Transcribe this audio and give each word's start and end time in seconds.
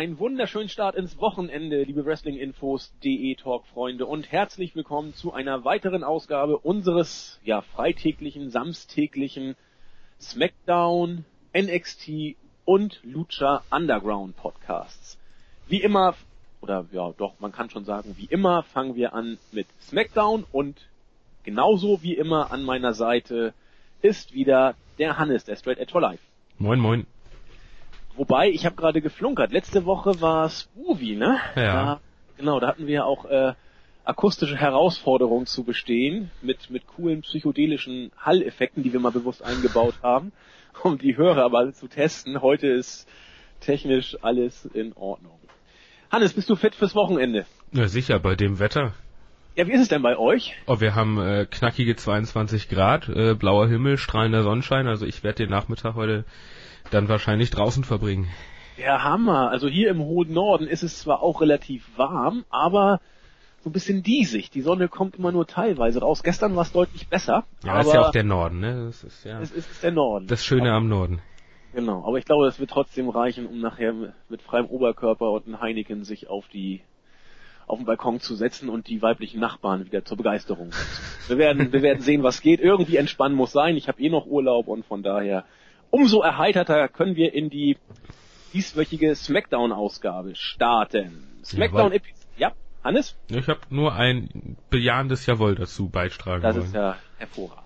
einen 0.00 0.18
wunderschönen 0.18 0.70
Start 0.70 0.96
ins 0.96 1.20
Wochenende, 1.20 1.82
liebe 1.82 2.06
Wrestlinginfos.de 2.06 3.34
Talk-Freunde 3.34 4.06
und 4.06 4.32
herzlich 4.32 4.74
willkommen 4.74 5.12
zu 5.12 5.34
einer 5.34 5.66
weiteren 5.66 6.04
Ausgabe 6.04 6.56
unseres, 6.56 7.38
ja, 7.44 7.60
freitäglichen, 7.60 8.48
samstäglichen 8.48 9.56
SmackDown, 10.18 11.26
NXT 11.54 12.34
und 12.64 13.00
Lucha 13.02 13.62
Underground 13.70 14.38
Podcasts. 14.38 15.18
Wie 15.68 15.82
immer, 15.82 16.14
oder 16.62 16.86
ja, 16.92 17.12
doch, 17.18 17.38
man 17.38 17.52
kann 17.52 17.68
schon 17.68 17.84
sagen, 17.84 18.14
wie 18.16 18.24
immer 18.24 18.62
fangen 18.62 18.94
wir 18.94 19.12
an 19.12 19.36
mit 19.52 19.66
SmackDown 19.82 20.46
und 20.50 20.80
genauso 21.44 22.02
wie 22.02 22.14
immer 22.14 22.52
an 22.52 22.62
meiner 22.62 22.94
Seite 22.94 23.52
ist 24.00 24.32
wieder 24.32 24.76
der 24.98 25.18
Hannes, 25.18 25.44
der 25.44 25.56
Straight 25.56 25.76
Edge 25.76 25.92
for 25.92 26.00
Life. 26.00 26.22
Moin, 26.58 26.80
moin. 26.80 27.06
Wobei, 28.16 28.50
ich 28.50 28.66
habe 28.66 28.76
gerade 28.76 29.00
geflunkert. 29.00 29.52
Letzte 29.52 29.84
Woche 29.84 30.20
war 30.20 30.46
es 30.46 30.68
Movie, 30.74 31.16
ne? 31.16 31.38
Ja. 31.56 31.72
Da, 31.72 32.00
genau, 32.36 32.60
da 32.60 32.68
hatten 32.68 32.86
wir 32.86 32.94
ja 32.94 33.04
auch 33.04 33.24
äh, 33.24 33.54
akustische 34.04 34.56
Herausforderungen 34.56 35.46
zu 35.46 35.64
bestehen 35.64 36.30
mit 36.42 36.70
mit 36.70 36.86
coolen 36.86 37.22
psychedelischen 37.22 38.10
Halleffekten, 38.18 38.82
die 38.82 38.92
wir 38.92 39.00
mal 39.00 39.12
bewusst 39.12 39.42
eingebaut 39.42 39.94
haben, 40.02 40.32
um 40.82 40.98
die 40.98 41.16
Hörer 41.16 41.44
aber 41.44 41.72
zu 41.72 41.88
testen. 41.88 42.42
Heute 42.42 42.66
ist 42.66 43.08
technisch 43.60 44.16
alles 44.22 44.64
in 44.64 44.92
Ordnung. 44.94 45.38
Hannes, 46.10 46.32
bist 46.32 46.50
du 46.50 46.56
fit 46.56 46.74
fürs 46.74 46.94
Wochenende? 46.94 47.46
Na 47.70 47.86
sicher, 47.86 48.18
bei 48.18 48.34
dem 48.34 48.58
Wetter. 48.58 48.94
Ja, 49.54 49.66
wie 49.66 49.72
ist 49.72 49.82
es 49.82 49.88
denn 49.88 50.02
bei 50.02 50.16
euch? 50.16 50.54
Oh, 50.66 50.80
wir 50.80 50.94
haben 50.94 51.18
äh, 51.20 51.46
knackige 51.48 51.94
22 51.94 52.68
Grad, 52.68 53.08
äh, 53.08 53.34
blauer 53.34 53.68
Himmel, 53.68 53.98
strahlender 53.98 54.42
Sonnenschein. 54.42 54.86
Also 54.86 55.06
ich 55.06 55.22
werde 55.22 55.44
den 55.44 55.50
Nachmittag 55.50 55.94
heute 55.94 56.24
dann 56.90 57.08
wahrscheinlich 57.08 57.50
draußen 57.50 57.84
verbringen. 57.84 58.28
Ja, 58.76 59.02
Hammer. 59.02 59.50
Also 59.50 59.68
hier 59.68 59.90
im 59.90 60.00
hohen 60.00 60.32
Norden 60.32 60.66
ist 60.66 60.82
es 60.82 61.00
zwar 61.00 61.22
auch 61.22 61.40
relativ 61.40 61.86
warm, 61.96 62.44
aber 62.50 63.00
so 63.62 63.68
ein 63.68 63.72
bisschen 63.72 64.02
diesig. 64.02 64.50
Die 64.50 64.62
Sonne 64.62 64.88
kommt 64.88 65.16
immer 65.16 65.32
nur 65.32 65.46
teilweise 65.46 66.00
raus. 66.00 66.22
Gestern 66.22 66.56
war 66.56 66.62
es 66.62 66.72
deutlich 66.72 67.08
besser. 67.08 67.44
Ja, 67.62 67.72
aber 67.72 67.80
ist 67.80 67.92
ja 67.92 68.06
auch 68.06 68.10
der 68.10 68.24
Norden, 68.24 68.60
ne? 68.60 68.86
Das 68.86 69.04
ist 69.04 69.24
ja 69.24 69.40
es 69.40 69.50
ist 69.50 69.82
der 69.82 69.92
Norden. 69.92 70.26
das 70.26 70.44
Schöne 70.44 70.72
am 70.72 70.88
Norden. 70.88 71.20
Genau, 71.72 72.04
aber 72.06 72.18
ich 72.18 72.24
glaube, 72.24 72.46
das 72.46 72.58
wird 72.58 72.70
trotzdem 72.70 73.08
reichen, 73.08 73.46
um 73.46 73.60
nachher 73.60 73.92
mit 74.28 74.42
freiem 74.42 74.66
Oberkörper 74.66 75.30
und 75.30 75.46
einem 75.46 75.60
Heineken 75.60 76.04
sich 76.04 76.28
auf 76.28 76.48
die 76.48 76.82
auf 77.66 77.78
den 77.78 77.86
Balkon 77.86 78.18
zu 78.18 78.34
setzen 78.34 78.68
und 78.68 78.88
die 78.88 79.00
weiblichen 79.00 79.38
Nachbarn 79.38 79.84
wieder 79.84 80.04
zur 80.04 80.16
Begeisterung. 80.16 80.70
Wir 81.28 81.38
werden, 81.38 81.72
wir 81.72 81.82
werden 81.82 82.00
sehen, 82.00 82.24
was 82.24 82.40
geht. 82.40 82.58
Irgendwie 82.58 82.96
entspannen 82.96 83.36
muss 83.36 83.52
sein. 83.52 83.76
Ich 83.76 83.86
habe 83.86 84.02
eh 84.02 84.08
noch 84.08 84.26
Urlaub 84.26 84.66
und 84.66 84.84
von 84.84 85.04
daher 85.04 85.44
umso 85.90 86.22
erheiterter 86.22 86.88
können 86.88 87.16
wir 87.16 87.32
in 87.34 87.50
die 87.50 87.76
dieswöchige 88.52 89.14
Smackdown-Ausgabe 89.14 90.34
starten. 90.34 91.26
Smackdown 91.44 91.92
Jawohl. 91.92 92.00
Ja, 92.36 92.52
Hannes? 92.82 93.16
Ich 93.28 93.48
habe 93.48 93.60
nur 93.70 93.94
ein 93.94 94.56
bejahendes 94.70 95.26
Jawohl 95.26 95.54
dazu 95.54 95.88
beitragen 95.88 96.42
Das 96.42 96.56
wollen. 96.56 96.66
ist 96.66 96.74
ja 96.74 96.96
hervorragend. 97.18 97.64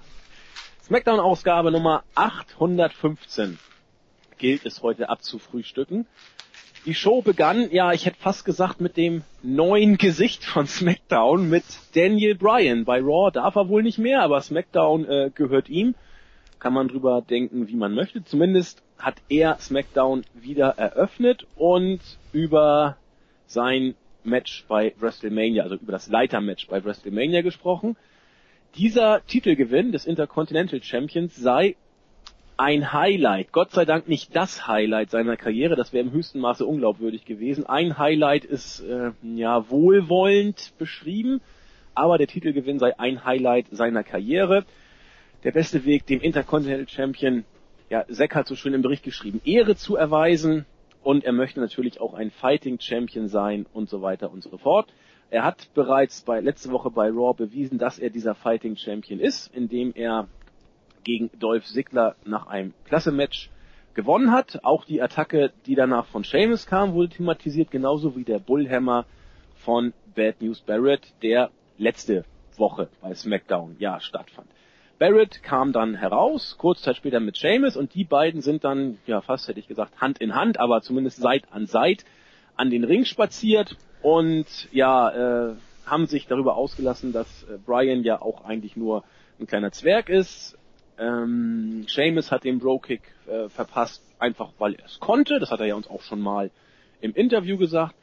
Smackdown-Ausgabe 0.85 1.71
Nummer 1.71 2.05
815 2.15 3.59
gilt 4.39 4.67
es 4.67 4.83
heute 4.83 5.09
abzufrühstücken. 5.09 6.07
Die 6.85 6.95
Show 6.95 7.23
begann, 7.23 7.71
ja, 7.71 7.93
ich 7.93 8.05
hätte 8.05 8.19
fast 8.21 8.45
gesagt, 8.45 8.83
mit 8.83 8.99
dem 8.99 9.23
neuen 9.43 9.97
Gesicht 9.97 10.45
von 10.45 10.67
SmackDown, 10.67 11.49
mit 11.49 11.65
Daniel 11.95 12.35
Bryan. 12.35 12.85
Bei 12.85 13.01
Raw 13.01 13.31
darf 13.31 13.57
er 13.57 13.69
wohl 13.69 13.83
nicht 13.83 13.97
mehr, 13.97 14.21
aber 14.21 14.43
SmackDown 14.43 15.07
äh, 15.07 15.31
gehört 15.35 15.71
ihm. 15.71 15.95
Kann 16.65 16.73
man 16.73 16.89
drüber 16.89 17.21
denken, 17.21 17.69
wie 17.69 17.77
man 17.77 17.95
möchte. 17.95 18.25
Zumindest 18.25 18.83
hat 18.97 19.17
er 19.29 19.59
SmackDown 19.59 20.25
wieder 20.33 20.79
eröffnet 20.79 21.47
und 21.57 22.01
über 22.33 22.97
sein 23.47 23.97
Match 24.23 24.65
bei 24.67 24.95
WrestleMania, 24.99 25.63
also 25.63 25.75
über 25.75 25.93
das 25.93 26.09
Leitermatch 26.09 26.67
bei 26.69 26.83
WrestleMania 26.83 27.43
gesprochen. 27.43 27.99
Dieser 28.77 29.21
Titelgewinn 29.27 29.93
des 29.93 30.07
Intercontinental 30.07 30.83
Champions 30.83 31.37
sei 31.37 31.77
ein 32.57 32.95
Highlight. 32.95 33.53
Gott 33.53 33.73
sei 33.73 33.85
Dank 33.85 34.09
nicht 34.09 34.35
das 34.35 34.67
Highlight 34.67 35.11
seiner 35.11 35.37
Karriere, 35.37 35.77
das 35.77 35.93
wäre 35.93 36.07
im 36.07 36.13
höchsten 36.13 36.41
Maße 36.41 36.65
unglaubwürdig 36.65 37.27
gewesen. 37.27 37.67
Ein 37.67 37.99
Highlight 37.99 38.47
ist 38.47 38.81
äh, 38.81 39.11
ja 39.23 39.69
wohlwollend 39.69 40.73
beschrieben, 40.79 41.43
aber 41.95 42.17
der 42.17 42.27
Titelgewinn 42.27 42.79
sei 42.79 42.99
ein 42.99 43.27
Highlight 43.27 43.67
seiner 43.71 44.03
Karriere. 44.03 44.65
Der 45.45 45.53
beste 45.53 45.85
Weg, 45.85 46.07
dem 46.07 46.21
Intercontinental 46.21 46.89
Champion, 46.89 47.45
ja, 47.91 48.07
Zack 48.11 48.35
hat 48.35 48.47
so 48.47 48.57
schön 48.57 48.73
im 48.73 48.81
Bericht 48.81 49.03
geschrieben, 49.03 49.43
Ehre 49.45 49.77
zu 49.77 49.95
erweisen 49.95 50.65
und 51.03 51.23
er 51.23 51.33
möchte 51.33 51.61
natürlich 51.61 52.01
auch 52.01 52.15
ein 52.15 52.31
Fighting 52.31 52.81
Champion 52.81 53.29
sein 53.29 53.67
und 53.75 53.91
so 53.91 54.01
weiter 54.01 54.33
und 54.33 54.43
so 54.43 54.57
fort. 54.57 54.91
Er 55.29 55.45
hat 55.45 55.69
bereits 55.75 56.23
bei 56.23 56.41
letzte 56.41 56.71
Woche 56.71 56.91
bei 56.91 57.11
Raw 57.11 57.35
bewiesen, 57.35 57.77
dass 57.77 57.99
er 57.99 58.09
dieser 58.09 58.35
Fighting 58.35 58.77
Champion 58.77 59.21
ist, 59.21 59.55
indem 59.55 59.93
er 59.95 60.29
gegen 61.03 61.31
Dolph 61.39 61.67
Ziggler 61.67 62.17
nach 62.25 62.47
einem 62.47 62.73
Klasse-Match 62.87 63.51
gewonnen 63.93 64.33
hat. 64.33 64.65
Auch 64.65 64.87
die 64.87 65.03
Attacke, 65.03 65.53
die 65.67 65.75
danach 65.75 66.07
von 66.07 66.25
Sheamus 66.25 66.65
kam, 66.65 66.95
wurde 66.95 67.11
thematisiert, 67.11 67.71
genauso 67.71 68.17
wie 68.17 68.25
der 68.25 68.39
Bullhammer 68.39 69.05
von 69.57 69.93
Bad 70.15 70.41
News 70.41 70.63
Barrett, 70.63 71.13
der 71.23 71.51
letzte 71.77 72.25
Woche 72.57 72.89
bei 73.03 73.15
SmackDown 73.15 73.77
ja 73.79 74.01
stattfand. 74.01 74.49
Barrett 74.99 75.43
kam 75.43 75.73
dann 75.73 75.95
heraus, 75.95 76.57
kurz 76.59 76.83
Zeit 76.83 76.97
später 76.97 77.21
mit 77.21 77.37
Sheamus 77.37 77.77
und 77.77 77.95
die 77.95 78.05
beiden 78.05 78.41
sind 78.41 78.65
dann, 78.65 78.99
ja 79.07 79.21
fast 79.21 79.49
hätte 79.49 79.61
ich 79.61 79.69
gesagt, 79.69 80.01
Hand 80.01 80.19
in 80.19 80.35
Hand, 80.35 80.59
aber 80.61 80.83
zumindest 80.83 81.21
Seit 81.21 81.53
an 81.53 81.67
Seit 81.67 82.05
an 82.57 82.71
den 82.71 82.85
Ring 82.85 83.05
spaziert 83.05 83.77
und 84.03 84.47
ja, 84.71 85.51
äh, 85.51 85.55
haben 85.87 86.07
sich 86.07 86.27
darüber 86.27 86.57
ausgelassen, 86.57 87.13
dass 87.13 87.45
äh, 87.45 87.59
Brian 87.65 88.03
ja 88.03 88.21
auch 88.21 88.45
eigentlich 88.45 88.77
nur 88.77 89.05
ein 89.41 89.47
kleiner 89.47 89.73
Zwerg 89.73 90.09
ist. 90.09 90.57
Ähm, 90.99 91.87
Seamus 91.89 92.31
hat 92.31 92.45
den 92.45 92.61
Bro-Kick 92.61 93.03
äh, 93.27 93.49
verpasst, 93.49 94.03
einfach 94.19 94.53
weil 94.59 94.75
er 94.75 94.87
es 94.87 95.01
konnte. 95.01 95.41
Das 95.41 95.51
hat 95.51 95.61
er 95.61 95.67
ja 95.67 95.75
uns 95.75 95.89
auch 95.89 96.03
schon 96.03 96.21
mal 96.21 96.51
im 97.01 97.15
Interview 97.15 97.59
gesagt. 97.59 97.95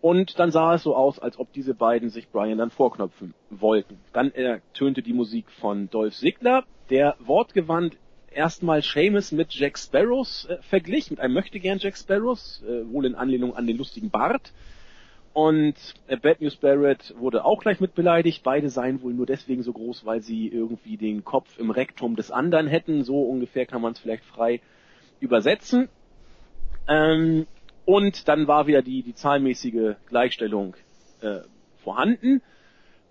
Und 0.00 0.38
dann 0.38 0.50
sah 0.50 0.74
es 0.74 0.82
so 0.82 0.96
aus, 0.96 1.18
als 1.18 1.38
ob 1.38 1.52
diese 1.52 1.74
beiden 1.74 2.08
sich 2.08 2.30
Brian 2.30 2.58
dann 2.58 2.70
vorknöpfen 2.70 3.34
wollten. 3.50 3.98
Dann 4.12 4.32
ertönte 4.32 5.02
die 5.02 5.12
Musik 5.12 5.50
von 5.50 5.90
Dolph 5.90 6.14
Ziggler, 6.14 6.64
der 6.88 7.16
wortgewandt 7.18 7.96
erstmal 8.30 8.82
Seamus 8.82 9.32
mit 9.32 9.52
Jack 9.52 9.78
Sparrows 9.78 10.46
äh, 10.46 10.58
verglich, 10.62 11.10
mit 11.10 11.20
einem 11.20 11.34
Möchtegern 11.34 11.78
Jack 11.78 11.96
Sparrows, 11.96 12.62
äh, 12.66 12.90
wohl 12.90 13.04
in 13.04 13.14
Anlehnung 13.14 13.54
an 13.54 13.66
den 13.66 13.76
lustigen 13.76 14.10
Bart. 14.10 14.52
Und 15.32 15.76
äh, 16.08 16.16
Bad 16.16 16.40
News 16.40 16.56
Barrett 16.56 17.14
wurde 17.18 17.44
auch 17.44 17.60
gleich 17.60 17.80
mit 17.80 17.94
beleidigt. 17.94 18.42
Beide 18.42 18.68
seien 18.68 19.00
wohl 19.02 19.12
nur 19.12 19.26
deswegen 19.26 19.62
so 19.62 19.72
groß, 19.72 20.04
weil 20.04 20.22
sie 20.22 20.48
irgendwie 20.48 20.96
den 20.96 21.24
Kopf 21.24 21.58
im 21.58 21.70
Rektum 21.70 22.16
des 22.16 22.30
anderen 22.30 22.66
hätten. 22.66 23.04
So 23.04 23.22
ungefähr 23.22 23.66
kann 23.66 23.82
man 23.82 23.92
es 23.92 24.00
vielleicht 24.00 24.24
frei 24.24 24.60
übersetzen. 25.20 25.88
Ähm, 26.88 27.46
und 27.84 28.28
dann 28.28 28.46
war 28.46 28.66
wieder 28.66 28.82
die, 28.82 29.02
die 29.02 29.14
zahlmäßige 29.14 29.94
Gleichstellung 30.06 30.76
äh, 31.20 31.40
vorhanden, 31.82 32.42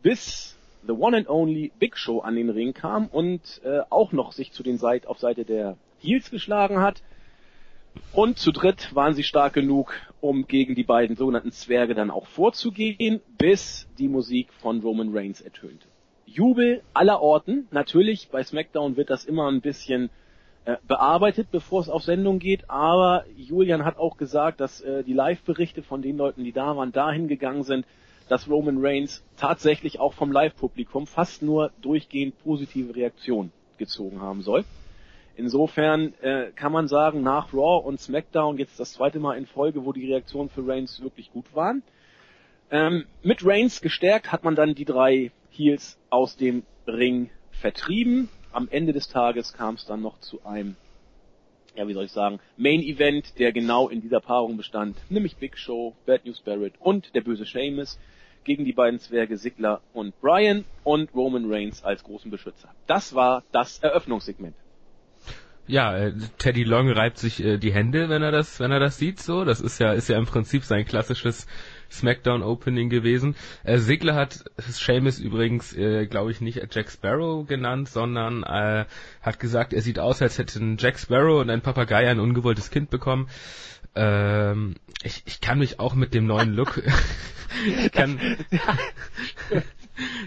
bis 0.01 0.57
The 0.85 0.93
One 0.93 1.17
and 1.17 1.29
Only 1.29 1.71
Big 1.77 1.97
Show 1.97 2.19
an 2.19 2.35
den 2.35 2.49
Ring 2.49 2.73
kam 2.73 3.07
und 3.07 3.61
äh, 3.63 3.81
auch 3.89 4.11
noch 4.11 4.31
sich 4.31 4.51
zu 4.51 4.63
den 4.63 4.77
Seit 4.77 5.07
auf 5.07 5.19
Seite 5.19 5.43
der 5.43 5.77
Heels 5.99 6.31
geschlagen 6.31 6.79
hat. 6.79 7.03
Und 8.13 8.37
zu 8.37 8.51
dritt 8.51 8.95
waren 8.95 9.13
sie 9.13 9.23
stark 9.23 9.53
genug, 9.53 9.93
um 10.21 10.47
gegen 10.47 10.75
die 10.75 10.83
beiden 10.83 11.15
sogenannten 11.15 11.51
Zwerge 11.51 11.95
dann 11.95 12.11
auch 12.11 12.27
vorzugehen, 12.27 13.19
bis 13.37 13.87
die 13.97 14.07
Musik 14.07 14.53
von 14.53 14.79
Roman 14.79 15.15
Reigns 15.15 15.41
ertönte. 15.41 15.87
Jubel 16.25 16.81
aller 16.93 17.21
Orten. 17.21 17.67
Natürlich, 17.71 18.29
bei 18.29 18.43
SmackDown 18.43 18.95
wird 18.95 19.09
das 19.09 19.25
immer 19.25 19.51
ein 19.51 19.61
bisschen 19.61 20.09
bearbeitet, 20.87 21.49
bevor 21.51 21.81
es 21.81 21.89
auf 21.89 22.03
Sendung 22.03 22.39
geht, 22.39 22.69
aber 22.69 23.25
Julian 23.35 23.85
hat 23.85 23.97
auch 23.97 24.17
gesagt, 24.17 24.59
dass 24.59 24.81
äh, 24.81 25.03
die 25.03 25.13
Live-Berichte 25.13 25.81
von 25.81 26.01
den 26.01 26.17
Leuten, 26.17 26.43
die 26.43 26.51
da 26.51 26.75
waren, 26.75 26.91
dahin 26.91 27.27
gegangen 27.27 27.63
sind, 27.63 27.85
dass 28.27 28.47
Roman 28.47 28.77
Reigns 28.79 29.23
tatsächlich 29.37 29.99
auch 29.99 30.13
vom 30.13 30.31
Live-Publikum 30.31 31.07
fast 31.07 31.41
nur 31.41 31.71
durchgehend 31.81 32.37
positive 32.43 32.95
Reaktionen 32.95 33.51
gezogen 33.77 34.21
haben 34.21 34.41
soll. 34.41 34.63
Insofern 35.35 36.13
äh, 36.21 36.51
kann 36.51 36.71
man 36.71 36.87
sagen, 36.87 37.23
nach 37.23 37.53
Raw 37.53 37.87
und 37.87 37.99
SmackDown 37.99 38.57
jetzt 38.57 38.79
das 38.79 38.93
zweite 38.93 39.19
Mal 39.19 39.37
in 39.37 39.45
Folge, 39.45 39.85
wo 39.85 39.93
die 39.93 40.05
Reaktionen 40.05 40.49
für 40.49 40.67
Reigns 40.67 41.01
wirklich 41.01 41.31
gut 41.31 41.55
waren. 41.55 41.81
Ähm, 42.71 43.05
mit 43.23 43.45
Reigns 43.45 43.81
gestärkt 43.81 44.31
hat 44.31 44.43
man 44.43 44.55
dann 44.55 44.75
die 44.75 44.85
drei 44.85 45.31
Heels 45.49 45.97
aus 46.09 46.35
dem 46.35 46.63
Ring 46.85 47.29
vertrieben. 47.51 48.29
Am 48.51 48.67
Ende 48.69 48.93
des 48.93 49.07
Tages 49.07 49.53
kam 49.53 49.75
es 49.75 49.85
dann 49.85 50.01
noch 50.01 50.19
zu 50.19 50.43
einem, 50.45 50.75
ja 51.75 51.87
wie 51.87 51.93
soll 51.93 52.05
ich 52.05 52.11
sagen, 52.11 52.39
Main 52.57 52.81
Event, 52.81 53.37
der 53.39 53.51
genau 53.51 53.89
in 53.89 54.01
dieser 54.01 54.19
Paarung 54.19 54.57
bestand, 54.57 54.97
nämlich 55.09 55.37
Big 55.37 55.57
Show, 55.57 55.95
Bad 56.05 56.25
News 56.25 56.41
Barrett 56.41 56.73
und 56.79 57.13
der 57.15 57.21
böse 57.21 57.45
Sheamus 57.45 57.99
gegen 58.43 58.65
die 58.65 58.73
beiden 58.73 58.99
Zwerge 58.99 59.37
Sigler 59.37 59.81
und 59.93 60.19
Brian 60.21 60.65
und 60.83 61.13
Roman 61.13 61.51
Reigns 61.51 61.83
als 61.83 62.03
großen 62.03 62.31
Beschützer. 62.31 62.69
Das 62.87 63.13
war 63.13 63.43
das 63.51 63.79
Eröffnungssegment. 63.79 64.55
ja, 65.67 65.95
äh, 65.95 66.13
Teddy 66.39 66.63
Long 66.63 66.89
reibt 66.89 67.19
sich 67.19 67.43
äh, 67.43 67.57
die 67.57 67.71
Hände, 67.71 68.09
wenn 68.09 68.23
er 68.23 68.31
das, 68.31 68.59
wenn 68.59 68.71
er 68.71 68.79
das 68.79 68.97
sieht, 68.97 69.19
so. 69.19 69.45
Das 69.45 69.61
ist 69.61 69.79
ja, 69.79 69.93
ist 69.93 70.09
ja 70.09 70.17
im 70.17 70.25
Prinzip 70.25 70.63
sein 70.63 70.85
klassisches 70.85 71.45
SmackDown 71.91 72.43
Opening 72.43 72.89
gewesen. 72.89 73.35
Äh, 73.63 73.77
Sigler 73.77 74.15
hat 74.15 74.43
Seamus 74.57 75.19
übrigens, 75.19 75.75
äh, 75.75 76.05
glaube 76.07 76.31
ich, 76.31 76.41
nicht 76.41 76.61
Jack 76.71 76.91
Sparrow 76.91 77.45
genannt, 77.47 77.89
sondern 77.89 78.43
äh, 78.43 78.85
hat 79.21 79.39
gesagt, 79.39 79.73
er 79.73 79.81
sieht 79.81 79.99
aus, 79.99 80.21
als 80.21 80.37
hätten 80.37 80.77
Jack 80.77 80.99
Sparrow 80.99 81.41
und 81.41 81.49
ein 81.49 81.61
Papagei 81.61 82.09
ein 82.09 82.19
ungewolltes 82.19 82.71
Kind 82.71 82.89
bekommen. 82.89 83.29
Ähm, 83.95 84.75
ich, 85.03 85.23
ich 85.25 85.41
kann 85.41 85.59
mich 85.59 85.79
auch 85.79 85.95
mit 85.95 86.13
dem 86.13 86.25
neuen 86.25 86.53
Look 86.53 86.81
kann, 87.93 88.19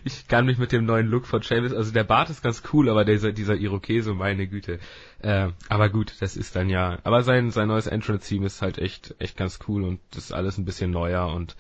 ich 0.05 0.29
kann 0.29 0.47
mich 0.47 0.59
mit 0.59 0.73
dem 0.73 0.85
neuen 0.85 1.07
Look 1.09 1.27
von 1.27 1.43
Seamus, 1.43 1.73
also 1.73 1.93
der 1.93 2.05
Bart 2.05 2.31
ist 2.31 2.43
ganz 2.43 2.63
cool, 2.73 2.89
aber 2.89 3.05
dieser, 3.05 3.33
dieser 3.33 3.57
Irokese, 3.57 4.15
meine 4.15 4.47
Güte. 4.47 4.79
Äh, 5.21 5.49
aber 5.69 5.89
gut, 5.89 6.15
das 6.21 6.37
ist 6.37 6.57
dann 6.57 6.69
ja, 6.69 6.99
aber 7.05 7.23
sein, 7.23 7.51
sein 7.51 7.69
neues 7.69 7.87
Entrance-Team 7.87 8.45
ist 8.45 8.63
halt 8.63 8.79
echt, 8.79 9.15
echt 9.19 9.37
ganz 9.37 9.59
cool 9.69 9.85
und 9.85 10.01
das 10.13 10.25
ist 10.25 10.33
alles 10.33 10.59
ein 10.59 10.65
bisschen 10.65 10.91
neuer 10.91 11.33
und 11.33 11.57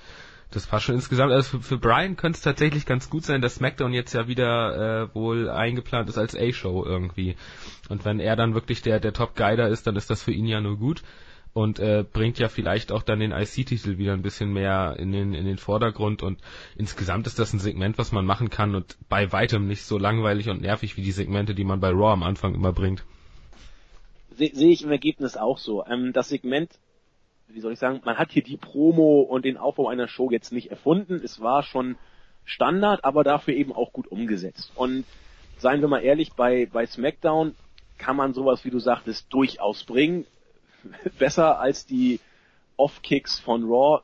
das 0.50 0.66
passt 0.66 0.84
schon 0.84 0.94
insgesamt. 0.94 1.32
Also 1.32 1.58
für, 1.58 1.62
für 1.62 1.78
Brian 1.78 2.16
könnte 2.16 2.36
es 2.36 2.42
tatsächlich 2.42 2.86
ganz 2.86 3.08
gut 3.08 3.24
sein, 3.24 3.40
dass 3.40 3.56
SmackDown 3.56 3.92
jetzt 3.92 4.12
ja 4.12 4.28
wieder 4.28 5.04
äh, 5.04 5.14
wohl 5.14 5.48
eingeplant 5.48 6.08
ist 6.08 6.18
als 6.18 6.36
A-Show 6.36 6.84
irgendwie. 6.84 7.36
Und 7.88 8.04
wenn 8.04 8.20
er 8.20 8.36
dann 8.36 8.54
wirklich 8.54 8.82
der, 8.82 9.00
der 9.00 9.12
Top-Guider 9.12 9.68
ist, 9.68 9.86
dann 9.86 9.96
ist 9.96 10.10
das 10.10 10.22
für 10.22 10.32
ihn 10.32 10.46
ja 10.46 10.60
nur 10.60 10.76
gut 10.76 11.02
und 11.54 11.78
äh, 11.78 12.04
bringt 12.10 12.38
ja 12.38 12.48
vielleicht 12.48 12.92
auch 12.92 13.02
dann 13.02 13.20
den 13.20 13.32
IC-Titel 13.32 13.98
wieder 13.98 14.14
ein 14.14 14.22
bisschen 14.22 14.52
mehr 14.52 14.96
in 14.98 15.12
den, 15.12 15.34
in 15.34 15.44
den 15.44 15.58
Vordergrund 15.58 16.22
und 16.22 16.40
insgesamt 16.76 17.26
ist 17.26 17.38
das 17.38 17.52
ein 17.52 17.58
Segment, 17.58 17.98
was 17.98 18.12
man 18.12 18.24
machen 18.24 18.48
kann 18.48 18.74
und 18.74 18.96
bei 19.08 19.32
weitem 19.32 19.66
nicht 19.66 19.84
so 19.84 19.98
langweilig 19.98 20.48
und 20.48 20.62
nervig 20.62 20.96
wie 20.96 21.02
die 21.02 21.12
Segmente, 21.12 21.54
die 21.54 21.64
man 21.64 21.80
bei 21.80 21.90
Raw 21.90 22.12
am 22.12 22.22
Anfang 22.22 22.54
immer 22.54 22.72
bringt. 22.72 23.04
Sehe 24.30 24.50
seh 24.54 24.70
ich 24.70 24.82
im 24.82 24.90
Ergebnis 24.90 25.36
auch 25.36 25.58
so. 25.58 25.84
Ähm, 25.84 26.12
das 26.12 26.30
Segment, 26.30 26.70
wie 27.48 27.60
soll 27.60 27.74
ich 27.74 27.78
sagen, 27.78 28.00
man 28.04 28.16
hat 28.16 28.32
hier 28.32 28.42
die 28.42 28.56
Promo 28.56 29.20
und 29.20 29.44
den 29.44 29.58
Aufbau 29.58 29.88
einer 29.88 30.08
Show 30.08 30.30
jetzt 30.30 30.52
nicht 30.52 30.70
erfunden. 30.70 31.20
Es 31.22 31.40
war 31.40 31.62
schon 31.62 31.96
Standard, 32.44 33.04
aber 33.04 33.24
dafür 33.24 33.54
eben 33.54 33.72
auch 33.72 33.92
gut 33.92 34.08
umgesetzt. 34.08 34.72
Und 34.74 35.04
seien 35.58 35.82
wir 35.82 35.88
mal 35.88 36.02
ehrlich, 36.02 36.32
bei, 36.32 36.66
bei 36.66 36.86
SmackDown 36.86 37.54
kann 37.98 38.16
man 38.16 38.32
sowas, 38.32 38.64
wie 38.64 38.70
du 38.70 38.80
sagtest, 38.80 39.32
durchaus 39.32 39.84
bringen. 39.84 40.26
besser 41.18 41.58
als 41.58 41.86
die 41.86 42.20
Off-Kicks 42.76 43.40
von 43.40 43.64
Raw 43.64 44.02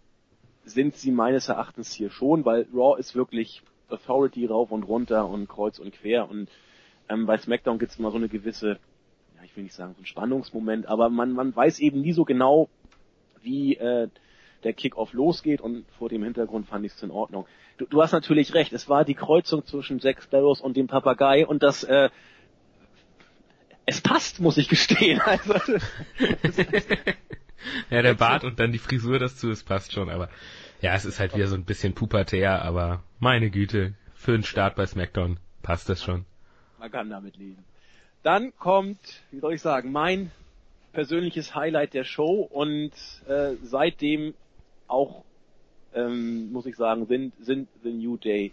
sind 0.64 0.96
sie 0.96 1.10
meines 1.10 1.48
Erachtens 1.48 1.92
hier 1.92 2.10
schon, 2.10 2.44
weil 2.44 2.66
Raw 2.74 2.98
ist 2.98 3.14
wirklich 3.14 3.62
Authority 3.88 4.46
rauf 4.46 4.70
und 4.70 4.82
runter 4.82 5.28
und 5.28 5.48
kreuz 5.48 5.78
und 5.78 5.92
quer 5.92 6.28
und 6.28 6.48
ähm, 7.08 7.26
bei 7.26 7.38
SmackDown 7.38 7.78
gibt 7.78 7.92
es 7.92 7.98
immer 7.98 8.10
so 8.10 8.18
eine 8.18 8.28
gewisse, 8.28 8.78
ja 9.36 9.44
ich 9.44 9.56
will 9.56 9.64
nicht 9.64 9.74
sagen 9.74 9.94
so 9.94 10.02
ein 10.02 10.06
Spannungsmoment, 10.06 10.86
aber 10.86 11.08
man, 11.08 11.32
man 11.32 11.54
weiß 11.54 11.80
eben 11.80 12.00
nie 12.00 12.12
so 12.12 12.24
genau, 12.24 12.68
wie 13.42 13.76
äh, 13.76 14.08
der 14.64 14.72
Kickoff 14.72 15.12
losgeht 15.12 15.60
und 15.60 15.86
vor 15.98 16.08
dem 16.08 16.22
Hintergrund 16.24 16.66
fand 16.66 16.84
ich 16.84 16.92
es 16.92 17.02
in 17.02 17.10
Ordnung. 17.10 17.46
Du, 17.78 17.86
du 17.86 18.02
hast 18.02 18.12
natürlich 18.12 18.54
recht, 18.54 18.72
es 18.72 18.88
war 18.88 19.04
die 19.04 19.14
Kreuzung 19.14 19.64
zwischen 19.64 19.98
Jack 20.00 20.22
Sparrows 20.22 20.60
und 20.60 20.76
dem 20.76 20.88
Papagei 20.88 21.46
und 21.46 21.62
das 21.62 21.84
äh, 21.84 22.10
es 23.88 24.02
passt, 24.02 24.38
muss 24.38 24.58
ich 24.58 24.68
gestehen. 24.68 25.18
Also, 25.22 25.54
ja, 27.90 28.02
der 28.02 28.12
Bart 28.14 28.44
und 28.44 28.60
dann 28.60 28.70
die 28.70 28.78
Frisur 28.78 29.18
dazu, 29.18 29.50
es 29.50 29.62
passt 29.62 29.94
schon, 29.94 30.10
aber 30.10 30.28
ja, 30.82 30.94
es 30.94 31.06
ist 31.06 31.18
halt 31.18 31.34
wieder 31.34 31.46
so 31.46 31.54
ein 31.54 31.64
bisschen 31.64 31.94
pubertär, 31.94 32.62
aber 32.62 33.02
meine 33.18 33.48
Güte, 33.50 33.94
für 34.14 34.32
den 34.32 34.44
Start 34.44 34.76
bei 34.76 34.84
SmackDown 34.84 35.40
passt 35.62 35.88
das 35.88 36.04
schon. 36.04 36.26
Man 36.78 36.90
kann 36.90 37.08
damit 37.08 37.38
leben. 37.38 37.64
Dann 38.22 38.54
kommt, 38.58 39.22
wie 39.30 39.40
soll 39.40 39.54
ich 39.54 39.62
sagen, 39.62 39.90
mein 39.90 40.32
persönliches 40.92 41.54
Highlight 41.54 41.94
der 41.94 42.04
Show 42.04 42.42
und 42.42 42.92
äh, 43.26 43.54
seitdem 43.62 44.34
auch, 44.86 45.24
ähm, 45.94 46.52
muss 46.52 46.66
ich 46.66 46.76
sagen, 46.76 47.06
sind, 47.06 47.32
sind 47.40 47.70
The 47.82 47.92
New 47.92 48.18
Day 48.18 48.52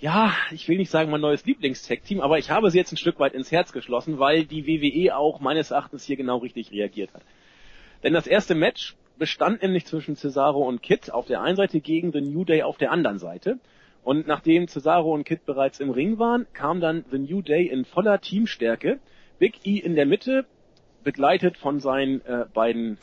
ja, 0.00 0.32
ich 0.52 0.68
will 0.68 0.78
nicht 0.78 0.90
sagen 0.90 1.10
mein 1.10 1.20
neues 1.20 1.44
Lieblingstech-Team, 1.44 2.20
aber 2.20 2.38
ich 2.38 2.50
habe 2.50 2.70
sie 2.70 2.78
jetzt 2.78 2.92
ein 2.92 2.96
Stück 2.96 3.18
weit 3.18 3.34
ins 3.34 3.50
Herz 3.50 3.72
geschlossen, 3.72 4.18
weil 4.18 4.44
die 4.44 4.66
WWE 4.66 5.16
auch 5.16 5.40
meines 5.40 5.72
Erachtens 5.72 6.04
hier 6.04 6.16
genau 6.16 6.38
richtig 6.38 6.70
reagiert 6.70 7.12
hat. 7.14 7.22
Denn 8.04 8.12
das 8.12 8.28
erste 8.28 8.54
Match 8.54 8.96
bestand 9.18 9.62
nämlich 9.62 9.86
zwischen 9.86 10.14
Cesaro 10.14 10.66
und 10.66 10.82
Kid 10.82 11.12
auf 11.12 11.26
der 11.26 11.42
einen 11.42 11.56
Seite 11.56 11.80
gegen 11.80 12.12
The 12.12 12.20
New 12.20 12.44
Day 12.44 12.62
auf 12.62 12.78
der 12.78 12.92
anderen 12.92 13.18
Seite. 13.18 13.58
Und 14.04 14.28
nachdem 14.28 14.68
Cesaro 14.68 15.12
und 15.12 15.24
Kid 15.24 15.44
bereits 15.44 15.80
im 15.80 15.90
Ring 15.90 16.20
waren, 16.20 16.46
kam 16.52 16.80
dann 16.80 17.04
The 17.10 17.18
New 17.18 17.42
Day 17.42 17.66
in 17.66 17.84
voller 17.84 18.20
Teamstärke. 18.20 19.00
Big 19.40 19.66
E 19.66 19.78
in 19.78 19.96
der 19.96 20.06
Mitte, 20.06 20.46
begleitet 21.02 21.56
von 21.56 21.80
seinen 21.80 22.24
äh, 22.24 22.46
beiden 22.54 22.98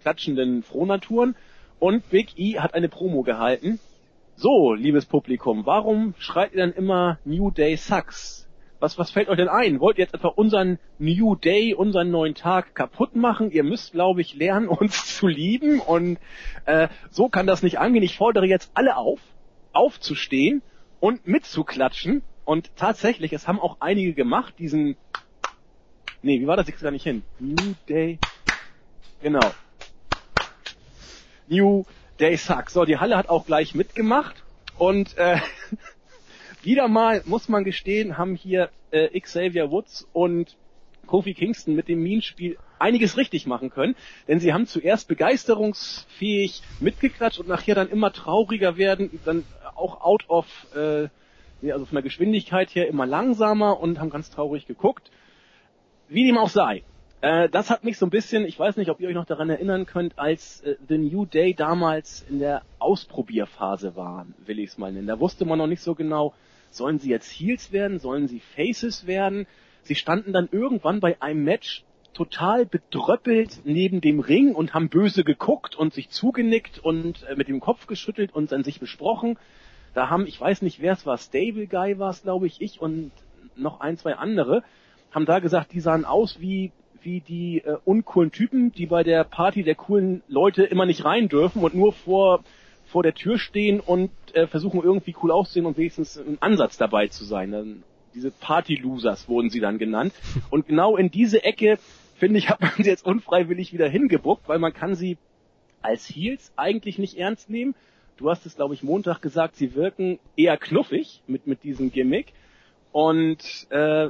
klatschenden 0.00 0.62
Frohnaturen. 0.62 1.34
Und 1.80 2.08
Big 2.10 2.38
E 2.38 2.60
hat 2.60 2.74
eine 2.74 2.88
Promo 2.88 3.22
gehalten, 3.22 3.80
so, 4.36 4.74
liebes 4.74 5.06
Publikum, 5.06 5.64
warum 5.64 6.14
schreit 6.18 6.52
ihr 6.52 6.58
dann 6.58 6.72
immer 6.72 7.18
New 7.24 7.50
Day 7.50 7.76
sucks? 7.76 8.48
Was, 8.78 8.98
was 8.98 9.10
fällt 9.10 9.30
euch 9.30 9.38
denn 9.38 9.48
ein? 9.48 9.80
Wollt 9.80 9.96
ihr 9.96 10.04
jetzt 10.04 10.14
etwa 10.14 10.28
unseren 10.28 10.78
New 10.98 11.34
Day, 11.34 11.74
unseren 11.74 12.10
neuen 12.10 12.34
Tag 12.34 12.74
kaputt 12.74 13.16
machen? 13.16 13.50
Ihr 13.50 13.64
müsst, 13.64 13.92
glaube 13.92 14.20
ich, 14.20 14.34
lernen, 14.34 14.68
uns 14.68 15.16
zu 15.16 15.26
lieben 15.26 15.80
und 15.80 16.18
äh, 16.66 16.88
so 17.10 17.30
kann 17.30 17.46
das 17.46 17.62
nicht 17.62 17.78
angehen. 17.78 18.02
Ich 18.02 18.18
fordere 18.18 18.46
jetzt 18.46 18.70
alle 18.74 18.96
auf, 18.96 19.20
aufzustehen 19.72 20.60
und 21.00 21.26
mitzuklatschen. 21.26 22.22
Und 22.44 22.76
tatsächlich, 22.76 23.32
es 23.32 23.48
haben 23.48 23.58
auch 23.58 23.78
einige 23.80 24.12
gemacht, 24.12 24.54
diesen 24.58 24.96
Nee, 26.22 26.40
wie 26.40 26.46
war 26.46 26.56
das? 26.56 26.68
Ich 26.68 26.78
gar 26.78 26.90
nicht 26.90 27.04
hin. 27.04 27.22
New 27.38 27.74
Day. 27.88 28.18
Genau. 29.22 29.52
New 31.48 31.84
Day 32.20 32.36
Sucks. 32.36 32.72
So, 32.72 32.84
die 32.84 32.96
Halle 32.96 33.16
hat 33.16 33.28
auch 33.28 33.46
gleich 33.46 33.74
mitgemacht 33.74 34.42
und 34.78 35.16
äh, 35.18 35.38
wieder 36.62 36.88
mal, 36.88 37.22
muss 37.26 37.48
man 37.48 37.64
gestehen, 37.64 38.16
haben 38.16 38.34
hier 38.34 38.70
äh, 38.90 39.20
Xavier 39.20 39.70
Woods 39.70 40.08
und 40.12 40.56
Kofi 41.06 41.34
Kingston 41.34 41.74
mit 41.74 41.88
dem 41.88 42.02
Mean-Spiel 42.02 42.56
einiges 42.78 43.16
richtig 43.16 43.46
machen 43.46 43.70
können, 43.70 43.94
denn 44.28 44.40
sie 44.40 44.52
haben 44.52 44.66
zuerst 44.66 45.08
begeisterungsfähig 45.08 46.62
mitgeklatscht 46.80 47.38
und 47.38 47.48
nachher 47.48 47.74
dann 47.74 47.88
immer 47.88 48.12
trauriger 48.12 48.76
werden, 48.76 49.20
dann 49.24 49.44
auch 49.74 50.00
out 50.00 50.28
of, 50.28 50.46
äh, 50.74 51.08
also 51.70 51.84
von 51.84 51.96
der 51.96 52.02
Geschwindigkeit 52.02 52.74
her 52.74 52.88
immer 52.88 53.06
langsamer 53.06 53.78
und 53.78 54.00
haben 54.00 54.10
ganz 54.10 54.30
traurig 54.30 54.66
geguckt. 54.66 55.10
Wie 56.08 56.26
dem 56.26 56.38
auch 56.38 56.48
sei, 56.48 56.82
äh, 57.20 57.48
das 57.48 57.70
hat 57.70 57.84
mich 57.84 57.98
so 57.98 58.06
ein 58.06 58.10
bisschen, 58.10 58.44
ich 58.44 58.58
weiß 58.58 58.76
nicht, 58.76 58.90
ob 58.90 59.00
ihr 59.00 59.08
euch 59.08 59.14
noch 59.14 59.24
daran 59.24 59.50
erinnern 59.50 59.86
könnt, 59.86 60.18
als 60.18 60.60
äh, 60.62 60.76
The 60.88 60.98
New 60.98 61.24
Day 61.24 61.54
damals 61.54 62.24
in 62.28 62.38
der 62.38 62.62
Ausprobierphase 62.78 63.96
waren, 63.96 64.34
will 64.44 64.58
ich 64.58 64.70
es 64.70 64.78
mal 64.78 64.92
nennen. 64.92 65.06
Da 65.06 65.18
wusste 65.18 65.44
man 65.44 65.58
noch 65.58 65.66
nicht 65.66 65.82
so 65.82 65.94
genau, 65.94 66.34
sollen 66.70 66.98
sie 66.98 67.10
jetzt 67.10 67.30
Heels 67.30 67.72
werden, 67.72 67.98
sollen 67.98 68.28
sie 68.28 68.40
Faces 68.40 69.06
werden. 69.06 69.46
Sie 69.82 69.94
standen 69.94 70.32
dann 70.32 70.48
irgendwann 70.50 71.00
bei 71.00 71.20
einem 71.22 71.44
Match 71.44 71.84
total 72.12 72.64
bedröppelt 72.64 73.60
neben 73.64 74.00
dem 74.00 74.20
Ring 74.20 74.54
und 74.54 74.72
haben 74.72 74.88
böse 74.88 75.22
geguckt 75.22 75.76
und 75.76 75.92
sich 75.92 76.08
zugenickt 76.08 76.78
und 76.78 77.24
äh, 77.24 77.36
mit 77.36 77.48
dem 77.48 77.60
Kopf 77.60 77.86
geschüttelt 77.86 78.34
und 78.34 78.52
an 78.52 78.64
sich 78.64 78.80
besprochen. 78.80 79.38
Da 79.94 80.10
haben, 80.10 80.26
ich 80.26 80.40
weiß 80.40 80.62
nicht, 80.62 80.80
wer 80.80 80.92
es 80.92 81.06
war, 81.06 81.18
Stable 81.18 81.66
Guy 81.66 81.98
war 81.98 82.10
es, 82.10 82.22
glaube 82.22 82.46
ich, 82.46 82.60
ich 82.60 82.80
und 82.80 83.10
noch 83.54 83.80
ein, 83.80 83.96
zwei 83.96 84.14
andere, 84.16 84.62
haben 85.10 85.26
da 85.26 85.38
gesagt, 85.38 85.72
die 85.72 85.80
sahen 85.80 86.04
aus 86.04 86.40
wie 86.40 86.72
wie 87.06 87.20
die 87.20 87.62
äh, 87.64 87.78
uncoolen 87.84 88.32
Typen, 88.32 88.72
die 88.72 88.86
bei 88.86 89.04
der 89.04 89.24
Party 89.24 89.62
der 89.62 89.76
coolen 89.76 90.22
Leute 90.28 90.64
immer 90.64 90.84
nicht 90.84 91.04
rein 91.04 91.28
dürfen 91.28 91.62
und 91.62 91.74
nur 91.74 91.92
vor 91.92 92.42
vor 92.86 93.02
der 93.02 93.14
Tür 93.14 93.38
stehen 93.38 93.80
und 93.80 94.10
äh, 94.34 94.46
versuchen 94.46 94.82
irgendwie 94.82 95.14
cool 95.22 95.30
auszusehen 95.30 95.66
und 95.66 95.76
wenigstens 95.76 96.18
einen 96.18 96.38
Ansatz 96.40 96.76
dabei 96.76 97.08
zu 97.08 97.24
sein. 97.24 97.50
Dann, 97.52 97.82
diese 98.14 98.30
Party-Losers 98.30 99.28
wurden 99.28 99.50
sie 99.50 99.60
dann 99.60 99.78
genannt. 99.78 100.14
Und 100.50 100.68
genau 100.68 100.96
in 100.96 101.10
diese 101.10 101.44
Ecke, 101.44 101.78
finde 102.14 102.38
ich, 102.38 102.48
hat 102.48 102.60
man 102.60 102.70
sie 102.78 102.88
jetzt 102.88 103.04
unfreiwillig 103.04 103.72
wieder 103.72 103.88
hingebuckt, 103.88 104.48
weil 104.48 104.58
man 104.58 104.72
kann 104.72 104.94
sie 104.94 105.18
als 105.82 106.08
Heels 106.08 106.52
eigentlich 106.56 106.98
nicht 106.98 107.18
ernst 107.18 107.50
nehmen. 107.50 107.74
Du 108.16 108.30
hast 108.30 108.46
es, 108.46 108.56
glaube 108.56 108.72
ich, 108.72 108.82
Montag 108.82 109.20
gesagt, 109.20 109.56
sie 109.56 109.74
wirken 109.74 110.18
eher 110.36 110.56
knuffig 110.56 111.22
mit, 111.26 111.46
mit 111.46 111.64
diesem 111.64 111.92
Gimmick. 111.92 112.32
Und 112.92 113.66
äh, 113.70 114.08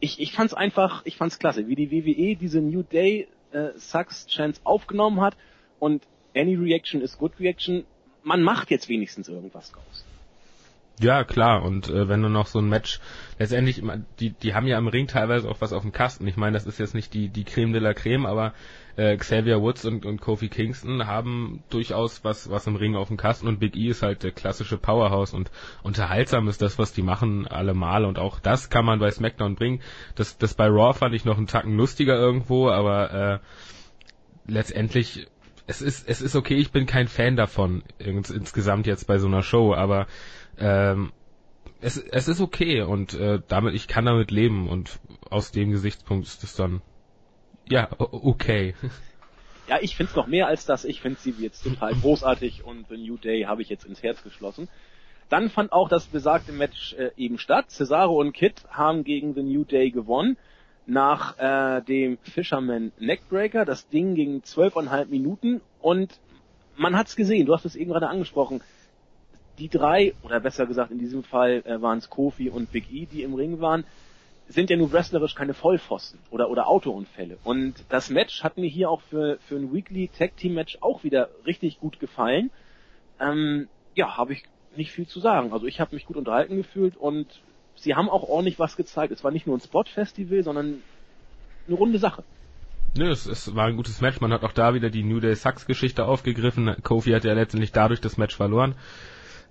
ich, 0.00 0.20
ich 0.20 0.32
fand's 0.32 0.54
einfach, 0.54 1.02
ich 1.04 1.16
fand's 1.16 1.38
klasse, 1.38 1.68
wie 1.68 1.74
die 1.76 1.90
WWE 1.90 2.36
diese 2.36 2.60
New 2.60 2.82
Day 2.82 3.28
äh, 3.52 3.70
Sucks 3.76 4.26
Chance 4.26 4.60
aufgenommen 4.64 5.20
hat 5.20 5.36
und 5.78 6.06
Any 6.34 6.54
Reaction 6.54 7.00
is 7.00 7.18
Good 7.18 7.38
Reaction. 7.38 7.84
Man 8.22 8.42
macht 8.42 8.70
jetzt 8.70 8.88
wenigstens 8.88 9.28
irgendwas 9.28 9.72
draus. 9.72 10.04
Ja, 11.00 11.24
klar. 11.24 11.62
Und 11.62 11.88
äh, 11.88 12.08
wenn 12.08 12.20
du 12.20 12.28
noch 12.28 12.46
so 12.46 12.58
ein 12.58 12.68
Match, 12.68 13.00
letztendlich, 13.38 13.82
die, 14.18 14.30
die 14.30 14.54
haben 14.54 14.66
ja 14.66 14.76
im 14.76 14.86
Ring 14.86 15.06
teilweise 15.06 15.48
auch 15.48 15.60
was 15.60 15.72
auf 15.72 15.82
dem 15.82 15.92
Kasten. 15.92 16.26
Ich 16.26 16.36
meine, 16.36 16.52
das 16.52 16.66
ist 16.66 16.78
jetzt 16.78 16.94
nicht 16.94 17.14
die, 17.14 17.30
die 17.30 17.44
Creme 17.44 17.72
de 17.72 17.80
la 17.80 17.94
Creme, 17.94 18.26
aber 18.26 18.52
äh, 18.96 19.16
Xavier 19.16 19.62
Woods 19.62 19.86
und, 19.86 20.04
und 20.04 20.20
Kofi 20.20 20.50
Kingston 20.50 21.06
haben 21.06 21.62
durchaus 21.70 22.22
was, 22.22 22.50
was 22.50 22.66
im 22.66 22.76
Ring 22.76 22.96
auf 22.96 23.08
dem 23.08 23.16
Kasten 23.16 23.48
und 23.48 23.60
Big 23.60 23.76
E 23.76 23.88
ist 23.88 24.02
halt 24.02 24.22
der 24.22 24.32
klassische 24.32 24.76
Powerhouse 24.76 25.32
und 25.32 25.50
unterhaltsam 25.82 26.48
ist 26.48 26.60
das, 26.60 26.78
was 26.78 26.92
die 26.92 27.02
machen, 27.02 27.46
allemal 27.46 28.04
und 28.04 28.18
auch 28.18 28.38
das 28.38 28.68
kann 28.68 28.84
man 28.84 28.98
bei 28.98 29.10
SmackDown 29.10 29.54
bringen. 29.54 29.80
Das, 30.16 30.36
das 30.36 30.52
bei 30.52 30.66
Raw 30.66 30.92
fand 30.92 31.14
ich 31.14 31.24
noch 31.24 31.38
einen 31.38 31.46
Tacken 31.46 31.78
lustiger 31.78 32.16
irgendwo, 32.16 32.68
aber 32.68 33.12
äh, 33.12 33.38
letztendlich 34.46 35.28
es 35.66 35.80
ist, 35.82 36.08
es 36.08 36.20
ist 36.20 36.34
okay, 36.34 36.56
ich 36.56 36.72
bin 36.72 36.84
kein 36.84 37.06
Fan 37.06 37.36
davon, 37.36 37.84
ins, 37.98 38.28
insgesamt 38.28 38.88
jetzt 38.88 39.06
bei 39.06 39.18
so 39.18 39.28
einer 39.28 39.42
Show, 39.42 39.72
aber 39.72 40.08
ähm, 40.58 41.12
es, 41.80 41.96
es 41.96 42.28
ist 42.28 42.40
okay 42.40 42.82
und 42.82 43.14
äh, 43.14 43.40
damit 43.48 43.74
ich 43.74 43.88
kann 43.88 44.04
damit 44.04 44.30
leben 44.30 44.68
und 44.68 45.00
aus 45.30 45.50
dem 45.52 45.70
Gesichtspunkt 45.70 46.26
ist 46.26 46.44
es 46.44 46.54
dann 46.54 46.82
ja 47.68 47.88
okay. 47.98 48.74
Ja, 49.68 49.78
ich 49.80 49.94
find's 49.94 50.16
noch 50.16 50.26
mehr 50.26 50.48
als 50.48 50.66
das. 50.66 50.84
Ich 50.84 51.00
finde 51.00 51.20
sie 51.20 51.32
jetzt 51.38 51.62
total 51.62 51.94
großartig 52.02 52.64
und 52.64 52.88
The 52.88 52.96
New 52.96 53.16
Day 53.16 53.42
habe 53.42 53.62
ich 53.62 53.68
jetzt 53.68 53.84
ins 53.84 54.02
Herz 54.02 54.20
geschlossen. 54.24 54.68
Dann 55.28 55.48
fand 55.48 55.70
auch 55.70 55.88
das 55.88 56.06
besagte 56.06 56.50
Match 56.50 56.94
äh, 56.94 57.12
eben 57.16 57.38
statt. 57.38 57.70
Cesaro 57.70 58.18
und 58.18 58.32
Kid 58.32 58.64
haben 58.68 59.04
gegen 59.04 59.32
The 59.32 59.44
New 59.44 59.62
Day 59.62 59.92
gewonnen. 59.92 60.36
Nach 60.86 61.38
äh, 61.38 61.82
dem 61.82 62.18
Fisherman 62.18 62.90
Neckbreaker. 62.98 63.64
Das 63.64 63.88
Ding 63.88 64.16
ging 64.16 64.42
zwölfeinhalb 64.42 65.08
Minuten 65.08 65.60
und 65.80 66.18
man 66.76 66.96
hat's 66.96 67.14
gesehen. 67.14 67.46
Du 67.46 67.54
hast 67.54 67.64
es 67.64 67.76
eben 67.76 67.92
gerade 67.92 68.08
angesprochen 68.08 68.62
die 69.60 69.68
drei, 69.68 70.14
oder 70.22 70.40
besser 70.40 70.66
gesagt 70.66 70.90
in 70.90 70.98
diesem 70.98 71.22
Fall 71.22 71.62
äh, 71.64 71.80
waren 71.80 71.98
es 71.98 72.10
Kofi 72.10 72.48
und 72.48 72.72
Big 72.72 72.90
E, 72.90 73.06
die 73.06 73.22
im 73.22 73.34
Ring 73.34 73.60
waren, 73.60 73.84
sind 74.48 74.70
ja 74.70 74.76
nun 74.76 74.92
wrestlerisch 74.92 75.34
keine 75.34 75.54
Vollpfosten 75.54 76.18
oder, 76.30 76.50
oder 76.50 76.66
Autounfälle. 76.66 77.38
Und 77.44 77.84
das 77.88 78.10
Match 78.10 78.42
hat 78.42 78.56
mir 78.56 78.68
hier 78.68 78.90
auch 78.90 79.00
für, 79.02 79.38
für 79.46 79.56
ein 79.56 79.72
Weekly 79.72 80.08
Tag 80.08 80.36
Team 80.36 80.54
Match 80.54 80.78
auch 80.80 81.04
wieder 81.04 81.28
richtig 81.46 81.78
gut 81.78 82.00
gefallen. 82.00 82.50
Ähm, 83.20 83.68
ja, 83.94 84.16
habe 84.16 84.32
ich 84.32 84.42
nicht 84.74 84.90
viel 84.90 85.06
zu 85.06 85.20
sagen. 85.20 85.52
Also 85.52 85.66
ich 85.66 85.78
habe 85.80 85.94
mich 85.94 86.06
gut 86.06 86.16
unterhalten 86.16 86.56
gefühlt 86.56 86.96
und 86.96 87.26
sie 87.76 87.94
haben 87.94 88.08
auch 88.08 88.28
ordentlich 88.28 88.58
was 88.58 88.76
gezeigt. 88.76 89.12
Es 89.12 89.22
war 89.22 89.30
nicht 89.30 89.46
nur 89.46 89.56
ein 89.56 89.60
Spot-Festival, 89.60 90.42
sondern 90.42 90.82
eine 91.68 91.76
runde 91.76 91.98
Sache. 91.98 92.24
Nö, 92.96 93.08
es, 93.08 93.26
es 93.26 93.54
war 93.54 93.66
ein 93.66 93.76
gutes 93.76 94.00
Match. 94.00 94.20
Man 94.20 94.32
hat 94.32 94.42
auch 94.42 94.52
da 94.52 94.74
wieder 94.74 94.90
die 94.90 95.04
New 95.04 95.20
Day 95.20 95.36
Sucks 95.36 95.66
Geschichte 95.66 96.06
aufgegriffen. 96.06 96.74
Kofi 96.82 97.12
hat 97.12 97.24
ja 97.24 97.34
letztendlich 97.34 97.70
dadurch 97.70 98.00
das 98.00 98.16
Match 98.16 98.34
verloren. 98.34 98.74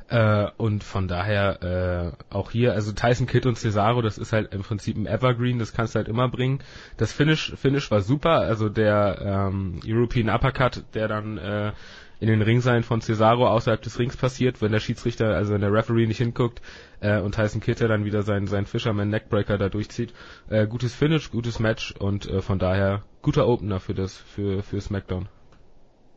Äh, 0.09 0.47
und 0.57 0.83
von 0.83 1.07
daher 1.07 2.15
äh, 2.31 2.33
auch 2.33 2.49
hier, 2.49 2.73
also 2.73 2.91
Tyson 2.93 3.27
Kidd 3.27 3.47
und 3.47 3.57
Cesaro, 3.57 4.01
das 4.01 4.17
ist 4.17 4.33
halt 4.33 4.53
im 4.53 4.63
Prinzip 4.63 4.97
ein 4.97 5.05
Evergreen, 5.05 5.59
das 5.59 5.71
kannst 5.73 5.93
du 5.93 5.97
halt 5.99 6.07
immer 6.07 6.27
bringen. 6.29 6.59
Das 6.97 7.13
Finish, 7.13 7.53
Finish 7.55 7.91
war 7.91 8.01
super, 8.01 8.39
also 8.39 8.69
der 8.69 9.19
ähm, 9.51 9.79
European 9.85 10.29
Uppercut, 10.29 10.83
der 10.95 11.07
dann 11.07 11.37
äh, 11.37 11.73
in 12.19 12.27
den 12.27 12.41
Ringsein 12.41 12.81
von 12.83 13.01
Cesaro 13.01 13.47
außerhalb 13.47 13.81
des 13.83 13.99
Rings 13.99 14.17
passiert, 14.17 14.61
wenn 14.63 14.71
der 14.71 14.79
Schiedsrichter, 14.79 15.35
also 15.35 15.53
wenn 15.53 15.61
der 15.61 15.71
Referee 15.71 16.07
nicht 16.07 16.17
hinguckt 16.17 16.61
äh, 17.01 17.19
und 17.19 17.35
Tyson 17.35 17.61
Kidd 17.61 17.79
dann 17.87 18.03
wieder 18.03 18.23
seinen, 18.23 18.47
seinen 18.47 18.65
Fisherman 18.65 19.09
Neckbreaker 19.09 19.59
da 19.59 19.69
durchzieht. 19.69 20.13
Äh, 20.49 20.65
gutes 20.65 20.95
Finish, 20.95 21.29
gutes 21.29 21.59
Match 21.59 21.93
und 21.99 22.27
äh, 22.27 22.41
von 22.41 22.57
daher 22.57 23.03
guter 23.21 23.47
Opener 23.47 23.79
für 23.79 23.93
das, 23.93 24.17
für, 24.17 24.63
für 24.63 24.81
SmackDown. 24.81 25.29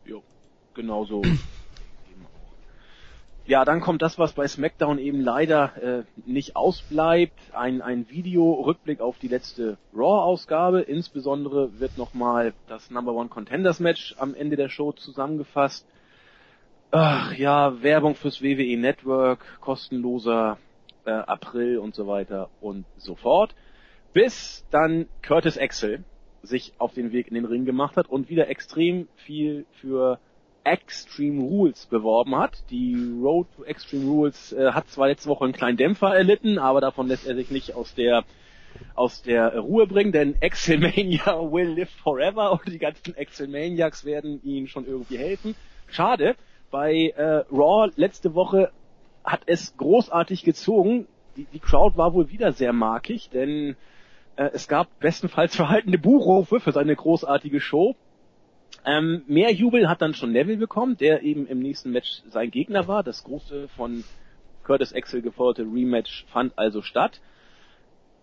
Jo, 0.03 0.23
genauso 0.73 1.21
ja, 3.45 3.65
dann 3.65 3.81
kommt 3.81 4.01
das, 4.01 4.17
was 4.17 4.33
bei 4.33 4.47
SmackDown 4.47 4.99
eben 4.99 5.19
leider 5.19 5.75
äh, 5.81 6.03
nicht 6.25 6.55
ausbleibt. 6.55 7.37
Ein, 7.53 7.81
ein 7.81 8.09
Video-Rückblick 8.09 9.01
auf 9.01 9.19
die 9.19 9.27
letzte 9.27 9.77
Raw-Ausgabe. 9.93 10.81
Insbesondere 10.81 11.79
wird 11.79 11.97
nochmal 11.97 12.53
das 12.67 12.89
Number 12.89 13.13
One 13.13 13.29
Contenders 13.29 13.81
Match 13.81 14.15
am 14.17 14.33
Ende 14.33 14.55
der 14.55 14.69
Show 14.69 14.93
zusammengefasst. 14.93 15.85
Ach 16.91 17.33
ja, 17.33 17.81
Werbung 17.81 18.15
fürs 18.15 18.41
WWE 18.41 18.77
Network, 18.77 19.43
kostenloser 19.59 20.57
äh, 21.05 21.11
April 21.11 21.79
und 21.79 21.95
so 21.95 22.07
weiter 22.07 22.49
und 22.61 22.85
so 22.97 23.15
fort. 23.15 23.55
Bis 24.13 24.65
dann 24.71 25.07
Curtis 25.21 25.57
Axel 25.57 26.05
sich 26.43 26.73
auf 26.77 26.93
den 26.93 27.11
Weg 27.11 27.27
in 27.27 27.33
den 27.33 27.45
Ring 27.45 27.65
gemacht 27.65 27.97
hat 27.97 28.07
und 28.07 28.29
wieder 28.29 28.47
extrem 28.47 29.07
viel 29.15 29.65
für 29.81 30.19
Extreme 30.63 31.41
Rules 31.41 31.85
beworben 31.85 32.35
hat. 32.35 32.63
Die 32.69 32.95
Road 33.21 33.47
to 33.55 33.63
Extreme 33.63 34.05
Rules 34.05 34.53
äh, 34.53 34.71
hat 34.71 34.89
zwar 34.89 35.07
letzte 35.07 35.29
Woche 35.29 35.43
einen 35.43 35.53
kleinen 35.53 35.77
Dämpfer 35.77 36.15
erlitten, 36.15 36.57
aber 36.57 36.81
davon 36.81 37.07
lässt 37.07 37.27
er 37.27 37.35
sich 37.35 37.51
nicht 37.51 37.75
aus 37.75 37.93
der 37.95 38.23
aus 38.95 39.21
der 39.21 39.59
Ruhe 39.59 39.85
bringen, 39.85 40.11
denn 40.11 40.35
Excelmania 40.41 41.25
will 41.51 41.77
live 41.77 41.91
forever 42.03 42.51
und 42.51 42.65
die 42.65 42.79
ganzen 42.79 43.15
Excelmaniacs 43.15 44.03
werden 44.03 44.41
ihnen 44.43 44.67
schon 44.67 44.85
irgendwie 44.85 45.17
helfen. 45.17 45.55
Schade, 45.87 46.35
bei 46.71 47.13
äh, 47.15 47.43
Raw 47.51 47.91
letzte 47.95 48.33
Woche 48.33 48.71
hat 49.23 49.41
es 49.45 49.77
großartig 49.77 50.43
gezogen. 50.43 51.07
Die, 51.37 51.45
die 51.45 51.59
Crowd 51.59 51.97
war 51.97 52.13
wohl 52.13 52.29
wieder 52.29 52.51
sehr 52.51 52.73
markig, 52.73 53.29
denn 53.29 53.75
äh, 54.35 54.49
es 54.53 54.67
gab 54.67 54.87
bestenfalls 54.99 55.55
verhaltene 55.55 55.97
Buchrufe 55.97 56.59
für 56.59 56.71
seine 56.71 56.95
großartige 56.95 57.61
Show. 57.61 57.95
Ähm, 58.85 59.23
mehr 59.27 59.51
Jubel 59.51 59.87
hat 59.87 60.01
dann 60.01 60.13
schon 60.13 60.31
Neville 60.31 60.57
bekommen, 60.57 60.97
der 60.97 61.23
eben 61.23 61.47
im 61.47 61.59
nächsten 61.59 61.91
Match 61.91 62.21
sein 62.29 62.51
Gegner 62.51 62.87
war. 62.87 63.03
Das 63.03 63.23
große 63.23 63.69
von 63.69 64.03
Curtis 64.63 64.93
Axel 64.93 65.21
geforderte 65.21 65.63
Rematch 65.63 66.25
fand 66.31 66.57
also 66.57 66.81
statt. 66.81 67.21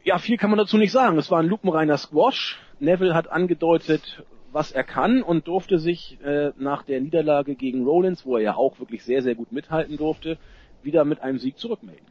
Ja, 0.03 0.19
viel 0.19 0.37
kann 0.37 0.51
man 0.51 0.59
dazu 0.59 0.79
nicht 0.79 0.93
sagen. 0.93 1.19
Es 1.19 1.31
war 1.31 1.41
ein 1.41 1.49
lupenreiner 1.49 1.97
Squash. 1.97 2.59
Neville 2.79 3.15
hat 3.15 3.31
angedeutet, 3.31 4.23
was 4.53 4.73
er 4.73 4.85
kann 4.85 5.23
und 5.23 5.47
durfte 5.47 5.79
sich 5.79 6.19
äh, 6.23 6.53
nach 6.59 6.83
der 6.83 7.01
Niederlage 7.01 7.55
gegen 7.55 7.85
Rollins, 7.85 8.25
wo 8.25 8.37
er 8.37 8.43
ja 8.43 8.55
auch 8.55 8.79
wirklich 8.81 9.05
sehr, 9.05 9.23
sehr 9.23 9.35
gut 9.35 9.53
mithalten 9.53 9.97
durfte, 9.97 10.39
wieder 10.83 11.05
mit 11.05 11.21
einem 11.21 11.39
Sieg 11.39 11.59
zurückmelden. 11.59 12.07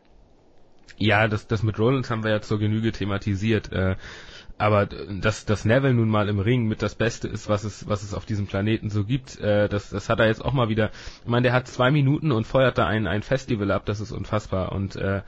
Ja, 0.97 1.27
das, 1.27 1.47
das 1.47 1.63
mit 1.63 1.79
Rollins 1.79 2.09
haben 2.09 2.23
wir 2.23 2.31
ja 2.31 2.41
zur 2.41 2.59
Genüge 2.59 2.91
thematisiert. 2.91 3.71
Äh, 3.71 3.95
aber 4.59 4.85
dass, 4.85 5.45
dass 5.45 5.63
Neville 5.63 5.93
nun 5.93 6.09
mal 6.09 6.27
im 6.27 6.39
Ring 6.39 6.67
mit 6.67 6.81
das 6.81 6.93
Beste 6.93 7.29
ist, 7.29 7.47
was 7.47 7.63
es, 7.63 7.87
was 7.87 8.03
es 8.03 8.13
auf 8.13 8.25
diesem 8.25 8.45
Planeten 8.45 8.89
so 8.89 9.05
gibt, 9.05 9.39
äh, 9.39 9.69
das, 9.69 9.89
das 9.89 10.09
hat 10.09 10.19
er 10.19 10.27
jetzt 10.27 10.43
auch 10.43 10.51
mal 10.51 10.67
wieder. 10.67 10.91
Ich 11.23 11.29
meine, 11.29 11.43
der 11.43 11.53
hat 11.53 11.67
zwei 11.67 11.91
Minuten 11.91 12.33
und 12.33 12.45
feuert 12.45 12.77
da 12.77 12.85
ein, 12.85 13.07
ein 13.07 13.23
Festival 13.23 13.71
ab, 13.71 13.85
das 13.85 14.01
ist 14.01 14.11
unfassbar. 14.11 14.73
Und 14.73 14.97
äh, 14.97 15.21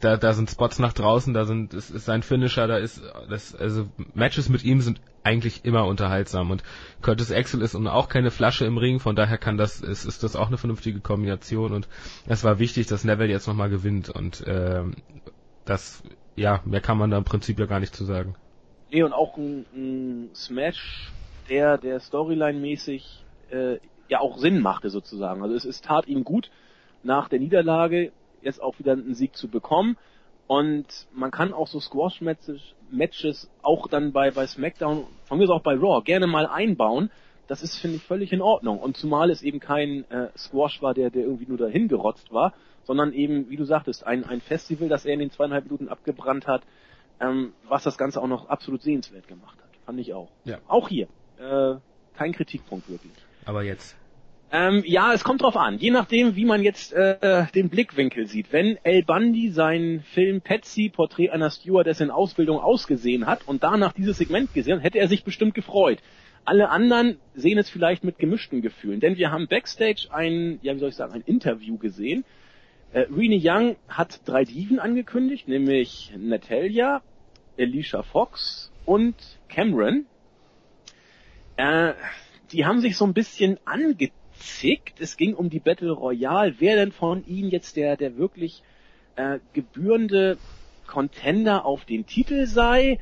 da, 0.00 0.16
da 0.16 0.32
sind 0.32 0.50
Spots 0.50 0.80
nach 0.80 0.92
draußen, 0.92 1.34
da 1.34 1.44
sind, 1.44 1.72
es 1.72 1.90
ist 1.90 2.04
sein 2.04 2.24
Finisher, 2.24 2.66
da 2.66 2.78
ist, 2.78 3.00
das, 3.30 3.54
also 3.54 3.88
Matches 4.14 4.48
mit 4.48 4.64
ihm 4.64 4.80
sind 4.80 5.00
eigentlich 5.22 5.64
immer 5.64 5.86
unterhaltsam 5.86 6.50
und 6.50 6.64
Curtis 7.00 7.30
Axel 7.30 7.62
ist 7.62 7.76
und 7.76 7.86
auch 7.86 8.08
keine 8.08 8.32
Flasche 8.32 8.64
im 8.64 8.76
Ring, 8.76 8.98
von 8.98 9.14
daher 9.14 9.38
kann 9.38 9.56
das, 9.56 9.80
ist, 9.80 10.04
ist 10.04 10.24
das 10.24 10.34
auch 10.34 10.48
eine 10.48 10.58
vernünftige 10.58 10.98
Kombination 11.00 11.72
und 11.72 11.88
es 12.26 12.42
war 12.42 12.58
wichtig, 12.58 12.88
dass 12.88 13.04
Neville 13.04 13.30
jetzt 13.30 13.46
nochmal 13.46 13.70
gewinnt 13.70 14.10
und 14.10 14.44
äh, 14.46 14.82
das 15.64 16.02
ja, 16.36 16.60
mehr 16.64 16.80
kann 16.80 16.98
man 16.98 17.10
da 17.10 17.18
im 17.18 17.24
Prinzip 17.24 17.58
ja 17.58 17.66
gar 17.66 17.80
nicht 17.80 17.94
zu 17.94 18.04
sagen. 18.04 18.34
Nee, 18.90 19.02
und 19.02 19.12
auch 19.12 19.36
ein, 19.36 19.64
ein 19.74 20.30
Smash, 20.34 21.10
der, 21.48 21.78
der 21.78 22.00
Storyline-mäßig 22.00 23.24
äh, 23.50 23.78
ja 24.08 24.20
auch 24.20 24.38
Sinn 24.38 24.60
machte 24.60 24.90
sozusagen. 24.90 25.42
Also 25.42 25.54
es, 25.54 25.64
es 25.64 25.80
tat 25.80 26.06
ihm 26.06 26.24
gut, 26.24 26.50
nach 27.02 27.28
der 27.28 27.40
Niederlage 27.40 28.12
jetzt 28.42 28.62
auch 28.62 28.78
wieder 28.78 28.92
einen 28.92 29.14
Sieg 29.14 29.36
zu 29.36 29.48
bekommen. 29.48 29.96
Und 30.46 30.86
man 31.14 31.30
kann 31.30 31.54
auch 31.54 31.68
so 31.68 31.80
Squash-Matches 31.80 33.50
auch 33.62 33.86
dann 33.86 34.12
bei, 34.12 34.30
bei 34.30 34.46
SmackDown, 34.46 35.06
von 35.24 35.38
mir 35.38 35.44
aus 35.44 35.50
auch 35.50 35.62
bei 35.62 35.74
Raw, 35.74 36.02
gerne 36.02 36.26
mal 36.26 36.46
einbauen. 36.46 37.10
Das 37.46 37.62
ist, 37.62 37.78
finde 37.78 37.96
ich, 37.96 38.02
völlig 38.02 38.32
in 38.32 38.42
Ordnung. 38.42 38.78
Und 38.78 38.96
zumal 38.96 39.30
es 39.30 39.42
eben 39.42 39.60
kein 39.60 40.04
äh, 40.10 40.28
Squash 40.36 40.82
war, 40.82 40.94
der, 40.94 41.10
der 41.10 41.22
irgendwie 41.22 41.46
nur 41.46 41.58
dahin 41.58 41.88
gerotzt 41.88 42.32
war, 42.32 42.52
sondern 42.84 43.12
eben, 43.12 43.48
wie 43.50 43.56
du 43.56 43.64
sagtest, 43.64 44.06
ein, 44.06 44.24
ein 44.24 44.40
Festival, 44.40 44.88
das 44.88 45.04
er 45.04 45.14
in 45.14 45.20
den 45.20 45.30
zweieinhalb 45.30 45.64
Minuten 45.64 45.88
abgebrannt 45.88 46.46
hat, 46.46 46.62
ähm, 47.20 47.52
was 47.68 47.84
das 47.84 47.98
Ganze 47.98 48.20
auch 48.20 48.26
noch 48.26 48.48
absolut 48.48 48.82
sehenswert 48.82 49.28
gemacht 49.28 49.58
hat. 49.58 49.70
Fand 49.86 49.98
ich 50.00 50.14
auch. 50.14 50.30
Ja. 50.44 50.58
Auch 50.68 50.88
hier. 50.88 51.08
Äh, 51.38 51.76
kein 52.16 52.32
Kritikpunkt 52.32 52.88
wirklich. 52.88 53.12
Aber 53.44 53.62
jetzt. 53.62 53.96
Ähm, 54.54 54.82
ja, 54.84 55.14
es 55.14 55.24
kommt 55.24 55.40
drauf 55.40 55.56
an. 55.56 55.78
Je 55.78 55.90
nachdem, 55.90 56.36
wie 56.36 56.44
man 56.44 56.62
jetzt 56.62 56.92
äh, 56.92 57.46
den 57.54 57.70
Blickwinkel 57.70 58.26
sieht. 58.26 58.52
Wenn 58.52 58.76
El 58.82 59.02
Bundy 59.02 59.50
seinen 59.50 60.02
Film 60.02 60.42
Patsy, 60.42 60.90
Porträt 60.90 61.30
einer 61.30 61.50
Stewardess 61.50 62.00
in 62.00 62.10
Ausbildung 62.10 62.58
ausgesehen 62.58 63.26
hat 63.26 63.48
und 63.48 63.62
danach 63.62 63.92
dieses 63.92 64.18
Segment 64.18 64.52
gesehen, 64.52 64.80
hätte 64.80 64.98
er 64.98 65.08
sich 65.08 65.24
bestimmt 65.24 65.54
gefreut. 65.54 66.00
Alle 66.44 66.68
anderen 66.68 67.18
sehen 67.34 67.56
es 67.56 67.70
vielleicht 67.70 68.04
mit 68.04 68.18
gemischten 68.18 68.60
Gefühlen, 68.60 69.00
denn 69.00 69.16
wir 69.16 69.30
haben 69.30 69.46
backstage 69.46 70.08
ein, 70.10 70.58
ja, 70.60 70.74
wie 70.74 70.80
soll 70.80 70.88
ich 70.90 70.96
sagen, 70.96 71.14
ein 71.14 71.22
Interview 71.22 71.78
gesehen 71.78 72.24
äh, 72.92 73.00
Rene 73.00 73.38
Young 73.40 73.76
hat 73.88 74.20
drei 74.24 74.44
Diven 74.44 74.78
angekündigt, 74.78 75.48
nämlich 75.48 76.12
Natalia, 76.16 77.02
Alicia 77.58 78.02
Fox 78.02 78.72
und 78.84 79.14
Cameron. 79.48 80.06
Äh, 81.56 81.94
die 82.52 82.64
haben 82.64 82.80
sich 82.80 82.96
so 82.96 83.06
ein 83.06 83.14
bisschen 83.14 83.58
gezickt. 83.96 85.00
Es 85.00 85.16
ging 85.16 85.34
um 85.34 85.48
die 85.48 85.60
Battle 85.60 85.92
Royale. 85.92 86.56
Wer 86.58 86.76
denn 86.76 86.92
von 86.92 87.24
ihnen 87.26 87.50
jetzt 87.50 87.76
der, 87.76 87.96
der 87.96 88.16
wirklich 88.16 88.62
äh, 89.16 89.38
gebührende 89.52 90.36
Contender 90.86 91.64
auf 91.64 91.84
den 91.84 92.06
Titel 92.06 92.46
sei? 92.46 92.98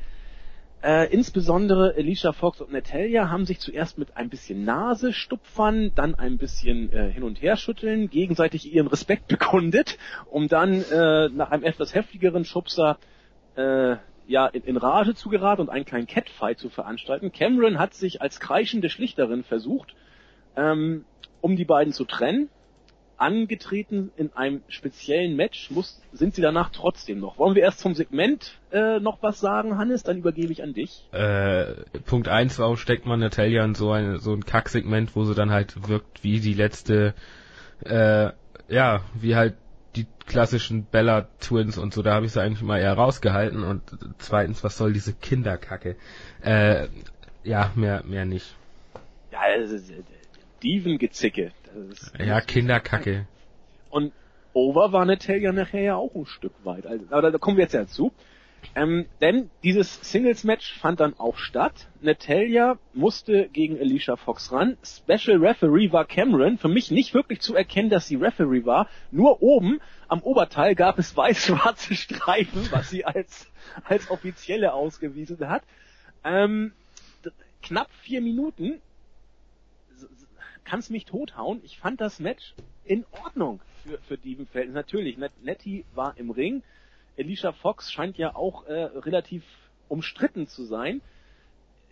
Äh, 0.83 1.13
insbesondere 1.13 1.93
Alicia 1.95 2.31
Fox 2.31 2.59
und 2.59 2.71
Natalia 2.71 3.29
haben 3.29 3.45
sich 3.45 3.59
zuerst 3.59 3.99
mit 3.99 4.17
ein 4.17 4.29
bisschen 4.29 4.63
Nase 4.65 5.13
stupfern, 5.13 5.91
dann 5.93 6.15
ein 6.15 6.39
bisschen 6.39 6.91
äh, 6.91 7.11
hin 7.11 7.21
und 7.21 7.39
her 7.39 7.55
schütteln, 7.55 8.09
gegenseitig 8.09 8.73
ihren 8.73 8.87
Respekt 8.87 9.27
bekundet, 9.27 9.99
um 10.31 10.47
dann 10.47 10.83
äh, 10.91 11.29
nach 11.29 11.51
einem 11.51 11.63
etwas 11.63 11.93
heftigeren 11.93 12.45
Schubser 12.45 12.97
äh, 13.55 13.97
ja 14.25 14.47
in, 14.47 14.63
in 14.63 14.77
Rage 14.77 15.13
zu 15.13 15.29
geraten 15.29 15.61
und 15.61 15.69
einen 15.69 15.85
kleinen 15.85 16.07
Catfight 16.07 16.57
zu 16.57 16.69
veranstalten. 16.69 17.31
Cameron 17.31 17.77
hat 17.77 17.93
sich 17.93 18.23
als 18.23 18.39
kreischende 18.39 18.89
Schlichterin 18.89 19.43
versucht, 19.43 19.93
ähm, 20.55 21.05
um 21.41 21.55
die 21.55 21.65
beiden 21.65 21.93
zu 21.93 22.05
trennen 22.05 22.49
angetreten 23.21 24.11
in 24.17 24.33
einem 24.33 24.61
speziellen 24.67 25.35
Match, 25.35 25.69
muss, 25.69 26.01
sind 26.11 26.33
sie 26.33 26.41
danach 26.41 26.71
trotzdem 26.71 27.19
noch. 27.19 27.37
Wollen 27.37 27.55
wir 27.55 27.61
erst 27.61 27.79
zum 27.79 27.93
Segment 27.93 28.59
äh, 28.71 28.99
noch 28.99 29.21
was 29.21 29.39
sagen, 29.39 29.77
Hannes? 29.77 30.03
Dann 30.03 30.17
übergebe 30.17 30.51
ich 30.51 30.63
an 30.63 30.73
dich. 30.73 31.07
Äh, 31.11 31.73
Punkt 32.05 32.27
eins, 32.27 32.57
warum 32.57 32.77
steckt 32.77 33.05
man 33.05 33.19
Natalia 33.19 33.63
in 33.63 33.75
so 33.75 33.91
ein, 33.91 34.17
so 34.17 34.33
ein 34.33 34.43
Kacksegment, 34.43 35.15
wo 35.15 35.23
sie 35.23 35.35
dann 35.35 35.51
halt 35.51 35.87
wirkt 35.87 36.23
wie 36.23 36.39
die 36.39 36.55
letzte, 36.55 37.13
äh, 37.85 38.31
ja, 38.67 39.01
wie 39.13 39.35
halt 39.35 39.53
die 39.95 40.07
klassischen 40.25 40.85
Bella 40.85 41.27
Twins 41.39 41.77
und 41.77 41.93
so, 41.93 42.01
da 42.01 42.15
habe 42.15 42.25
ich 42.25 42.31
sie 42.31 42.41
eigentlich 42.41 42.63
mal 42.63 42.79
eher 42.79 42.93
rausgehalten 42.93 43.63
und 43.63 43.83
zweitens, 44.17 44.63
was 44.63 44.77
soll 44.77 44.93
diese 44.93 45.13
Kinderkacke? 45.13 45.95
Äh, 46.41 46.87
ja, 47.43 47.71
mehr, 47.75 48.03
mehr 48.03 48.25
nicht. 48.25 48.55
Ja, 49.31 49.41
also, 49.41 49.77
Diven-Gezicke. 50.63 51.51
Ja, 52.19 52.41
Kinderkacke. 52.41 53.27
Und 53.89 54.13
over 54.53 54.91
war 54.91 55.05
Natalia 55.05 55.51
nachher 55.51 55.81
ja 55.81 55.95
auch 55.95 56.13
ein 56.15 56.25
Stück 56.25 56.53
weit. 56.63 56.85
Also, 56.85 57.05
aber 57.09 57.31
da 57.31 57.37
kommen 57.37 57.57
wir 57.57 57.63
jetzt 57.63 57.73
ja 57.73 57.87
zu. 57.87 58.11
Ähm, 58.75 59.07
denn 59.21 59.49
dieses 59.63 59.99
Singles-Match 60.01 60.77
fand 60.79 60.99
dann 60.99 61.17
auch 61.17 61.37
statt. 61.37 61.87
Natalia 62.01 62.77
musste 62.93 63.49
gegen 63.51 63.79
Alicia 63.79 64.15
Fox 64.15 64.51
ran. 64.51 64.77
Special 64.83 65.37
Referee 65.37 65.91
war 65.91 66.05
Cameron. 66.05 66.57
Für 66.57 66.67
mich 66.67 66.91
nicht 66.91 67.13
wirklich 67.13 67.41
zu 67.41 67.55
erkennen, 67.55 67.89
dass 67.89 68.07
sie 68.07 68.15
Referee 68.15 68.65
war. 68.65 68.87
Nur 69.11 69.41
oben 69.41 69.79
am 70.07 70.21
Oberteil 70.21 70.75
gab 70.75 70.99
es 70.99 71.15
weiß-schwarze 71.15 71.95
Streifen, 71.95 72.67
was 72.71 72.89
sie 72.89 73.03
als, 73.03 73.47
als 73.83 74.09
offizielle 74.11 74.73
ausgewiesen 74.73 75.47
hat. 75.47 75.63
Ähm, 76.23 76.73
knapp 77.63 77.89
vier 78.01 78.21
Minuten 78.21 78.81
kann's 80.63 80.89
mich 80.89 81.05
tothauen. 81.05 81.61
Ich 81.63 81.77
fand 81.79 82.01
das 82.01 82.19
Match 82.19 82.55
in 82.85 83.05
Ordnung 83.23 83.61
für, 83.83 83.97
für 83.99 84.17
Dievenfeld. 84.17 84.71
Natürlich, 84.71 85.17
Nettie 85.41 85.85
war 85.93 86.17
im 86.17 86.29
Ring. 86.31 86.63
Alicia 87.17 87.51
Fox 87.51 87.91
scheint 87.91 88.17
ja 88.17 88.35
auch 88.35 88.65
äh, 88.65 88.73
relativ 88.73 89.43
umstritten 89.89 90.47
zu 90.47 90.63
sein. 90.63 91.01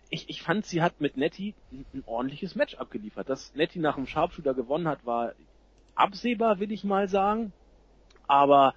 Ich, 0.08 0.28
ich 0.28 0.42
fand, 0.42 0.66
sie 0.66 0.82
hat 0.82 1.00
mit 1.00 1.16
Nettie 1.16 1.54
ein, 1.70 1.84
ein 1.94 2.02
ordentliches 2.06 2.54
Match 2.54 2.74
abgeliefert. 2.74 3.28
Dass 3.28 3.54
Nettie 3.54 3.78
nach 3.78 3.94
dem 3.94 4.06
Sharpshooter 4.06 4.54
gewonnen 4.54 4.88
hat, 4.88 5.06
war 5.06 5.34
absehbar, 5.94 6.58
will 6.58 6.72
ich 6.72 6.84
mal 6.84 7.08
sagen. 7.08 7.52
Aber 8.26 8.74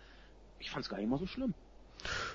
ich 0.59 0.69
fand's 0.69 0.89
gar 0.89 0.97
nicht 0.97 1.09
mal 1.09 1.19
so 1.19 1.27
schlimm. 1.27 1.53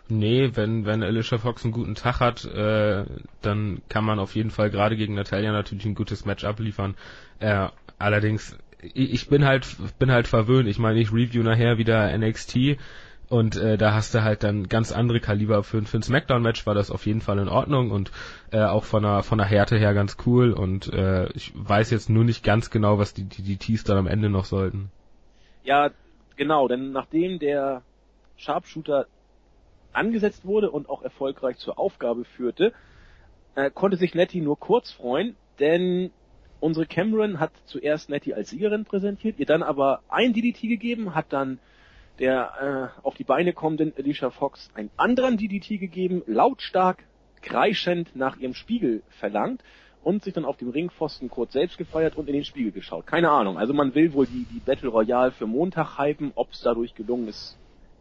Nee, 0.09 0.51
wenn, 0.55 0.87
wenn 0.87 1.03
Alicia 1.03 1.39
Fox 1.39 1.65
einen 1.65 1.73
guten 1.73 1.95
Tag 1.95 2.21
hat, 2.21 2.45
äh, 2.45 3.05
dann 3.43 3.83
kann 3.89 4.05
man 4.05 4.19
auf 4.19 4.35
jeden 4.35 4.51
Fall 4.51 4.71
gerade 4.71 4.97
gegen 4.97 5.15
Natalia 5.15 5.53
natürlich 5.53 5.85
ein 5.85 5.95
gutes 5.95 6.25
Match 6.25 6.45
abliefern. 6.45 6.95
Äh, 7.41 7.69
allerdings, 7.99 8.57
ich 8.81 9.29
bin 9.29 9.45
halt, 9.45 9.67
bin 9.99 10.11
halt 10.11 10.29
verwöhnt. 10.29 10.69
Ich 10.69 10.79
meine, 10.79 11.01
ich 11.01 11.13
review 11.13 11.43
nachher 11.43 11.79
wieder 11.79 12.17
NXT 12.17 12.79
und 13.29 13.57
äh, 13.57 13.77
da 13.77 13.93
hast 13.93 14.15
du 14.15 14.23
halt 14.23 14.43
dann 14.43 14.69
ganz 14.69 14.91
andere 14.93 15.21
Kaliber 15.21 15.63
für, 15.63 15.83
für 15.83 15.99
ein 15.99 16.03
Smackdown-Match 16.03 16.67
war 16.67 16.75
das 16.75 16.91
auf 16.91 17.05
jeden 17.07 17.21
Fall 17.21 17.39
in 17.39 17.49
Ordnung 17.49 17.91
und 17.91 18.11
äh, 18.53 18.63
auch 18.63 18.85
von 18.85 19.03
der 19.03 19.23
von 19.23 19.39
der 19.39 19.47
Härte 19.47 19.77
her 19.77 19.93
ganz 19.93 20.17
cool 20.25 20.53
und 20.53 20.91
äh, 20.93 21.29
ich 21.33 21.53
weiß 21.55 21.91
jetzt 21.91 22.09
nur 22.09 22.25
nicht 22.25 22.43
ganz 22.43 22.71
genau, 22.71 22.99
was 22.99 23.13
die 23.13 23.25
die, 23.25 23.43
die 23.43 23.59
Tees 23.59 23.85
dann 23.85 23.99
am 23.99 24.07
Ende 24.07 24.31
noch 24.31 24.47
sollten. 24.47 24.91
Ja, 25.63 25.91
genau, 26.37 26.69
denn 26.69 26.93
nachdem 26.93 27.39
der 27.39 27.83
Sharpshooter 28.37 29.07
angesetzt 29.99 30.45
wurde 30.45 30.71
und 30.71 30.89
auch 30.89 31.03
erfolgreich 31.03 31.59
zur 31.59 31.79
Aufgabe 31.79 32.25
führte, 32.25 32.73
äh, 33.55 33.71
konnte 33.71 33.97
sich 33.97 34.15
Nettie 34.15 34.41
nur 34.41 34.59
kurz 34.59 34.93
freuen, 34.93 35.37
denn 35.59 36.11
unsere 36.61 36.87
Cameron 36.87 37.41
hat 37.41 37.53
zuerst 37.67 38.09
Nettie 38.09 38.35
als 38.35 38.51
Siegerin 38.51 38.85
präsentiert, 38.85 39.39
ihr 39.39 39.47
dann 39.47 39.63
aber 39.63 40.01
ein 40.09 40.33
DDT 40.33 40.69
gegeben, 40.69 41.15
hat 41.15 41.27
dann 41.33 41.59
der 42.19 42.93
äh, 43.03 43.07
auf 43.07 43.15
die 43.15 43.25
Beine 43.25 43.53
kommenden 43.53 43.93
Alicia 43.97 44.31
Fox 44.31 44.71
einen 44.75 44.91
anderen 44.97 45.37
DDT 45.37 45.79
gegeben, 45.79 46.23
lautstark, 46.27 47.05
kreischend 47.43 48.17
nach 48.17 48.37
ihrem 48.39 48.55
Spiegel 48.55 49.03
verlangt 49.21 49.63
und 50.03 50.25
sich 50.25 50.35
dann 50.35 50.45
auf 50.45 50.57
dem 50.57 50.71
Ringpfosten 50.71 51.29
kurz 51.29 51.53
selbst 51.53 51.79
gefeiert 51.79 52.17
und 52.17 52.29
in 52.29 52.35
den 52.35 52.45
Spiegel 52.45 52.73
geschaut. 52.73 53.07
Keine 53.07 53.31
Ahnung. 53.31 53.59
Also 53.59 53.75
man 53.75 53.95
will 53.95 54.13
wohl 54.13 54.27
die, 54.27 54.47
die 54.53 54.61
Battle 54.61 54.89
Royale 54.89 55.33
für 55.33 55.47
Montag 55.47 55.99
hypen. 55.99 56.33
Ob 56.35 56.53
es 56.53 56.61
dadurch 56.61 56.95
gelungen 56.95 57.29
ist, 57.29 57.59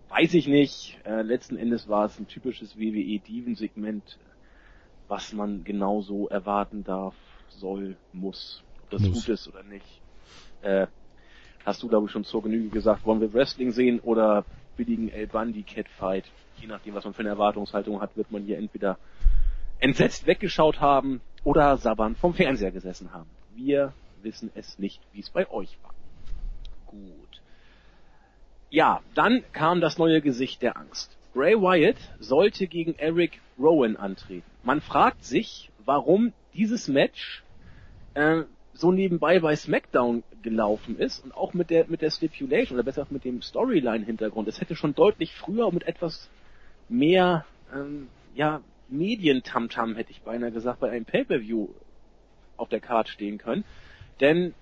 weiß 0.10 0.34
ich 0.34 0.48
nicht. 0.48 0.98
Äh, 1.06 1.22
letzten 1.22 1.58
Endes 1.58 1.88
war 1.88 2.06
es 2.06 2.20
ein 2.20 2.28
typisches 2.28 2.78
WWE-Diven-Segment, 2.78 4.18
was 5.08 5.34
man 5.34 5.64
genauso 5.64 6.28
erwarten 6.28 6.84
darf, 6.84 7.16
soll, 7.50 7.98
muss. 8.14 8.64
Ob 8.84 8.90
das 8.92 9.02
muss. 9.02 9.26
gut 9.26 9.30
ist 9.30 9.48
oder 9.48 9.64
nicht. 9.64 10.02
Äh, 10.62 10.88
hast 11.66 11.84
du, 11.84 11.88
glaube 11.88 12.08
ich, 12.08 12.12
schon 12.12 12.24
zur 12.24 12.44
Genüge 12.44 12.70
gesagt, 12.70 13.06
wollen 13.06 13.22
wir 13.22 13.34
Wrestling 13.34 13.72
sehen 13.72 14.00
oder 14.00 14.46
billigen 14.76 15.10
El 15.10 15.28
Bundy 15.28 15.64
Catfight? 15.64 16.26
Je 16.58 16.68
nachdem, 16.68 16.94
was 16.94 17.04
man 17.04 17.14
für 17.14 17.22
eine 17.22 17.30
Erwartungshaltung 17.30 18.02
hat, 18.02 18.16
wird 18.18 18.32
man 18.32 18.44
hier 18.44 18.58
entweder 18.58 18.98
entsetzt 19.80 20.26
weggeschaut 20.26 20.82
haben 20.82 21.22
oder 21.44 21.78
sabbernd 21.78 22.18
vom 22.18 22.34
Fernseher 22.34 22.72
gesessen 22.72 23.14
haben. 23.14 23.30
Wir 23.56 23.94
wissen 24.22 24.52
es 24.56 24.80
nicht, 24.80 25.02
wie 25.14 25.20
es 25.20 25.30
bei 25.30 25.50
euch 25.50 25.78
war. 25.84 25.94
Gut. 26.88 27.27
Ja, 28.70 29.02
dann 29.16 29.44
kam 29.54 29.80
das 29.82 29.98
neue 29.98 30.22
Gesicht 30.22 30.62
der 30.62 30.78
Angst. 30.78 31.16
Bray 31.34 31.56
Wyatt 31.56 31.98
sollte 32.20 32.68
gegen 32.68 32.96
Eric 32.96 33.40
Rowan 33.58 33.96
antreten. 33.96 34.50
Man 34.64 34.82
fragt 34.82 35.24
sich, 35.24 35.72
warum 35.86 36.34
dieses 36.54 36.88
Match 36.88 37.44
äh, 38.14 38.44
so 38.74 38.92
nebenbei 38.92 39.40
bei 39.40 39.56
SmackDown 39.56 40.24
gelaufen 40.42 41.00
ist 41.00 41.24
und 41.24 41.34
auch 41.34 41.54
mit 41.54 41.70
der 41.70 41.88
mit 41.88 42.02
der 42.02 42.12
Stipulation 42.12 42.78
oder 42.78 42.84
besser 42.84 43.08
mit 43.10 43.24
dem 43.24 43.42
Storyline-Hintergrund. 43.42 44.48
Es 44.48 44.60
hätte 44.60 44.76
schon 44.76 44.94
deutlich 44.94 45.34
früher 45.34 45.72
mit 45.72 45.88
etwas 45.88 46.30
mehr 46.90 47.46
ähm, 47.74 48.08
ja 48.36 48.62
Medientamtam 48.90 49.96
hätte 49.96 50.12
ich 50.12 50.22
beinahe 50.22 50.52
gesagt 50.52 50.80
bei 50.80 50.90
einem 50.90 51.06
Pay-per-View 51.06 51.70
auf 52.56 52.70
der 52.70 52.80
Card 52.80 53.10
stehen 53.10 53.38
können, 53.38 53.64
denn 54.20 54.54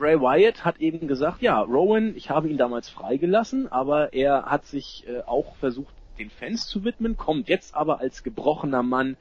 Bray 0.00 0.18
Wyatt 0.18 0.64
hat 0.64 0.80
eben 0.80 1.08
gesagt, 1.08 1.42
ja, 1.42 1.60
Rowan, 1.60 2.16
ich 2.16 2.30
habe 2.30 2.48
ihn 2.48 2.56
damals 2.56 2.88
freigelassen, 2.88 3.70
aber 3.70 4.14
er 4.14 4.46
hat 4.46 4.64
sich 4.64 5.06
äh, 5.06 5.20
auch 5.26 5.54
versucht, 5.56 5.94
den 6.18 6.30
Fans 6.30 6.66
zu 6.66 6.84
widmen, 6.84 7.18
kommt 7.18 7.50
jetzt 7.50 7.74
aber 7.74 8.00
als 8.00 8.22
gebrochener 8.22 8.82
Mann 8.82 9.18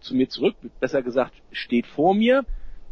zu 0.00 0.16
mir 0.16 0.28
zurück, 0.28 0.56
besser 0.80 1.02
gesagt, 1.02 1.32
steht 1.52 1.86
vor 1.86 2.12
mir. 2.12 2.44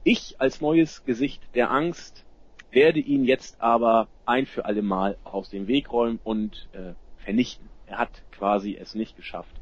Ich 0.04 0.36
als 0.38 0.60
neues 0.60 1.04
Gesicht 1.04 1.42
der 1.56 1.72
Angst 1.72 2.24
werde 2.70 3.00
ihn 3.00 3.24
jetzt 3.24 3.60
aber 3.60 4.06
ein 4.26 4.46
für 4.46 4.64
alle 4.64 4.82
Mal 4.82 5.16
aus 5.24 5.50
dem 5.50 5.66
Weg 5.66 5.92
räumen 5.92 6.20
und 6.22 6.68
äh, 6.72 6.92
vernichten. 7.24 7.68
Er 7.86 7.98
hat 7.98 8.22
quasi 8.30 8.76
es 8.76 8.94
nicht 8.94 9.16
geschafft, 9.16 9.56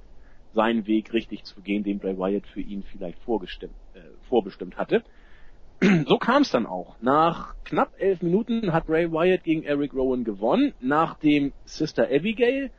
seinen 0.53 0.87
Weg 0.87 1.15
richtig 1.15 1.45
zu 1.45 1.63
gehen, 1.63 1.85
den 1.85 2.01
Bray 2.01 2.19
Wyatt 2.19 2.47
für 2.47 2.61
ihn 2.61 2.83
vielleicht 2.83 3.19
vorgestimmt, 3.21 3.75
äh, 3.95 4.01
vorbestimmt 4.29 4.77
hatte. 4.77 5.03
so 6.07 6.16
kam 6.18 6.42
es 6.42 6.51
dann 6.51 6.66
auch. 6.66 6.97
Nach 7.01 7.57
knapp 7.64 7.92
elf 7.99 8.23
Minuten 8.23 8.73
hat 8.73 8.88
Ray 8.88 9.11
Wyatt 9.11 9.42
gegen 9.42 9.64
Eric 9.64 9.95
Rowan 9.95 10.23
gewonnen. 10.23 10.75
Nach 10.81 11.18
dem 11.18 11.53
Sister 11.64 12.05
Abigail, 12.05 12.71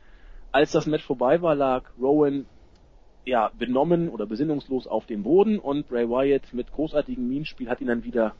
als 0.52 0.72
das 0.72 0.86
Match 0.86 1.04
vorbei 1.04 1.42
war, 1.42 1.54
lag 1.54 1.84
Rowan 2.00 2.46
ja 3.26 3.50
benommen 3.58 4.08
oder 4.08 4.26
besinnungslos 4.26 4.86
auf 4.86 5.06
dem 5.06 5.22
Boden 5.22 5.58
und 5.58 5.90
Ray 5.90 6.08
Wyatt 6.08 6.52
mit 6.52 6.72
großartigem 6.72 7.26
Minenspiel 7.26 7.68
hat 7.68 7.80
ihn 7.80 7.88
dann 7.88 8.04
wieder 8.04 8.34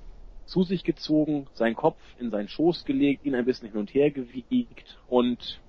zu 0.46 0.62
sich 0.62 0.84
gezogen, 0.84 1.46
seinen 1.54 1.74
Kopf 1.74 1.98
in 2.18 2.30
seinen 2.30 2.48
Schoß 2.48 2.84
gelegt, 2.84 3.24
ihn 3.24 3.34
ein 3.34 3.46
bisschen 3.46 3.70
hin 3.70 3.80
und 3.80 3.92
her 3.94 4.10
gewiegt 4.10 4.98
und 5.08 5.60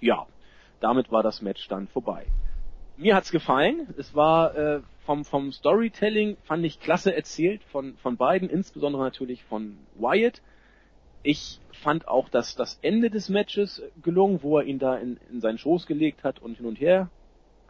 ja, 0.00 0.26
damit 0.80 1.12
war 1.12 1.22
das 1.22 1.42
Match 1.42 1.66
dann 1.68 1.86
vorbei. 1.88 2.26
Mir 3.00 3.16
hat's 3.16 3.32
gefallen. 3.32 3.88
Es 3.96 4.14
war 4.14 4.54
äh, 4.54 4.80
vom, 5.06 5.24
vom 5.24 5.52
Storytelling 5.52 6.36
fand 6.42 6.66
ich 6.66 6.80
klasse 6.80 7.16
erzählt 7.16 7.62
von, 7.72 7.96
von 7.96 8.18
beiden, 8.18 8.50
insbesondere 8.50 9.02
natürlich 9.02 9.42
von 9.44 9.78
Wyatt. 9.94 10.42
Ich 11.22 11.60
fand 11.72 12.08
auch, 12.08 12.28
dass 12.28 12.56
das 12.56 12.78
Ende 12.82 13.08
des 13.08 13.30
Matches 13.30 13.82
gelungen, 14.02 14.42
wo 14.42 14.58
er 14.58 14.66
ihn 14.66 14.78
da 14.78 14.96
in, 14.96 15.18
in 15.32 15.40
seinen 15.40 15.56
Schoß 15.56 15.86
gelegt 15.86 16.24
hat 16.24 16.40
und 16.40 16.58
hin 16.58 16.66
und 16.66 16.78
her 16.78 17.08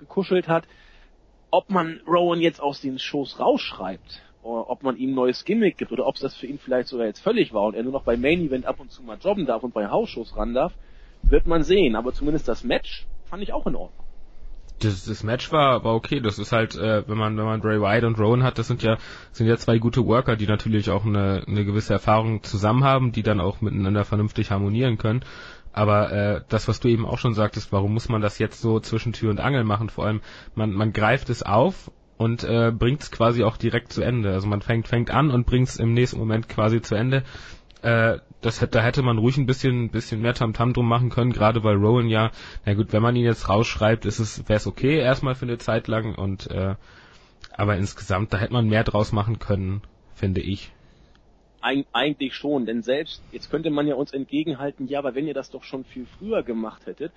gekuschelt 0.01 0.49
hat. 0.49 0.66
Ob 1.53 1.71
man 1.71 2.01
Rowan 2.09 2.40
jetzt 2.40 2.61
aus 2.61 2.81
dem 2.81 2.99
Schoß 2.99 3.38
rausschreibt 3.38 4.23
ob 4.43 4.83
man 4.83 4.97
ihm 4.97 5.14
neues 5.14 5.45
Gimmick 5.45 5.77
gibt 5.77 5.93
oder 5.93 6.07
ob 6.07 6.16
das 6.16 6.35
für 6.35 6.47
ihn 6.47 6.59
vielleicht 6.59 6.88
sogar 6.88 7.07
jetzt 7.07 7.21
völlig 7.21 7.53
war 7.53 7.64
und 7.64 7.75
er 7.75 7.83
nur 7.83 7.93
noch 7.93 8.05
bei 8.05 8.16
Main 8.16 8.40
Event 8.40 8.64
ab 8.64 8.81
und 8.81 8.90
zu 8.90 9.03
mal 9.03 9.19
jobben 9.19 9.45
darf 9.45 9.62
und 9.62 9.75
bei 9.75 9.88
Hausshows 9.88 10.35
ran 10.35 10.55
darf, 10.55 10.73
wird 11.23 11.47
man 11.47 11.62
sehen. 11.62 11.95
Aber 11.95 12.14
zumindest 12.14 12.49
das 12.49 12.64
Match 12.64 13.07
fand 13.27 13.43
ich 13.43 13.53
auch 13.53 13.66
in 13.66 13.77
Ordnung. 13.77 14.10
Das, 14.81 15.05
das 15.05 15.23
Match 15.23 15.53
war, 15.53 15.85
war 15.85 15.95
okay. 15.95 16.21
Das 16.21 16.38
ist 16.38 16.53
halt, 16.53 16.75
äh, 16.75 17.07
wenn 17.07 17.19
man 17.19 17.37
wenn 17.37 17.45
man 17.45 17.61
Bray 17.61 17.81
Wyatt 17.81 18.05
und 18.05 18.19
Rowan 18.19 18.43
hat, 18.43 18.59
das 18.59 18.66
sind 18.66 18.83
ja 18.83 18.97
sind 19.33 19.47
ja 19.47 19.57
zwei 19.57 19.79
gute 19.79 20.05
Worker, 20.07 20.37
die 20.37 20.47
natürlich 20.47 20.90
auch 20.90 21.05
eine, 21.05 21.45
eine 21.47 21.64
gewisse 21.64 21.93
Erfahrung 21.93 22.43
zusammen 22.43 22.85
haben, 22.85 23.12
die 23.12 23.23
dann 23.23 23.40
auch 23.40 23.61
miteinander 23.61 24.05
vernünftig 24.05 24.51
harmonieren 24.51 24.99
können. 24.99 25.23
Aber 25.73 26.12
äh, 26.12 26.40
das, 26.49 26.66
was 26.66 26.81
du 26.81 26.88
eben 26.88 27.07
auch 27.07 27.19
schon 27.19 27.35
sagtest, 27.35 27.73
warum 27.73 27.95
muss 27.95 28.09
man 28.09 28.21
das 28.21 28.38
jetzt 28.38 28.61
so 28.61 28.81
zwischen 28.81 29.12
Tür 29.12 29.31
und 29.31 29.40
Angel 29.40 29.64
machen? 29.64 29.88
Vor 29.88 30.07
allem, 30.07 30.21
man, 30.55 30.73
man 30.73 30.93
greift 30.93 31.31
es 31.31 31.43
auf 31.43 31.90
und 32.16 32.43
äh, 32.45 32.73
bringt 32.77 33.03
es 33.03 33.11
quasi 33.11 33.45
auch 33.45 33.57
direkt 33.57 33.93
zu 33.93 34.03
Ende. 34.03 34.33
Also 34.33 34.49
man 34.49 34.62
fängt 34.62 34.88
fängt 34.88 35.11
an 35.11 35.31
und 35.31 35.47
bringt 35.47 35.69
es 35.69 35.77
im 35.77 35.95
nächsten 35.95 36.19
Moment 36.19 36.49
quasi 36.49 36.83
zu 36.83 36.95
Ende. 36.95 37.23
Äh, 37.83 38.19
das 38.40 38.59
da 38.59 38.83
hätte 38.83 39.03
man 39.03 39.18
ruhig 39.18 39.37
ein 39.37 39.46
bisschen 39.46 39.90
bisschen 39.90 40.20
mehr 40.20 40.35
Tamtam 40.35 40.72
drum 40.72 40.88
machen 40.88 41.11
können, 41.11 41.33
gerade 41.33 41.62
weil 41.64 41.76
Rowan 41.76 42.09
ja, 42.09 42.31
na 42.64 42.74
gut, 42.74 42.92
wenn 42.92 43.03
man 43.03 43.16
ihn 43.16 43.24
jetzt 43.24 43.48
rausschreibt, 43.48 44.05
ist 44.05 44.18
es 44.18 44.48
wäre 44.48 44.57
es 44.59 44.66
okay 44.66 44.98
erstmal 44.98 45.35
für 45.35 45.46
eine 45.46 45.59
Zeit 45.59 45.88
lang 45.88 46.14
und 46.14 46.50
äh, 46.50 46.74
aber 47.53 47.76
insgesamt 47.76 48.33
da 48.33 48.38
hätte 48.38 48.53
man 48.53 48.68
mehr 48.68 48.85
draus 48.85 49.12
machen 49.12 49.38
können, 49.38 49.83
finde 50.14 50.40
ich. 50.40 50.72
Eig 51.62 51.87
eigentlich 51.92 52.35
schon, 52.35 52.64
denn 52.64 52.83
selbst 52.83 53.22
jetzt 53.33 53.50
könnte 53.50 53.70
man 53.70 53.87
ja 53.87 53.94
uns 53.94 54.12
entgegenhalten, 54.12 54.88
ja, 54.88 54.98
aber 54.98 55.14
wenn 55.14 55.26
ihr 55.26 55.35
das 55.35 55.50
doch 55.50 55.62
schon 55.62 55.85
viel 55.85 56.07
früher 56.18 56.42
gemacht 56.42 56.87
hättet, 56.87 57.12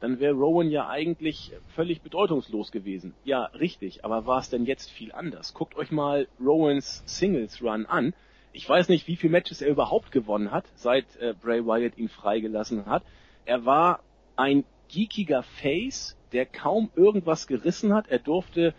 dann 0.00 0.20
wäre 0.20 0.34
Rowan 0.34 0.70
ja 0.70 0.88
eigentlich 0.88 1.52
völlig 1.74 2.02
bedeutungslos 2.02 2.70
gewesen. 2.70 3.14
Ja, 3.24 3.44
richtig, 3.58 4.04
aber 4.04 4.26
war 4.26 4.40
es 4.40 4.50
denn 4.50 4.66
jetzt 4.66 4.90
viel 4.90 5.12
anders? 5.12 5.54
Guckt 5.54 5.76
euch 5.76 5.90
mal 5.90 6.28
Rowans 6.38 7.02
Singles 7.06 7.62
Run 7.62 7.86
an. 7.86 8.12
Ich 8.56 8.66
weiß 8.66 8.88
nicht, 8.88 9.06
wie 9.06 9.16
viele 9.16 9.32
Matches 9.32 9.60
er 9.60 9.68
überhaupt 9.68 10.12
gewonnen 10.12 10.50
hat, 10.50 10.64
seit 10.76 11.04
äh, 11.16 11.34
Bray 11.34 11.66
Wyatt 11.66 11.98
ihn 11.98 12.08
freigelassen 12.08 12.86
hat. 12.86 13.02
Er 13.44 13.66
war 13.66 14.00
ein 14.34 14.64
geekiger 14.88 15.42
Face, 15.42 16.16
der 16.32 16.46
kaum 16.46 16.90
irgendwas 16.96 17.46
gerissen 17.46 17.92
hat. 17.92 18.08
Er 18.08 18.18
durfte 18.18 18.72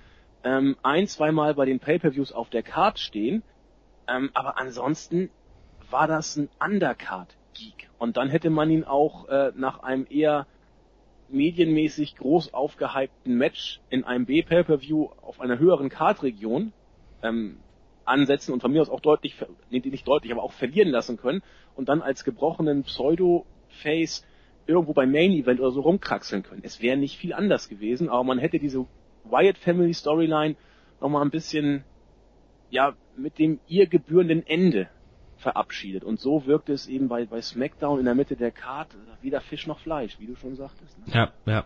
ähm, 0.44 0.78
ein, 0.82 1.06
zweimal 1.06 1.54
bei 1.54 1.66
den 1.66 1.80
Pay-per-Views 1.80 2.32
auf 2.32 2.50
der 2.50 2.64
Card 2.64 2.98
stehen, 2.98 3.44
ähm, 4.08 4.32
aber 4.34 4.58
ansonsten 4.58 5.30
war 5.92 6.08
das 6.08 6.38
ein 6.38 6.50
Undercard-Geek. 6.60 7.88
Und 8.00 8.18
dann 8.18 8.30
hätte 8.30 8.50
man 8.50 8.72
ihn 8.72 8.84
auch 8.84 9.30
äh, 9.30 9.52
nach 9.56 9.84
einem 9.84 10.08
eher 10.10 10.48
medienmäßig 11.30 12.16
groß 12.16 12.52
aufgehypten 12.52 13.38
Match 13.38 13.80
in 13.92 14.06
einem 14.06 14.26
B-Pay-Per-View 14.26 15.10
auf 15.22 15.40
einer 15.40 15.60
höheren 15.60 15.90
Card-Region 15.90 16.74
ähm, 17.22 17.60
ansetzen 18.08 18.54
und 18.54 18.62
von 18.62 18.72
mir 18.72 18.82
aus 18.82 18.90
auch 18.90 19.00
deutlich, 19.00 19.36
nee, 19.70 19.80
nicht 19.80 20.08
deutlich, 20.08 20.32
aber 20.32 20.44
auch 20.44 20.54
verlieren 20.54 20.90
lassen 20.90 21.18
können 21.18 21.42
und 21.76 21.90
dann 21.90 22.02
als 22.02 22.24
gebrochenen 22.24 22.84
Pseudo-Face 22.84 24.26
irgendwo 24.66 24.94
beim 24.94 25.12
Main-Event 25.12 25.60
oder 25.60 25.72
so 25.72 25.82
rumkraxeln 25.82 26.44
können. 26.44 26.62
Es 26.64 26.82
wäre 26.82 26.98
nicht 26.98 27.18
viel 27.18 27.34
anders 27.34 27.70
gewesen, 27.70 28.10
aber 28.10 28.24
man 28.24 28.40
hätte 28.40 28.60
diese 28.60 28.86
Wyatt 29.24 29.58
Family 29.58 29.94
Storyline 29.94 30.56
nochmal 31.00 31.22
ein 31.22 31.32
bisschen, 31.32 31.84
ja, 32.70 32.96
mit 33.16 33.40
dem 33.40 33.60
ihr 33.68 33.88
gebührenden 33.88 34.46
Ende 34.46 34.90
verabschiedet. 35.38 36.04
Und 36.04 36.20
so 36.20 36.46
wirkt 36.46 36.70
es 36.70 36.88
eben 36.88 37.08
bei, 37.08 37.26
bei 37.26 37.42
SmackDown 37.42 38.00
in 38.00 38.06
der 38.06 38.16
Mitte 38.16 38.36
der 38.36 38.52
Card 38.52 38.96
weder 39.22 39.42
Fisch 39.42 39.68
noch 39.68 39.80
Fleisch, 39.80 40.20
wie 40.20 40.28
du 40.28 40.36
schon 40.36 40.56
sagtest. 40.56 40.98
Ne? 41.00 41.14
Ja, 41.14 41.32
ja. 41.46 41.66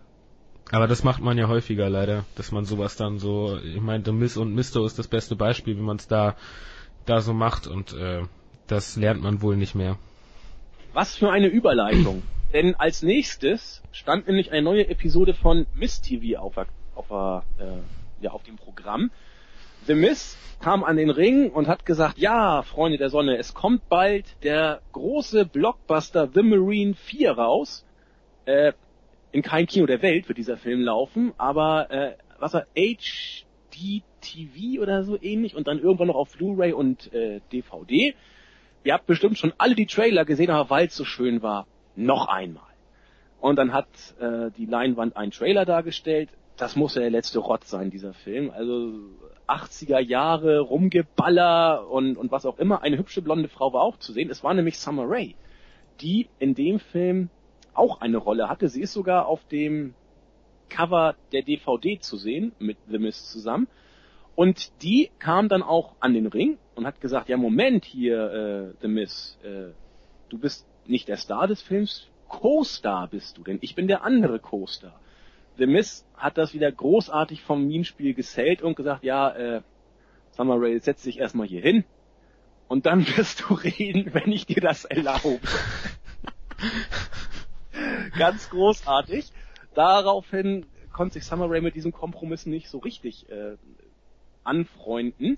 Aber 0.72 0.88
das 0.88 1.04
macht 1.04 1.22
man 1.22 1.38
ja 1.38 1.48
häufiger 1.48 1.90
leider, 1.90 2.24
dass 2.36 2.52
man 2.52 2.64
sowas 2.64 2.96
dann 2.96 3.20
so, 3.20 3.58
ich 3.58 3.82
meine, 3.82 4.04
The 4.06 4.14
Miss 4.14 4.38
und 4.38 4.56
Misto 4.56 4.86
ist 4.86 4.98
das 4.98 5.08
beste 5.08 5.36
Beispiel, 5.36 5.78
wie 5.78 5.82
man 5.82 5.98
es 5.98 6.08
da, 6.08 6.36
da 7.06 7.20
so 7.20 7.34
macht 7.34 7.68
und 7.68 7.94
äh, 7.94 8.24
das 8.68 8.96
lernt 8.96 9.22
man 9.22 9.42
wohl 9.42 9.58
nicht 9.58 9.76
mehr. 9.76 9.98
Was 10.94 11.16
für 11.16 11.30
eine 11.30 11.48
Überleitung. 11.48 12.24
Denn 12.54 12.76
als 12.76 13.02
nächstes 13.02 13.82
stand 13.92 14.28
nämlich 14.28 14.52
eine 14.52 14.62
neue 14.62 14.88
Episode 14.88 15.34
von 15.34 15.66
Miss 15.74 16.02
TV 16.02 16.40
auf, 16.40 16.58
auf, 16.96 17.44
äh, 17.60 17.66
ja, 18.22 18.32
auf 18.32 18.44
dem 18.44 18.56
Programm. 18.56 19.12
The 19.88 19.96
Miss 19.96 20.38
kam 20.62 20.84
an 20.84 20.96
den 20.96 21.10
Ring 21.10 21.50
und 21.50 21.68
hat 21.68 21.86
gesagt, 21.86 22.18
ja, 22.18 22.62
Freunde 22.62 22.98
der 22.98 23.10
Sonne, 23.10 23.38
es 23.38 23.54
kommt 23.54 23.90
bald 23.90 24.26
der 24.44 24.82
große 24.92 25.46
Blockbuster 25.46 26.30
The 26.34 26.44
Marine 26.44 26.94
4 26.94 27.32
raus. 27.32 27.86
Äh, 28.46 28.74
in 29.32 29.42
keinem 29.42 29.68
Kino 29.68 29.86
der 29.86 30.02
Welt 30.02 30.28
wird 30.28 30.38
dieser 30.38 30.58
Film 30.58 30.82
laufen, 30.82 31.34
aber 31.38 31.90
äh, 31.92 32.16
was 32.40 32.54
er 32.54 32.68
HDTV 32.76 34.82
oder 34.82 35.04
so 35.04 35.18
ähnlich 35.22 35.56
und 35.56 35.68
dann 35.68 35.80
irgendwann 35.80 36.08
noch 36.08 36.16
auf 36.16 36.38
Blu-ray 36.38 36.74
und 36.74 37.14
äh, 37.14 37.42
DVD. 37.52 38.16
Ihr 38.84 38.94
habt 38.94 39.06
bestimmt 39.06 39.38
schon 39.38 39.54
alle 39.58 39.76
die 39.76 39.86
Trailer 39.86 40.26
gesehen, 40.26 40.50
aber 40.50 40.70
weil 40.70 40.88
es 40.88 40.96
so 40.96 41.06
schön 41.06 41.42
war, 41.42 41.68
noch 41.96 42.28
einmal. 42.28 42.64
Und 43.40 43.58
dann 43.58 43.74
hat 43.74 43.88
äh, 44.20 44.52
die 44.58 44.66
Leinwand 44.66 45.16
einen 45.16 45.32
Trailer 45.32 45.66
dargestellt. 45.66 46.30
Das 46.58 46.76
muss 46.76 46.96
ja 46.96 47.02
der 47.02 47.10
letzte 47.10 47.40
Rott 47.40 47.64
sein, 47.64 47.90
dieser 47.90 48.14
Film. 48.14 48.52
Also 48.52 48.94
80er 49.48 50.00
Jahre 50.00 50.60
Rumgeballer 50.60 51.90
und, 51.90 52.18
und 52.18 52.32
was 52.32 52.46
auch 52.46 52.60
immer. 52.60 52.84
Eine 52.84 52.98
hübsche 52.98 53.22
blonde 53.22 53.50
Frau 53.50 53.74
war 53.74 53.82
auch 53.82 53.98
zu 53.98 54.14
sehen. 54.14 54.30
Es 54.30 54.44
war 54.44 54.54
nämlich 54.54 54.78
Summer 54.78 55.06
Rae, 55.08 55.34
die 56.02 56.28
in 56.40 56.54
dem 56.54 56.80
Film 56.80 57.30
auch 57.74 58.02
eine 58.02 58.18
Rolle 58.18 58.50
hatte. 58.50 58.68
Sie 58.70 58.82
ist 58.82 58.94
sogar 58.94 59.28
auf 59.28 59.46
dem 59.48 59.94
Cover 60.70 61.16
der 61.32 61.44
DVD 61.44 62.00
zu 62.00 62.18
sehen 62.18 62.54
mit 62.60 62.78
The 62.88 62.98
Mist 62.98 63.32
zusammen. 63.32 63.68
Und 64.36 64.72
die 64.82 65.12
kam 65.20 65.50
dann 65.50 65.62
auch 65.62 65.96
an 66.00 66.14
den 66.14 66.26
Ring 66.26 66.58
und 66.76 66.86
hat 66.86 67.02
gesagt, 67.02 67.30
ja 67.30 67.38
Moment 67.38 67.86
hier, 67.86 68.32
äh, 68.32 68.82
The 68.82 68.88
Miss, 68.88 69.38
äh, 69.44 69.74
du 70.30 70.40
bist 70.40 70.66
nicht 70.86 71.08
der 71.08 71.18
Star 71.18 71.48
des 71.48 71.62
Films, 71.62 72.08
Co-Star 72.28 73.08
bist 73.08 73.38
du, 73.38 73.44
denn 73.44 73.60
ich 73.62 73.76
bin 73.76 73.88
der 73.88 74.04
andere 74.04 74.40
Co-Star. 74.40 75.00
The 75.58 75.68
Miss 75.68 76.06
hat 76.16 76.38
das 76.38 76.54
wieder 76.54 76.72
großartig 76.72 77.42
vom 77.44 77.68
Minenspiel 77.68 78.14
gesellt 78.14 78.62
und 78.62 78.76
gesagt, 78.76 79.04
ja, 79.04 79.30
äh, 79.32 79.62
Summer 80.32 80.56
Rae, 80.58 80.80
setz 80.80 81.04
dich 81.04 81.20
erstmal 81.20 81.48
hier 81.48 81.62
hin 81.62 81.84
und 82.70 82.86
dann 82.86 83.06
wirst 83.18 83.42
du 83.42 83.54
reden, 83.54 84.14
wenn 84.14 84.32
ich 84.32 84.46
dir 84.46 84.62
das 84.62 84.86
erlaube. 84.86 85.40
Ganz 88.18 88.50
großartig. 88.50 89.32
Daraufhin 89.74 90.66
konnte 90.92 91.14
sich 91.14 91.26
Summer 91.26 91.50
Rae 91.50 91.62
mit 91.62 91.76
diesem 91.76 91.92
Kompromiss 91.92 92.46
nicht 92.46 92.70
so 92.70 92.80
richtig 92.80 93.30
äh, 93.30 93.56
anfreunden. 94.44 95.38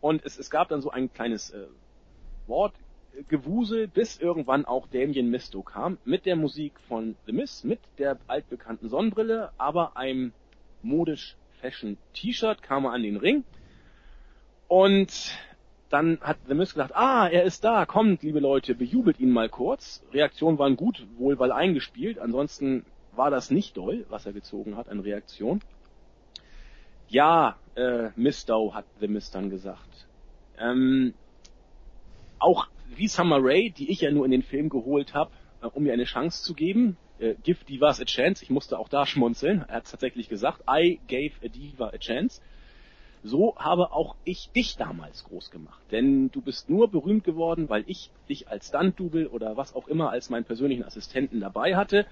Und 0.00 0.24
es, 0.24 0.38
es 0.38 0.50
gab 0.50 0.68
dann 0.68 0.80
so 0.80 0.90
ein 0.90 1.12
kleines 1.12 1.50
äh, 1.50 1.66
Wort, 2.46 2.74
Gewusel, 3.28 3.88
bis 3.88 4.18
irgendwann 4.18 4.64
auch 4.64 4.86
Damien 4.86 5.30
Misto 5.30 5.62
kam, 5.62 5.98
mit 6.04 6.26
der 6.26 6.36
Musik 6.36 6.78
von 6.88 7.16
The 7.26 7.32
Miss, 7.32 7.64
mit 7.64 7.80
der 7.98 8.18
altbekannten 8.28 8.88
Sonnenbrille, 8.88 9.50
aber 9.58 9.96
einem 9.96 10.32
modisch 10.82 11.36
Fashion 11.60 11.98
T-Shirt 12.14 12.62
kam 12.62 12.84
er 12.84 12.92
an 12.92 13.02
den 13.02 13.16
Ring. 13.16 13.44
Und 14.68 15.32
dann 15.90 16.18
hat 16.20 16.38
The 16.48 16.54
Miss 16.54 16.72
gesagt, 16.72 16.94
ah, 16.94 17.28
er 17.28 17.42
ist 17.42 17.64
da, 17.64 17.84
kommt, 17.84 18.22
liebe 18.22 18.40
Leute, 18.40 18.74
bejubelt 18.74 19.18
ihn 19.20 19.30
mal 19.30 19.48
kurz. 19.48 20.02
Reaktionen 20.12 20.58
waren 20.58 20.76
gut, 20.76 21.06
wohl 21.18 21.38
weil 21.38 21.52
eingespielt, 21.52 22.18
ansonsten 22.18 22.86
war 23.12 23.30
das 23.30 23.50
nicht 23.50 23.76
doll, 23.76 24.06
was 24.08 24.24
er 24.24 24.32
gezogen 24.32 24.76
hat 24.76 24.88
an 24.88 25.00
Reaktion. 25.00 25.60
Ja, 27.08 27.58
äh, 27.74 28.10
Mistow, 28.14 28.72
hat 28.72 28.86
The 29.00 29.08
Miss 29.08 29.32
dann 29.32 29.50
gesagt. 29.50 30.06
Ähm, 30.58 31.12
auch 32.38 32.68
wie 32.94 33.08
Summer 33.08 33.38
Rae, 33.40 33.70
die 33.70 33.90
ich 33.90 34.00
ja 34.00 34.12
nur 34.12 34.24
in 34.24 34.30
den 34.30 34.42
Film 34.42 34.68
geholt 34.68 35.12
habe, 35.12 35.32
äh, 35.60 35.66
um 35.66 35.82
mir 35.82 35.92
eine 35.92 36.04
Chance 36.04 36.44
zu 36.44 36.54
geben. 36.54 36.96
Äh, 37.18 37.34
give 37.42 37.64
Divas 37.64 38.00
a 38.00 38.04
chance. 38.04 38.44
Ich 38.44 38.50
musste 38.50 38.78
auch 38.78 38.88
da 38.88 39.06
schmunzeln. 39.06 39.64
Er 39.68 39.76
hat 39.76 39.90
tatsächlich 39.90 40.28
gesagt, 40.28 40.62
I 40.68 41.00
gave 41.08 41.32
a 41.44 41.48
Diva 41.48 41.88
a 41.88 41.98
chance. 41.98 42.40
So 43.22 43.54
habe 43.56 43.92
auch 43.92 44.16
ich 44.24 44.50
dich 44.52 44.76
damals 44.76 45.24
groß 45.24 45.50
gemacht. 45.50 45.82
Denn 45.90 46.30
du 46.30 46.40
bist 46.40 46.70
nur 46.70 46.90
berühmt 46.90 47.24
geworden, 47.24 47.68
weil 47.68 47.84
ich 47.86 48.10
dich 48.28 48.48
als 48.48 48.68
Stunt-Double 48.68 49.26
oder 49.26 49.56
was 49.56 49.74
auch 49.74 49.88
immer 49.88 50.10
als 50.10 50.30
meinen 50.30 50.44
persönlichen 50.44 50.84
Assistenten 50.84 51.40
dabei 51.40 51.76
hatte. 51.76 52.06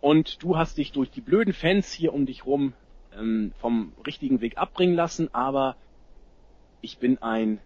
Und 0.00 0.42
du 0.42 0.56
hast 0.56 0.76
dich 0.76 0.92
durch 0.92 1.10
die 1.10 1.22
blöden 1.22 1.54
Fans 1.54 1.90
hier 1.92 2.12
um 2.12 2.26
dich 2.26 2.44
rum 2.44 2.74
ähm, 3.16 3.52
vom 3.58 3.92
richtigen 4.06 4.40
Weg 4.42 4.58
abbringen 4.58 4.94
lassen. 4.94 5.32
Aber 5.32 5.76
ich 6.82 6.98
bin 6.98 7.18
ein 7.22 7.58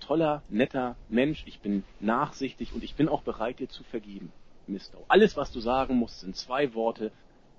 toller, 0.00 0.42
netter 0.48 0.96
Mensch, 1.10 1.44
ich 1.46 1.60
bin 1.60 1.84
nachsichtig 2.00 2.72
und 2.72 2.82
ich 2.82 2.94
bin 2.94 3.08
auch 3.08 3.22
bereit, 3.22 3.58
dir 3.58 3.68
zu 3.68 3.84
vergeben, 3.84 4.32
Mistow. 4.66 5.04
Alles, 5.08 5.36
was 5.36 5.52
du 5.52 5.60
sagen 5.60 5.96
musst, 5.96 6.20
sind 6.20 6.34
zwei 6.36 6.74
Worte, 6.74 7.12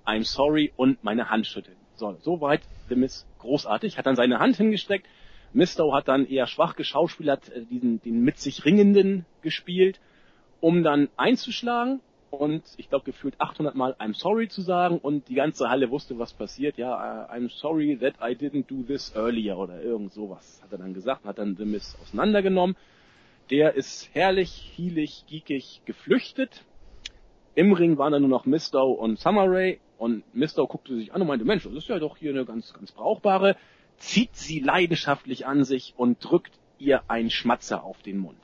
I'm 0.04 0.24
sorry 0.24 0.72
und 0.76 1.04
meine 1.04 1.30
Hand 1.30 1.46
schütteln. 1.46 1.76
So, 2.00 2.16
soweit 2.22 2.62
The 2.88 2.96
Miss 2.96 3.26
großartig, 3.38 3.98
hat 3.98 4.06
dann 4.06 4.16
seine 4.16 4.38
Hand 4.38 4.56
hingestreckt, 4.56 5.06
Mistow 5.52 5.92
hat 5.92 6.08
dann 6.08 6.26
eher 6.26 6.46
schwach 6.46 6.74
geschauspielert, 6.74 7.50
äh, 7.50 7.66
diesen, 7.66 8.00
den 8.00 8.22
mit 8.22 8.38
sich 8.38 8.64
Ringenden 8.64 9.26
gespielt, 9.42 10.00
um 10.60 10.82
dann 10.82 11.08
einzuschlagen 11.16 12.00
und 12.30 12.62
ich 12.78 12.88
glaube 12.88 13.04
gefühlt 13.04 13.38
800 13.38 13.74
Mal 13.74 13.94
I'm 13.98 14.14
sorry 14.14 14.48
zu 14.48 14.62
sagen 14.62 14.98
und 14.98 15.28
die 15.28 15.34
ganze 15.34 15.68
Halle 15.68 15.90
wusste, 15.90 16.18
was 16.18 16.32
passiert. 16.32 16.78
Ja, 16.78 16.94
uh, 16.94 17.32
I'm 17.32 17.50
sorry 17.50 17.98
that 17.98 18.14
I 18.22 18.34
didn't 18.34 18.68
do 18.68 18.82
this 18.82 19.14
earlier 19.14 19.58
oder 19.58 19.82
irgend 19.82 20.12
sowas 20.12 20.60
hat 20.62 20.72
er 20.72 20.78
dann 20.78 20.94
gesagt, 20.94 21.24
hat 21.26 21.38
dann 21.38 21.56
The 21.56 21.66
Miz 21.66 21.98
auseinandergenommen. 22.00 22.76
Der 23.50 23.74
ist 23.74 24.08
herrlich, 24.14 24.50
hielig, 24.50 25.26
geekig 25.28 25.82
geflüchtet. 25.84 26.64
Im 27.54 27.72
Ring 27.72 27.98
waren 27.98 28.12
dann 28.12 28.22
nur 28.22 28.30
noch 28.30 28.46
Mistow 28.46 28.98
und 28.98 29.18
Summer 29.18 29.44
Rae 29.46 29.80
und 30.00 30.24
Mistow 30.34 30.66
guckte 30.66 30.96
sich 30.96 31.12
an 31.12 31.20
und 31.20 31.28
meinte, 31.28 31.44
Mensch, 31.44 31.64
das 31.64 31.74
ist 31.74 31.88
ja 31.88 31.98
doch 31.98 32.16
hier 32.16 32.30
eine 32.30 32.46
ganz, 32.46 32.72
ganz 32.72 32.90
brauchbare, 32.90 33.54
zieht 33.98 34.34
sie 34.34 34.58
leidenschaftlich 34.58 35.46
an 35.46 35.64
sich 35.64 35.92
und 35.94 36.24
drückt 36.24 36.58
ihr 36.78 37.02
einen 37.08 37.28
Schmatzer 37.28 37.84
auf 37.84 38.00
den 38.00 38.16
Mund. 38.16 38.38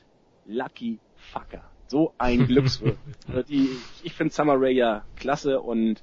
Lucky 0.45 0.99
Fucker. 1.15 1.65
So 1.87 2.13
ein 2.19 2.47
Glückswürfel. 2.47 2.99
Also 3.29 3.43
die, 3.43 3.71
ich 4.03 4.13
finde 4.13 4.35
Summer 4.35 4.57
Rae 4.61 4.73
ja 4.73 5.07
klasse 5.17 5.63
und 5.63 6.03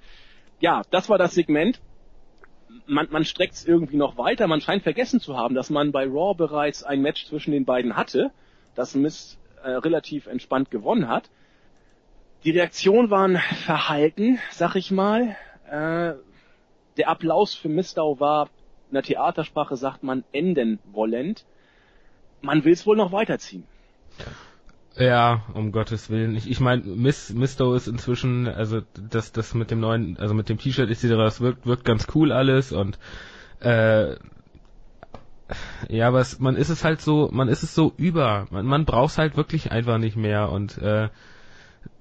ja, 0.60 0.82
das 0.90 1.08
war 1.08 1.20
das 1.20 1.36
Segment. 1.36 1.80
Man, 2.88 3.10
man 3.12 3.24
streckt 3.24 3.54
es 3.54 3.64
irgendwie 3.64 3.98
noch 3.98 4.18
weiter. 4.18 4.48
Man 4.48 4.60
scheint 4.60 4.82
vergessen 4.82 5.20
zu 5.20 5.38
haben, 5.38 5.54
dass 5.54 5.70
man 5.70 5.92
bei 5.92 6.06
Raw 6.06 6.34
bereits 6.36 6.84
ein 6.84 7.04
Match 7.04 7.28
zwischen 7.28 7.52
den 7.52 7.66
beiden 7.66 7.96
hatte, 7.96 8.32
das 8.74 8.96
Miss 8.96 9.38
äh, 9.62 9.70
relativ 9.70 10.26
entspannt 10.26 10.72
gewonnen 10.72 11.08
hat. 11.08 11.30
Die 12.44 12.52
Reaktionen 12.52 13.10
waren 13.10 13.38
verhalten, 13.38 14.40
sag 14.52 14.76
ich 14.76 14.92
mal. 14.92 15.36
Äh, 15.70 16.14
der 16.98 17.10
Applaus 17.10 17.56
für 17.56 17.70
Mistau 17.70 18.20
war, 18.20 18.50
in 18.90 18.96
der 18.96 19.04
Theatersprache 19.04 19.78
sagt 19.78 20.04
man, 20.04 20.24
enden 20.32 20.80
wollend. 20.92 21.46
Man 22.42 22.66
will 22.66 22.74
es 22.74 22.86
wohl 22.86 22.98
noch 22.98 23.12
weiterziehen. 23.12 23.64
Ja, 24.96 25.44
um 25.54 25.72
Gottes 25.72 26.10
Willen. 26.10 26.36
Ich, 26.36 26.50
ich 26.50 26.60
meine, 26.60 26.84
Miss 26.84 27.34
Misto 27.34 27.74
ist 27.74 27.88
inzwischen, 27.88 28.48
also 28.48 28.82
das 29.10 29.32
das 29.32 29.56
mit 29.56 29.72
dem 29.72 29.80
neuen, 29.80 30.18
also 30.20 30.36
mit 30.36 30.50
dem 30.50 30.60
T-Shirt 30.60 30.90
ist 30.90 31.04
wieder, 31.04 31.18
das 31.18 31.42
wirkt 31.42 31.66
wirkt 31.66 31.84
ganz 31.84 32.08
cool 32.14 32.32
alles 32.32 32.72
und 32.72 33.00
äh, 33.62 34.16
ja, 35.90 36.08
aber 36.08 36.24
man 36.40 36.56
ist 36.56 36.70
es 36.70 36.84
halt 36.84 37.02
so, 37.02 37.30
man 37.32 37.48
ist 37.48 37.64
es 37.64 37.74
so 37.74 37.94
über, 37.98 38.48
man, 38.52 38.68
man 38.68 38.86
braucht 38.86 39.14
es 39.14 39.18
halt 39.18 39.36
wirklich 39.36 39.72
einfach 39.72 39.98
nicht 39.98 40.16
mehr 40.16 40.52
und 40.52 40.78
äh, 40.78 41.10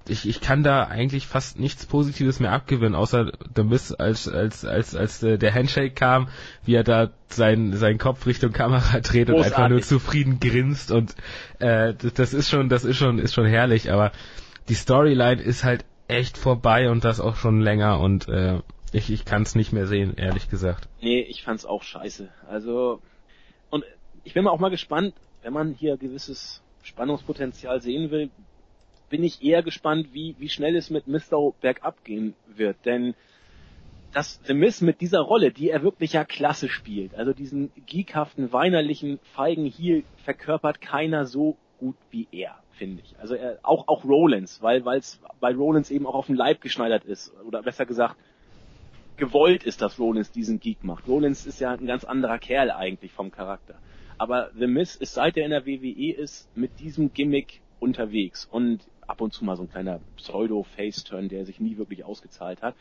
ich, 0.07 0.27
ich 0.27 0.41
kann 0.41 0.63
da 0.63 0.83
eigentlich 0.83 1.27
fast 1.27 1.59
nichts 1.59 1.85
Positives 1.85 2.39
mehr 2.39 2.51
abgewinnen, 2.51 2.95
außer 2.95 3.31
The 3.55 3.63
Miss, 3.63 3.93
als, 3.93 4.27
als, 4.27 4.65
als, 4.65 4.95
als 4.95 5.23
äh, 5.23 5.37
der 5.37 5.53
Handshake 5.53 5.91
kam, 5.91 6.27
wie 6.65 6.75
er 6.75 6.83
da 6.83 7.11
seinen, 7.29 7.73
seinen 7.73 7.97
Kopf 7.97 8.25
Richtung 8.25 8.51
Kamera 8.51 8.99
dreht 8.99 9.29
und 9.29 9.41
einfach 9.41 9.69
nur 9.69 9.81
zufrieden 9.81 10.39
grinst 10.39 10.91
und 10.91 11.15
äh, 11.59 11.93
das, 11.93 12.13
das 12.13 12.33
ist 12.33 12.49
schon, 12.49 12.69
das 12.69 12.83
ist 12.83 12.97
schon, 12.97 13.17
ist 13.17 13.33
schon 13.33 13.45
herrlich, 13.45 13.91
aber 13.91 14.11
die 14.67 14.75
Storyline 14.75 15.41
ist 15.41 15.63
halt 15.63 15.85
echt 16.07 16.37
vorbei 16.37 16.89
und 16.89 17.05
das 17.05 17.21
auch 17.21 17.37
schon 17.37 17.61
länger 17.61 17.99
und 17.99 18.27
äh, 18.27 18.59
ich, 18.91 19.09
ich 19.09 19.25
kann 19.25 19.43
es 19.43 19.55
nicht 19.55 19.71
mehr 19.71 19.87
sehen, 19.87 20.15
ehrlich 20.17 20.49
gesagt. 20.49 20.87
Nee, 21.01 21.21
ich 21.21 21.43
fand's 21.43 21.65
auch 21.65 21.81
scheiße. 21.81 22.29
Also 22.47 23.01
und 23.69 23.85
ich 24.23 24.33
bin 24.33 24.43
mal 24.43 24.51
auch 24.51 24.59
mal 24.59 24.69
gespannt, 24.69 25.13
wenn 25.41 25.53
man 25.53 25.73
hier 25.73 25.97
gewisses 25.97 26.61
Spannungspotenzial 26.83 27.81
sehen 27.81 28.11
will, 28.11 28.29
bin 29.09 29.23
ich 29.23 29.43
eher 29.43 29.63
gespannt, 29.63 30.09
wie, 30.13 30.35
wie 30.39 30.49
schnell 30.49 30.75
es 30.75 30.89
mit 30.89 31.07
Mistow 31.07 31.53
bergab 31.61 32.03
gehen 32.03 32.35
wird. 32.47 32.77
Denn 32.85 33.15
dass 34.13 34.39
The 34.45 34.53
Miz 34.53 34.81
mit 34.81 35.01
dieser 35.01 35.21
Rolle, 35.21 35.51
die 35.51 35.69
er 35.69 35.81
wirklich 35.81 36.13
ja 36.13 36.23
klasse 36.23 36.69
spielt, 36.69 37.15
also 37.15 37.33
diesen 37.33 37.71
geekhaften, 37.87 38.53
weinerlichen, 38.53 39.19
feigen 39.33 39.65
Heel 39.65 40.03
verkörpert 40.23 40.81
keiner 40.81 41.25
so 41.25 41.57
gut 41.79 41.95
wie 42.11 42.27
er, 42.31 42.55
finde 42.71 43.01
ich. 43.03 43.19
Also 43.19 43.35
er, 43.35 43.59
auch, 43.63 43.87
auch 43.87 44.05
Rollins, 44.05 44.61
weil 44.61 44.87
es 44.97 45.19
bei 45.39 45.53
Rollins 45.53 45.89
eben 45.89 46.05
auch 46.05 46.13
auf 46.13 46.27
den 46.27 46.35
Leib 46.35 46.61
geschneidert 46.61 47.05
ist. 47.05 47.33
Oder 47.43 47.63
besser 47.63 47.85
gesagt, 47.85 48.15
gewollt 49.17 49.63
ist, 49.63 49.81
dass 49.81 49.99
Rollins 49.99 50.31
diesen 50.31 50.59
Geek 50.59 50.83
macht. 50.83 51.07
Rollins 51.07 51.45
ist 51.45 51.59
ja 51.59 51.71
ein 51.71 51.87
ganz 51.87 52.03
anderer 52.03 52.37
Kerl 52.37 52.71
eigentlich 52.71 53.11
vom 53.11 53.31
Charakter. 53.31 53.75
Aber 54.17 54.51
The 54.57 54.67
Miz 54.67 54.95
ist, 54.95 55.15
seit 55.15 55.37
er 55.37 55.45
in 55.45 55.51
der 55.51 55.65
WWE 55.65 56.13
ist, 56.13 56.55
mit 56.55 56.79
diesem 56.79 57.13
Gimmick 57.13 57.61
unterwegs. 57.79 58.47
Und 58.49 58.87
ab 59.07 59.21
und 59.21 59.33
zu 59.33 59.45
mal 59.45 59.55
so 59.55 59.63
ein 59.63 59.69
kleiner 59.69 59.99
Pseudo-Face-Turn, 60.17 61.29
der 61.29 61.45
sich 61.45 61.59
nie 61.59 61.77
wirklich 61.77 62.03
ausgezahlt 62.03 62.61
hat. 62.61 62.75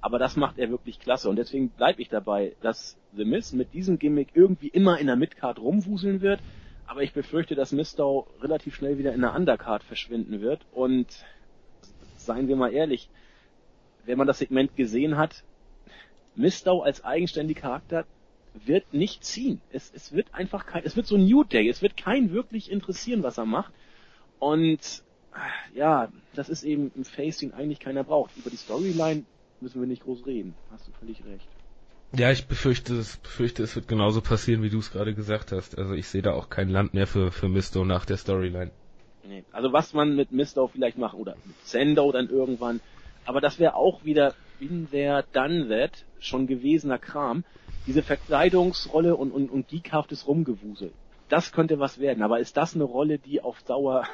Aber 0.00 0.18
das 0.18 0.36
macht 0.36 0.58
er 0.58 0.70
wirklich 0.70 1.00
klasse. 1.00 1.28
Und 1.28 1.36
deswegen 1.36 1.70
bleibe 1.70 2.02
ich 2.02 2.08
dabei, 2.08 2.54
dass 2.60 2.96
The 3.14 3.24
Miz 3.24 3.52
mit 3.52 3.72
diesem 3.72 3.98
Gimmick 3.98 4.28
irgendwie 4.34 4.68
immer 4.68 4.98
in 4.98 5.06
der 5.06 5.16
Midcard 5.16 5.58
rumwuseln 5.58 6.20
wird. 6.20 6.40
Aber 6.86 7.02
ich 7.02 7.12
befürchte, 7.12 7.54
dass 7.54 7.72
Mistow 7.72 8.28
relativ 8.40 8.76
schnell 8.76 8.98
wieder 8.98 9.12
in 9.12 9.22
der 9.22 9.34
Undercard 9.34 9.82
verschwinden 9.82 10.40
wird. 10.40 10.60
Und 10.72 11.06
seien 12.16 12.48
wir 12.48 12.56
mal 12.56 12.72
ehrlich, 12.72 13.08
wenn 14.04 14.18
man 14.18 14.26
das 14.26 14.38
Segment 14.38 14.76
gesehen 14.76 15.16
hat, 15.16 15.42
Mistow 16.36 16.82
als 16.82 17.02
eigenständiger 17.04 17.62
Charakter 17.62 18.06
wird 18.64 18.92
nicht 18.92 19.24
ziehen. 19.24 19.60
Es, 19.70 19.90
es 19.94 20.12
wird 20.12 20.32
einfach 20.32 20.66
kein, 20.66 20.84
es 20.84 20.96
wird 20.96 21.06
so 21.06 21.16
New 21.16 21.44
Day. 21.44 21.68
Es 21.68 21.82
wird 21.82 21.96
kein 21.96 22.30
wirklich 22.30 22.70
interessieren, 22.70 23.22
was 23.22 23.38
er 23.38 23.46
macht. 23.46 23.72
Und 24.38 25.02
ja, 25.74 26.08
das 26.34 26.48
ist 26.48 26.62
eben 26.62 26.90
ein 26.96 27.04
Face, 27.04 27.38
den 27.38 27.54
eigentlich 27.54 27.80
keiner 27.80 28.04
braucht. 28.04 28.36
Über 28.36 28.50
die 28.50 28.56
Storyline 28.56 29.24
müssen 29.60 29.80
wir 29.80 29.88
nicht 29.88 30.02
groß 30.02 30.26
reden. 30.26 30.54
Hast 30.70 30.86
du 30.86 30.92
völlig 30.92 31.24
recht. 31.24 31.48
Ja, 32.16 32.30
ich 32.30 32.46
befürchte, 32.46 32.94
es, 32.94 33.16
befürchte, 33.16 33.62
es 33.62 33.74
wird 33.74 33.88
genauso 33.88 34.20
passieren, 34.20 34.62
wie 34.62 34.70
du 34.70 34.78
es 34.78 34.90
gerade 34.90 35.14
gesagt 35.14 35.52
hast. 35.52 35.76
Also 35.76 35.94
ich 35.94 36.08
sehe 36.08 36.22
da 36.22 36.32
auch 36.32 36.48
kein 36.48 36.68
Land 36.68 36.94
mehr 36.94 37.06
für, 37.06 37.32
für 37.32 37.48
Misto 37.48 37.84
nach 37.84 38.04
der 38.04 38.16
Storyline. 38.16 38.70
Nee. 39.28 39.44
Also 39.52 39.72
was 39.72 39.92
man 39.92 40.14
mit 40.14 40.30
Misto 40.30 40.68
vielleicht 40.68 40.98
machen, 40.98 41.18
oder 41.18 41.36
mit 41.44 41.56
Sendo 41.64 42.10
dann 42.12 42.28
irgendwann, 42.28 42.80
aber 43.24 43.40
das 43.40 43.58
wäre 43.58 43.74
auch 43.74 44.04
wieder 44.04 44.34
in 44.60 44.88
der 44.90 45.24
done 45.32 45.68
that, 45.68 46.04
schon 46.20 46.46
gewesener 46.46 46.98
Kram. 46.98 47.44
Diese 47.86 48.02
Verkleidungsrolle 48.02 49.16
und, 49.16 49.32
und, 49.32 49.50
und 49.50 49.68
geekhaftes 49.68 50.26
Rumgewusel. 50.26 50.92
Das 51.28 51.52
könnte 51.52 51.78
was 51.80 51.98
werden, 51.98 52.22
aber 52.22 52.38
ist 52.38 52.56
das 52.56 52.74
eine 52.74 52.84
Rolle, 52.84 53.18
die 53.18 53.42
auf 53.42 53.62
Dauer 53.64 54.04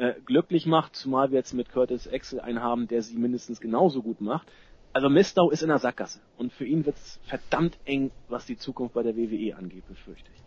äh, 0.00 0.14
glücklich 0.24 0.64
macht, 0.64 0.96
zumal 0.96 1.30
wir 1.30 1.36
jetzt 1.36 1.52
mit 1.52 1.70
Curtis 1.70 2.08
Axel 2.10 2.40
einen 2.40 2.62
haben, 2.62 2.88
der 2.88 3.02
sie 3.02 3.18
mindestens 3.18 3.60
genauso 3.60 4.02
gut 4.02 4.22
macht. 4.22 4.50
Also 4.94 5.10
Mistow 5.10 5.52
ist 5.52 5.62
in 5.62 5.68
der 5.68 5.78
Sackgasse 5.78 6.20
und 6.38 6.54
für 6.54 6.64
ihn 6.64 6.86
wird 6.86 6.96
es 6.96 7.20
verdammt 7.24 7.78
eng, 7.84 8.10
was 8.28 8.46
die 8.46 8.56
Zukunft 8.56 8.94
bei 8.94 9.02
der 9.02 9.14
WWE 9.14 9.56
angeht, 9.56 9.86
befürchte 9.86 10.30
ich. 10.34 10.42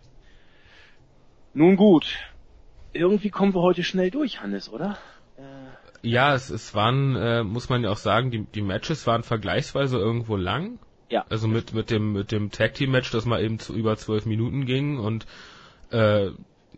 Nun 1.53 1.75
gut, 1.75 2.17
irgendwie 2.93 3.29
kommen 3.29 3.53
wir 3.53 3.61
heute 3.61 3.83
schnell 3.83 4.09
durch, 4.09 4.41
Hannes, 4.41 4.73
oder? 4.73 4.97
Äh, 5.37 6.07
ja, 6.09 6.33
es, 6.33 6.49
es 6.49 6.73
waren, 6.73 7.15
äh, 7.15 7.43
muss 7.43 7.69
man 7.69 7.83
ja 7.83 7.91
auch 7.91 7.97
sagen, 7.97 8.31
die, 8.31 8.45
die 8.45 8.63
Matches 8.63 9.05
waren 9.05 9.21
vergleichsweise 9.21 9.99
irgendwo 9.99 10.35
lang. 10.35 10.79
Ja. 11.09 11.25
Also 11.29 11.47
mit, 11.47 11.75
mit 11.75 11.91
dem, 11.91 12.13
mit 12.13 12.31
dem 12.31 12.49
Tag 12.49 12.73
Team 12.73 12.89
Match, 12.89 13.11
das 13.11 13.25
mal 13.25 13.43
eben 13.43 13.59
zu 13.59 13.75
über 13.75 13.95
zwölf 13.97 14.25
Minuten 14.25 14.65
ging 14.65 14.97
und 14.97 15.27
äh, 15.91 16.31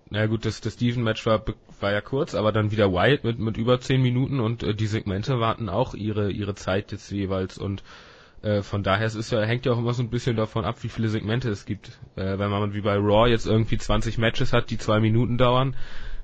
na 0.10 0.28
gut, 0.28 0.46
das, 0.46 0.62
das 0.62 0.74
Steven-Match 0.74 1.26
war, 1.26 1.44
war 1.82 1.92
ja 1.92 2.02
kurz, 2.02 2.36
aber 2.36 2.52
dann 2.52 2.72
wieder 2.72 2.92
Wild 2.92 3.24
mit, 3.24 3.40
mit 3.40 3.58
über 3.58 3.80
zehn 3.80 4.02
Minuten 4.02 4.40
und 4.40 4.64
äh, 4.64 4.74
die 4.74 4.88
Segmente 4.88 5.40
warten 5.40 5.70
auch 5.70 5.94
ihre, 5.94 6.32
ihre 6.32 6.56
Zeit 6.56 6.92
jetzt 6.92 7.12
jeweils 7.12 7.58
und 7.58 7.84
äh, 8.42 8.62
von 8.62 8.84
daher 8.84 9.08
es 9.08 9.16
ist 9.16 9.32
ja, 9.32 9.42
hängt 9.42 9.66
ja 9.66 9.74
auch 9.74 9.80
immer 9.80 9.94
so 9.94 10.04
ein 10.04 10.10
bisschen 10.10 10.36
davon 10.36 10.66
ab, 10.66 10.84
wie 10.84 10.90
viele 10.90 11.10
Segmente 11.10 11.50
es 11.50 11.66
gibt. 11.66 11.90
Äh, 12.16 12.38
wenn 12.38 12.50
man 12.50 12.74
wie 12.74 12.82
bei 12.82 12.96
Raw 12.96 13.30
jetzt 13.30 13.48
irgendwie 13.48 13.78
20 13.78 14.18
Matches 14.18 14.54
hat, 14.54 14.70
die 14.70 14.78
zwei 14.78 15.00
Minuten 15.00 15.38
dauern, 15.38 15.76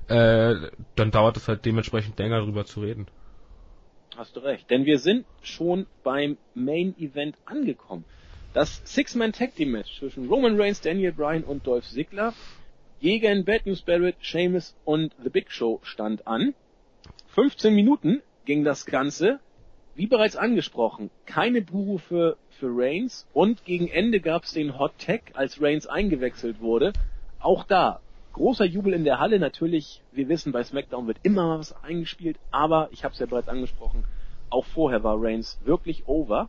äh, 0.08 0.54
dann 0.94 1.10
dauert 1.10 1.36
es 1.36 1.48
halt 1.48 1.64
dementsprechend 1.64 2.18
länger 2.18 2.40
drüber 2.40 2.64
zu 2.64 2.80
reden. 2.80 3.06
Hast 4.16 4.36
du 4.36 4.40
recht, 4.40 4.70
denn 4.70 4.84
wir 4.84 4.98
sind 4.98 5.24
schon 5.42 5.86
beim 6.04 6.36
Main 6.54 6.94
Event 6.98 7.36
angekommen. 7.46 8.04
Das 8.52 8.82
Six-Man 8.84 9.32
Tag 9.32 9.56
Team 9.56 9.72
Match 9.72 9.98
zwischen 9.98 10.28
Roman 10.28 10.60
Reigns, 10.60 10.82
Daniel 10.82 11.12
Bryan 11.12 11.42
und 11.42 11.66
Dolph 11.66 11.86
Ziggler 11.86 12.34
gegen 13.02 13.44
Bad 13.44 13.66
News 13.66 13.82
Barrett, 13.82 14.14
Sheamus 14.20 14.76
und 14.84 15.12
The 15.20 15.28
Big 15.28 15.50
Show 15.50 15.80
stand 15.82 16.24
an. 16.28 16.54
15 17.34 17.74
Minuten 17.74 18.22
ging 18.44 18.62
das 18.62 18.86
Ganze. 18.86 19.40
Wie 19.96 20.06
bereits 20.06 20.36
angesprochen, 20.36 21.10
keine 21.26 21.62
Buhu 21.62 21.98
für, 21.98 22.36
für 22.60 22.68
Reigns 22.70 23.26
und 23.32 23.64
gegen 23.64 23.88
Ende 23.88 24.20
gab 24.20 24.44
es 24.44 24.52
den 24.52 24.78
Hot 24.78 24.92
Tag, 24.98 25.32
als 25.34 25.60
Reigns 25.60 25.88
eingewechselt 25.88 26.60
wurde. 26.60 26.92
Auch 27.40 27.64
da 27.64 28.00
großer 28.34 28.64
Jubel 28.66 28.92
in 28.92 29.02
der 29.02 29.18
Halle. 29.18 29.40
Natürlich, 29.40 30.00
wir 30.12 30.28
wissen, 30.28 30.52
bei 30.52 30.62
SmackDown 30.62 31.08
wird 31.08 31.18
immer 31.24 31.58
was 31.58 31.74
eingespielt, 31.82 32.38
aber 32.52 32.88
ich 32.92 33.02
habe 33.02 33.14
es 33.14 33.18
ja 33.18 33.26
bereits 33.26 33.48
angesprochen, 33.48 34.04
auch 34.48 34.64
vorher 34.64 35.02
war 35.02 35.16
Reigns 35.20 35.58
wirklich 35.64 36.06
over. 36.06 36.48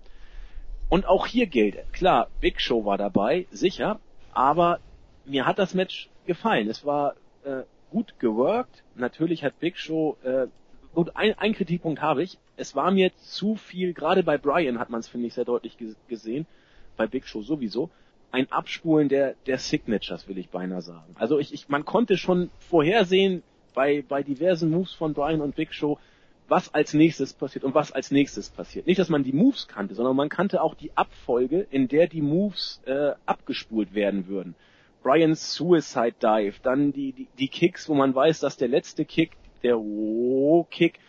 Und 0.87 1.07
auch 1.07 1.25
hier 1.25 1.47
gilt, 1.47 1.91
klar, 1.93 2.27
Big 2.41 2.61
Show 2.61 2.85
war 2.85 2.99
dabei, 2.99 3.47
sicher, 3.49 3.99
aber 4.33 4.79
mir 5.25 5.47
hat 5.47 5.57
das 5.57 5.73
Match 5.73 6.09
gefallen. 6.25 6.69
Es 6.69 6.85
war 6.85 7.15
äh, 7.43 7.63
gut 7.91 8.19
geworkt. 8.19 8.83
Natürlich 8.95 9.43
hat 9.43 9.59
Big 9.59 9.77
Show 9.77 10.17
äh, 10.23 10.47
gut, 10.93 11.15
ein, 11.15 11.37
ein 11.37 11.53
Kritikpunkt 11.53 12.01
habe 12.01 12.23
ich. 12.23 12.37
Es 12.55 12.75
war 12.75 12.91
mir 12.91 13.11
zu 13.17 13.55
viel, 13.55 13.93
gerade 13.93 14.23
bei 14.23 14.37
Brian 14.37 14.79
hat 14.79 14.89
man 14.89 14.99
es, 14.99 15.07
finde 15.07 15.27
ich, 15.27 15.33
sehr 15.33 15.45
deutlich 15.45 15.77
gesehen, 16.07 16.45
bei 16.97 17.07
Big 17.07 17.27
Show 17.27 17.41
sowieso, 17.41 17.89
ein 18.31 18.51
Abspulen 18.51 19.09
der, 19.09 19.35
der 19.45 19.57
Signatures, 19.57 20.27
will 20.27 20.37
ich 20.37 20.49
beinahe 20.49 20.81
sagen. 20.81 21.15
Also 21.15 21.39
ich, 21.39 21.53
ich, 21.53 21.69
man 21.69 21.85
konnte 21.85 22.17
schon 22.17 22.49
vorhersehen, 22.59 23.43
bei, 23.73 24.03
bei 24.07 24.21
diversen 24.21 24.69
Moves 24.69 24.93
von 24.93 25.13
Brian 25.13 25.41
und 25.41 25.55
Big 25.55 25.73
Show, 25.73 25.97
was 26.47 26.71
als 26.75 26.93
nächstes 26.93 27.33
passiert 27.33 27.63
und 27.63 27.73
was 27.73 27.91
als 27.91 28.11
nächstes 28.11 28.49
passiert. 28.49 28.85
Nicht, 28.85 28.99
dass 28.99 29.09
man 29.09 29.23
die 29.23 29.33
Moves 29.33 29.67
kannte, 29.67 29.95
sondern 29.95 30.15
man 30.15 30.29
kannte 30.29 30.61
auch 30.61 30.75
die 30.75 30.95
Abfolge, 30.95 31.65
in 31.71 31.87
der 31.87 32.07
die 32.07 32.21
Moves 32.21 32.81
äh, 32.85 33.13
abgespult 33.25 33.95
werden 33.95 34.27
würden. 34.27 34.53
Brian's 35.03 35.53
Suicide 35.53 36.15
Dive, 36.21 36.55
dann 36.63 36.93
die, 36.93 37.11
die, 37.11 37.27
die 37.37 37.47
Kicks, 37.49 37.89
wo 37.89 37.93
man 37.93 38.15
weiß, 38.15 38.39
dass 38.39 38.57
der 38.57 38.69
letzte 38.69 39.05
Kick, 39.05 39.31
der 39.61 39.77
Oh-Kick, 39.77 40.99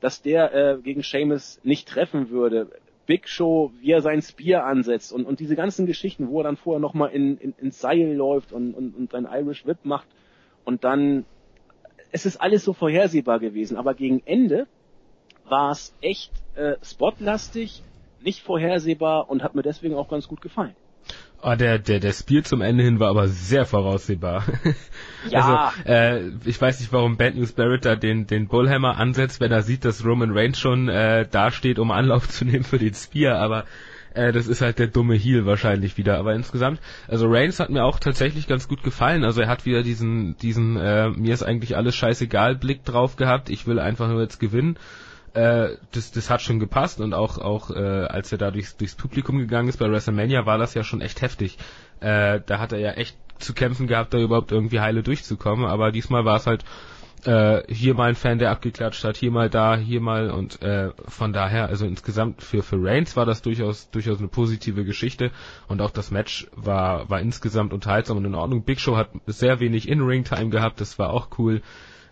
dass 0.00 0.22
der 0.22 0.54
äh, 0.54 0.78
gegen 0.82 1.02
Seamus 1.02 1.60
nicht 1.62 1.88
treffen 1.88 2.30
würde. 2.30 2.68
Big 3.06 3.28
Show, 3.28 3.72
wie 3.80 3.90
er 3.90 4.00
sein 4.00 4.22
Spear 4.22 4.64
ansetzt 4.64 5.12
und, 5.12 5.26
und 5.26 5.40
diese 5.40 5.56
ganzen 5.56 5.86
Geschichten, 5.86 6.28
wo 6.28 6.40
er 6.40 6.44
dann 6.44 6.56
vorher 6.56 6.80
nochmal 6.80 7.10
in, 7.10 7.36
in, 7.38 7.52
ins 7.58 7.80
Seil 7.80 8.14
läuft 8.14 8.52
und, 8.52 8.74
und, 8.74 8.94
und 8.94 9.14
ein 9.14 9.28
Irish 9.30 9.66
Whip 9.66 9.84
macht 9.84 10.06
und 10.64 10.84
dann, 10.84 11.24
es 12.10 12.26
ist 12.26 12.40
alles 12.40 12.64
so 12.64 12.72
vorhersehbar 12.72 13.40
gewesen, 13.40 13.76
aber 13.76 13.94
gegen 13.94 14.22
Ende 14.24 14.66
war 15.44 15.72
es 15.72 15.94
echt 16.00 16.32
äh, 16.54 16.76
spotlastig, 16.82 17.82
nicht 18.22 18.40
vorhersehbar 18.42 19.28
und 19.28 19.42
hat 19.42 19.54
mir 19.54 19.62
deswegen 19.62 19.94
auch 19.94 20.08
ganz 20.08 20.28
gut 20.28 20.40
gefallen. 20.40 20.76
Oh, 21.44 21.56
der, 21.56 21.80
der, 21.80 21.98
der 21.98 22.12
Spiel 22.12 22.44
zum 22.44 22.60
Ende 22.60 22.84
hin 22.84 23.00
war 23.00 23.10
aber 23.10 23.26
sehr 23.26 23.64
voraussehbar. 23.64 24.44
Ja. 25.28 25.72
Also, 25.84 25.90
äh, 25.90 26.30
ich 26.44 26.60
weiß 26.60 26.80
nicht, 26.80 26.92
warum 26.92 27.16
Bad 27.16 27.36
News 27.36 27.52
Barrett 27.52 27.84
da 27.84 27.94
den, 27.94 28.26
den 28.26 28.48
Bullhammer 28.48 28.98
ansetzt, 28.98 29.40
wenn 29.40 29.52
er 29.52 29.62
sieht, 29.62 29.84
dass 29.84 30.04
Roman 30.04 30.32
Reigns 30.32 30.58
schon 30.58 30.88
äh, 30.88 31.26
dasteht, 31.28 31.78
um 31.78 31.92
Anlauf 31.92 32.28
zu 32.28 32.44
nehmen 32.44 32.64
für 32.64 32.78
den 32.78 32.94
Spear, 32.94 33.38
aber 33.38 33.64
äh, 34.14 34.32
das 34.32 34.46
ist 34.46 34.60
halt 34.60 34.78
der 34.78 34.88
dumme 34.88 35.14
Heel 35.14 35.46
wahrscheinlich 35.46 35.96
wieder. 35.96 36.18
Aber 36.18 36.34
insgesamt, 36.34 36.80
also 37.08 37.26
Reigns 37.28 37.60
hat 37.60 37.70
mir 37.70 37.84
auch 37.84 37.98
tatsächlich 37.98 38.46
ganz 38.48 38.68
gut 38.68 38.82
gefallen. 38.82 39.24
Also 39.24 39.40
er 39.40 39.48
hat 39.48 39.64
wieder 39.64 39.82
diesen, 39.82 40.36
diesen, 40.38 40.76
äh, 40.76 41.10
mir 41.10 41.34
ist 41.34 41.42
eigentlich 41.42 41.76
alles 41.76 41.94
scheißegal 41.94 42.56
Blick 42.56 42.84
drauf 42.84 43.16
gehabt. 43.16 43.50
Ich 43.50 43.66
will 43.66 43.78
einfach 43.78 44.08
nur 44.08 44.20
jetzt 44.20 44.40
gewinnen 44.40 44.76
äh, 45.34 45.76
das, 45.92 46.12
das 46.12 46.30
hat 46.30 46.42
schon 46.42 46.60
gepasst 46.60 47.00
und 47.00 47.14
auch, 47.14 47.38
auch 47.38 47.70
äh, 47.70 47.78
als 47.78 48.32
er 48.32 48.38
da 48.38 48.50
durchs, 48.50 48.76
durchs 48.76 48.94
Publikum 48.94 49.38
gegangen 49.38 49.68
ist 49.68 49.78
bei 49.78 49.90
WrestleMania, 49.90 50.46
war 50.46 50.58
das 50.58 50.74
ja 50.74 50.84
schon 50.84 51.00
echt 51.00 51.22
heftig. 51.22 51.58
Äh, 52.00 52.40
da 52.44 52.58
hat 52.58 52.72
er 52.72 52.78
ja 52.78 52.92
echt 52.92 53.16
zu 53.38 53.54
kämpfen 53.54 53.86
gehabt, 53.86 54.14
da 54.14 54.18
überhaupt 54.18 54.52
irgendwie 54.52 54.80
heile 54.80 55.02
durchzukommen, 55.02 55.66
aber 55.66 55.90
diesmal 55.90 56.24
war 56.24 56.36
es 56.36 56.46
halt 56.46 56.64
äh, 57.24 57.62
hier 57.72 57.94
mal 57.94 58.10
ein 58.10 58.14
Fan, 58.14 58.38
der 58.38 58.50
abgeklatscht 58.50 59.04
hat, 59.04 59.16
hier 59.16 59.30
mal 59.30 59.48
da, 59.48 59.76
hier 59.76 60.00
mal 60.00 60.30
und 60.30 60.60
äh, 60.62 60.90
von 61.06 61.32
daher, 61.32 61.68
also 61.68 61.86
insgesamt 61.86 62.42
für 62.42 62.62
für 62.62 62.82
Reigns 62.82 63.16
war 63.16 63.26
das 63.26 63.42
durchaus 63.42 63.90
durchaus 63.90 64.18
eine 64.18 64.28
positive 64.28 64.84
Geschichte 64.84 65.30
und 65.68 65.80
auch 65.80 65.90
das 65.90 66.10
Match 66.10 66.48
war 66.54 67.08
war 67.08 67.20
insgesamt 67.20 67.72
unterhaltsam 67.72 68.16
und 68.16 68.24
in 68.24 68.34
Ordnung. 68.34 68.64
Big 68.64 68.80
Show 68.80 68.96
hat 68.96 69.10
sehr 69.26 69.60
wenig 69.60 69.88
In-Ring-Time 69.88 70.50
gehabt, 70.50 70.80
das 70.80 70.98
war 70.98 71.10
auch 71.10 71.28
cool 71.38 71.62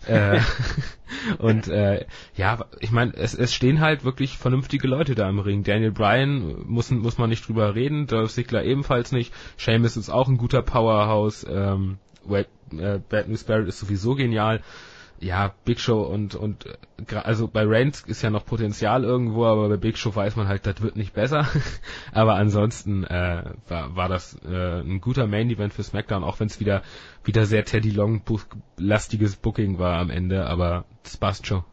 äh, 0.06 0.40
und 1.38 1.68
äh, 1.68 2.06
ja, 2.36 2.64
ich 2.80 2.90
meine, 2.90 3.14
es, 3.14 3.34
es 3.34 3.54
stehen 3.54 3.80
halt 3.80 4.04
wirklich 4.04 4.38
vernünftige 4.38 4.88
Leute 4.88 5.14
da 5.14 5.28
im 5.28 5.38
Ring. 5.38 5.62
Daniel 5.62 5.92
Bryan 5.92 6.64
muss, 6.66 6.90
muss 6.90 7.18
man 7.18 7.30
nicht 7.30 7.46
drüber 7.46 7.74
reden, 7.74 8.06
Dolph 8.06 8.32
Ziggler 8.32 8.64
ebenfalls 8.64 9.12
nicht. 9.12 9.32
Sheamus 9.56 9.96
ist 9.96 10.10
auch 10.10 10.28
ein 10.28 10.38
guter 10.38 10.62
Powerhouse. 10.62 11.46
Ähm, 11.48 11.98
Wade, 12.24 12.48
äh, 12.72 12.98
Bad 12.98 13.28
News 13.28 13.44
Barrett 13.44 13.68
ist 13.68 13.80
sowieso 13.80 14.14
genial 14.14 14.62
ja, 15.20 15.54
Big 15.64 15.80
Show 15.80 16.00
und, 16.00 16.34
und 16.34 16.64
also 17.12 17.46
bei 17.46 17.64
Reigns 17.66 18.02
ist 18.02 18.22
ja 18.22 18.30
noch 18.30 18.46
Potenzial 18.46 19.04
irgendwo, 19.04 19.44
aber 19.44 19.68
bei 19.68 19.76
Big 19.76 19.98
Show 19.98 20.14
weiß 20.14 20.36
man 20.36 20.48
halt, 20.48 20.66
das 20.66 20.80
wird 20.80 20.96
nicht 20.96 21.12
besser. 21.12 21.46
aber 22.12 22.34
ansonsten 22.36 23.04
äh, 23.04 23.44
war, 23.68 23.96
war 23.96 24.08
das 24.08 24.38
äh, 24.44 24.80
ein 24.80 25.00
guter 25.00 25.26
Main 25.26 25.50
Event 25.50 25.74
für 25.74 25.82
SmackDown, 25.82 26.24
auch 26.24 26.40
wenn 26.40 26.46
es 26.46 26.58
wieder 26.58 26.82
wieder 27.22 27.44
sehr 27.44 27.64
Teddy 27.66 27.90
Long 27.90 28.22
lastiges 28.78 29.36
Booking 29.36 29.78
war 29.78 29.98
am 29.98 30.08
Ende, 30.08 30.46
aber 30.46 30.86
das 31.02 31.18
passt 31.18 31.46
schon. 31.46 31.64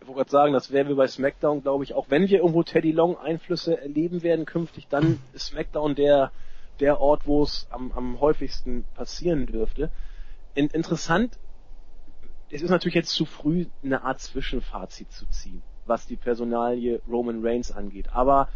Ich 0.00 0.08
wollte 0.08 0.18
gerade 0.18 0.30
sagen, 0.30 0.52
das 0.52 0.72
werden 0.72 0.88
wir 0.88 0.96
bei 0.96 1.06
SmackDown, 1.06 1.62
glaube 1.62 1.84
ich, 1.84 1.94
auch 1.94 2.06
wenn 2.08 2.28
wir 2.28 2.38
irgendwo 2.38 2.64
Teddy 2.64 2.90
Long 2.90 3.16
Einflüsse 3.16 3.80
erleben 3.80 4.24
werden 4.24 4.46
künftig, 4.46 4.88
dann 4.88 5.20
ist 5.32 5.46
SmackDown 5.46 5.94
der 5.94 6.32
der 6.80 7.00
Ort, 7.00 7.26
wo 7.26 7.42
es 7.42 7.66
am, 7.70 7.92
am 7.92 8.20
häufigsten 8.20 8.84
passieren 8.94 9.46
dürfte. 9.46 9.90
In, 10.54 10.68
interessant 10.68 11.38
es 12.50 12.62
ist 12.62 12.70
natürlich 12.70 12.94
jetzt 12.94 13.14
zu 13.14 13.24
früh, 13.24 13.66
eine 13.82 14.02
Art 14.02 14.20
Zwischenfazit 14.20 15.12
zu 15.12 15.26
ziehen, 15.28 15.62
was 15.86 16.06
die 16.06 16.16
Personalie 16.16 17.00
Roman 17.08 17.46
Reigns 17.46 17.70
angeht. 17.70 18.12
Aber 18.12 18.48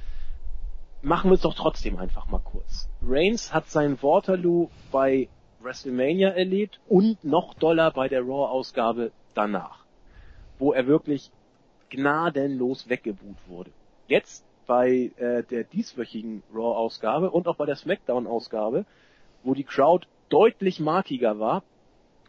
machen 1.03 1.31
wir 1.31 1.37
es 1.37 1.43
doch 1.43 1.55
trotzdem 1.55 1.99
einfach 1.99 2.27
mal 2.27 2.41
kurz. 2.41 2.89
Reigns 3.07 3.55
hat 3.55 3.69
sein 3.69 4.03
Waterloo 4.03 4.69
bei 4.91 5.29
WrestleMania 5.61 6.31
erlebt 6.31 6.81
und 6.89 7.23
noch 7.25 7.55
doller 7.55 7.91
bei 7.93 8.09
der 8.09 8.23
Raw-Ausgabe 8.23 9.13
danach, 9.35 9.85
wo 10.59 10.73
er 10.73 10.87
wirklich 10.87 11.31
gnadenlos 11.91 12.89
weggebuht 12.89 13.37
wurde. 13.47 13.71
Jetzt 14.09 14.45
bei 14.67 15.13
äh, 15.17 15.43
der 15.45 15.65
dieswöchigen 15.65 16.43
Raw-Ausgabe 16.53 17.31
und 17.31 17.47
auch 17.47 17.57
bei 17.57 17.67
der 17.67 17.77
SmackDown-Ausgabe, 17.77 18.87
wo 19.43 19.55
die 19.55 19.65
Crowd 19.65 20.07
deutlich 20.31 20.81
markiger 20.81 21.39
war, 21.39 21.63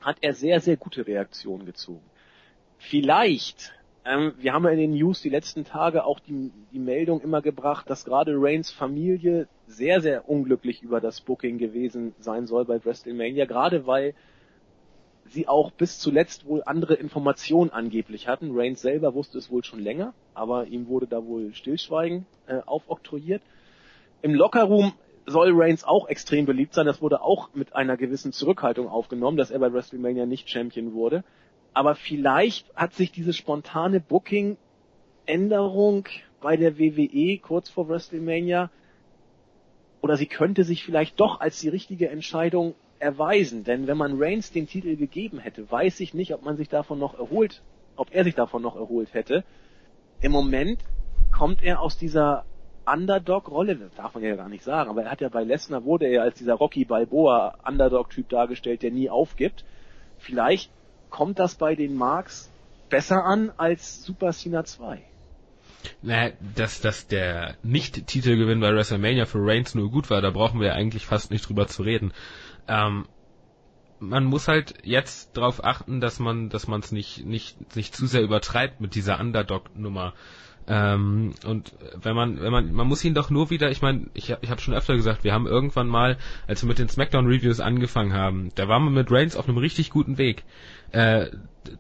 hat 0.06 0.18
er 0.22 0.34
sehr, 0.34 0.62
sehr 0.62 0.78
gute 0.78 1.08
Reaktionen 1.08 1.66
gezogen. 1.66 2.06
Vielleicht, 2.78 3.74
ähm, 4.06 4.34
wir 4.38 4.54
haben 4.54 4.64
ja 4.66 4.70
in 4.70 4.78
den 4.78 4.92
News 4.92 5.22
die 5.22 5.30
letzten 5.30 5.66
Tage 5.66 6.06
auch 6.06 6.20
die, 6.20 6.52
die 6.72 6.80
Meldung 6.80 7.22
immer 7.22 7.42
gebracht, 7.42 7.90
dass 7.90 8.06
gerade 8.06 8.34
Reigns 8.36 8.70
Familie 8.72 9.48
sehr, 9.66 10.02
sehr 10.02 10.30
unglücklich 10.30 10.84
über 10.84 11.02
das 11.02 11.22
Booking 11.22 11.58
gewesen 11.58 12.14
sein 12.20 12.46
soll 12.46 12.66
bei 12.66 12.86
WrestleMania, 12.86 13.46
gerade 13.46 13.88
weil 13.88 14.14
sie 15.26 15.48
auch 15.48 15.72
bis 15.72 15.98
zuletzt 15.98 16.46
wohl 16.46 16.62
andere 16.68 16.94
Informationen 16.94 17.72
angeblich 17.72 18.28
hatten. 18.28 18.52
Reigns 18.54 18.82
selber 18.82 19.16
wusste 19.16 19.40
es 19.40 19.50
wohl 19.50 19.64
schon 19.64 19.80
länger, 19.80 20.14
aber 20.36 20.68
ihm 20.68 20.88
wurde 20.88 21.08
da 21.08 21.26
wohl 21.26 21.52
Stillschweigen 21.56 22.28
äh, 22.46 22.60
aufoktroyiert. 22.64 23.42
Im 24.22 24.36
Lockerroom 24.36 24.94
soll 25.26 25.52
Reigns 25.54 25.84
auch 25.84 26.08
extrem 26.08 26.46
beliebt 26.46 26.74
sein. 26.74 26.86
Das 26.86 27.02
wurde 27.02 27.22
auch 27.22 27.50
mit 27.54 27.76
einer 27.76 27.98
gewissen 27.98 28.32
Zurückhaltung 28.32 28.88
aufgenommen, 28.88 29.36
dass 29.38 29.52
er 29.52 29.60
bei 29.60 29.74
WrestleMania 29.74 30.26
nicht 30.26 30.50
Champion 30.50 30.94
wurde. 30.94 31.24
Aber 31.74 31.96
vielleicht 31.96 32.74
hat 32.76 32.94
sich 32.94 33.12
diese 33.12 33.34
spontane 33.34 34.00
Booking-Änderung 34.00 36.06
bei 36.42 36.58
der 36.58 36.78
WWE 36.78 37.40
kurz 37.40 37.70
vor 37.70 37.90
WrestleMania 37.90 38.70
oder 40.02 40.18
sie 40.18 40.28
könnte 40.28 40.64
sich 40.64 40.84
vielleicht 40.84 41.20
doch 41.20 41.40
als 41.40 41.60
die 41.60 41.70
richtige 41.70 42.10
Entscheidung 42.10 42.76
erweisen. 43.00 43.64
Denn 43.64 43.88
wenn 43.88 43.98
man 43.98 44.22
Reigns 44.22 44.52
den 44.52 44.68
Titel 44.68 44.96
gegeben 44.96 45.40
hätte, 45.40 45.70
weiß 45.70 46.00
ich 46.02 46.14
nicht, 46.14 46.34
ob 46.34 46.44
man 46.44 46.58
sich 46.58 46.70
davon 46.70 47.00
noch 47.00 47.18
erholt, 47.18 47.64
ob 47.96 48.14
er 48.14 48.24
sich 48.24 48.36
davon 48.36 48.62
noch 48.62 48.76
erholt 48.76 49.14
hätte. 49.14 49.44
Im 50.22 50.32
Moment 50.32 50.80
kommt 51.32 51.64
er 51.64 51.82
aus 51.82 51.98
dieser 51.98 52.46
Underdog-Rolle, 52.86 53.76
das 53.76 53.94
darf 53.96 54.14
man 54.14 54.24
ja 54.24 54.36
gar 54.36 54.50
nicht 54.50 54.64
sagen, 54.64 54.90
aber 54.90 55.04
er 55.04 55.12
hat 55.12 55.22
ja 55.22 55.30
bei 55.30 55.44
Lesnar 55.44 55.84
wurde 55.84 56.06
er 56.08 56.24
als 56.24 56.38
dieser 56.38 56.56
Rocky 56.56 56.86
Balboa 56.86 57.56
Underdog-Typ 57.66 58.30
dargestellt, 58.30 58.84
der 58.84 58.92
nie 58.92 59.10
aufgibt. 59.10 59.66
Vielleicht 60.18 60.72
kommt 61.10 61.40
das 61.40 61.56
bei 61.56 61.76
den 61.76 61.96
Marks 61.96 62.50
besser 62.90 63.24
an 63.24 63.52
als 63.58 64.04
Super 64.04 64.32
Cena 64.32 64.64
2. 64.64 65.02
Naja, 66.02 66.34
dass, 66.56 66.82
dass 66.82 67.08
der 67.08 67.56
Nicht-Titelgewinn 67.64 68.60
bei 68.60 68.74
WrestleMania 68.74 69.26
für 69.26 69.46
Reigns 69.46 69.76
nur 69.76 69.92
gut 69.92 70.10
war, 70.10 70.22
da 70.22 70.32
brauchen 70.32 70.60
wir 70.60 70.74
eigentlich 70.74 71.06
fast 71.06 71.32
nicht 71.32 71.48
drüber 71.48 71.68
zu 71.68 71.84
reden. 71.84 72.12
Ähm, 72.68 73.08
man 74.00 74.26
muss 74.26 74.48
halt 74.48 74.76
jetzt 74.84 75.38
darauf 75.38 75.64
achten, 75.64 76.02
dass 76.02 76.20
man, 76.20 76.50
dass 76.50 76.68
man 76.68 76.82
es 76.82 76.92
nicht, 76.92 77.26
nicht, 77.26 77.76
nicht 77.76 77.96
zu 77.96 78.08
sehr 78.08 78.22
übertreibt 78.22 78.82
mit 78.82 78.96
dieser 78.96 79.20
Underdog-Nummer. 79.20 80.14
Ähm, 80.68 81.34
und 81.46 81.74
wenn 81.96 82.16
man, 82.16 82.42
wenn 82.42 82.52
man, 82.52 82.74
man 82.74 82.88
muss 82.88 83.04
ihn 83.04 83.14
doch 83.14 83.30
nur 83.30 83.50
wieder, 83.50 83.70
ich 83.70 83.82
meine, 83.82 84.08
ich, 84.14 84.36
ich 84.42 84.50
habe 84.50 84.62
schon 84.62 84.74
öfter 84.74 84.96
gesagt, 84.96 85.24
wir 85.24 85.34
haben 85.34 85.46
irgendwann 85.46 85.88
mal, 85.88 86.18
als 86.48 86.64
wir 86.64 86.68
mit 86.68 86.80
den 86.80 86.90
Smackdown 86.90 87.28
Reviews 87.28 87.60
angefangen 87.60 88.14
haben, 88.14 88.52
da 88.56 88.68
waren 88.68 88.84
wir 88.84 88.90
mit 88.90 89.12
Reigns 89.12 89.36
auf 89.36 89.48
einem 89.48 89.58
richtig 89.58 89.92
guten 89.92 90.18
Weg. 90.18 90.44
Äh, 90.92 91.30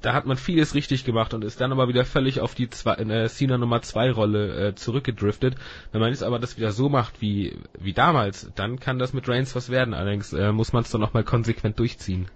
da 0.01 0.13
hat 0.13 0.25
man 0.25 0.37
vieles 0.37 0.75
richtig 0.75 1.05
gemacht 1.05 1.33
und 1.33 1.43
ist 1.43 1.61
dann 1.61 1.71
aber 1.71 1.87
wieder 1.87 2.05
völlig 2.05 2.41
auf 2.41 2.55
die 2.55 2.69
zwei, 2.69 2.95
äh, 2.95 3.27
Cena 3.27 3.57
Nummer 3.57 3.81
2 3.81 4.11
Rolle 4.11 4.67
äh, 4.67 4.75
zurückgedriftet. 4.75 5.55
Wenn 5.91 6.01
man 6.01 6.09
jetzt 6.09 6.23
aber 6.23 6.39
das 6.39 6.57
wieder 6.57 6.71
so 6.71 6.89
macht 6.89 7.21
wie, 7.21 7.57
wie 7.79 7.93
damals, 7.93 8.51
dann 8.55 8.79
kann 8.79 8.99
das 8.99 9.13
mit 9.13 9.27
Reigns 9.27 9.55
was 9.55 9.69
werden. 9.69 9.93
Allerdings 9.93 10.33
äh, 10.33 10.51
muss 10.51 10.73
man 10.73 10.83
es 10.83 10.91
dann 10.91 11.01
nochmal 11.01 11.23
konsequent 11.23 11.79
durchziehen. 11.79 12.27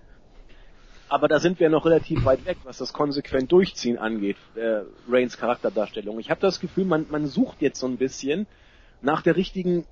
Aber 1.09 1.27
da 1.27 1.39
sind 1.39 1.59
wir 1.59 1.69
noch 1.69 1.85
relativ 1.85 2.23
weit 2.23 2.45
weg, 2.45 2.57
was 2.63 2.77
das 2.77 2.93
konsequent 2.93 3.51
Durchziehen 3.51 3.97
angeht, 3.97 4.37
äh, 4.55 4.81
Reigns 5.09 5.37
Charakterdarstellung. 5.37 6.19
Ich 6.19 6.29
habe 6.29 6.39
das 6.39 6.59
Gefühl, 6.59 6.85
man, 6.85 7.07
man 7.09 7.25
sucht 7.25 7.61
jetzt 7.61 7.79
so 7.79 7.87
ein 7.87 7.97
bisschen 7.97 8.45
nach 9.01 9.23
der 9.23 9.35
richtigen 9.35 9.85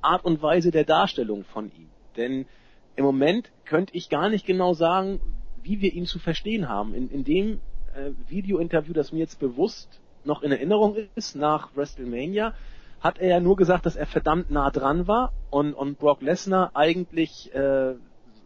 Art 0.00 0.24
und 0.24 0.40
Weise 0.40 0.70
der 0.70 0.84
Darstellung 0.84 1.44
von 1.44 1.66
ihm. 1.66 1.88
Denn 2.16 2.46
im 2.94 3.04
Moment 3.04 3.50
könnte 3.64 3.94
ich 3.96 4.08
gar 4.08 4.28
nicht 4.28 4.46
genau 4.46 4.72
sagen, 4.72 5.20
wie 5.62 5.80
wir 5.80 5.92
ihn 5.92 6.06
zu 6.06 6.20
verstehen 6.20 6.68
haben. 6.68 6.94
In, 6.94 7.10
in 7.10 7.24
dem 7.24 7.60
äh, 7.94 8.10
Video-Interview, 8.28 8.92
das 8.92 9.12
mir 9.12 9.20
jetzt 9.20 9.40
bewusst 9.40 10.00
noch 10.24 10.42
in 10.42 10.52
Erinnerung 10.52 10.96
ist, 11.16 11.34
nach 11.34 11.74
WrestleMania, 11.74 12.54
hat 13.00 13.18
er 13.18 13.28
ja 13.28 13.40
nur 13.40 13.56
gesagt, 13.56 13.84
dass 13.84 13.96
er 13.96 14.06
verdammt 14.06 14.52
nah 14.52 14.70
dran 14.70 15.08
war 15.08 15.32
und, 15.50 15.74
und 15.74 15.98
Brock 15.98 16.22
Lesnar 16.22 16.70
eigentlich 16.74 17.52
äh, 17.52 17.94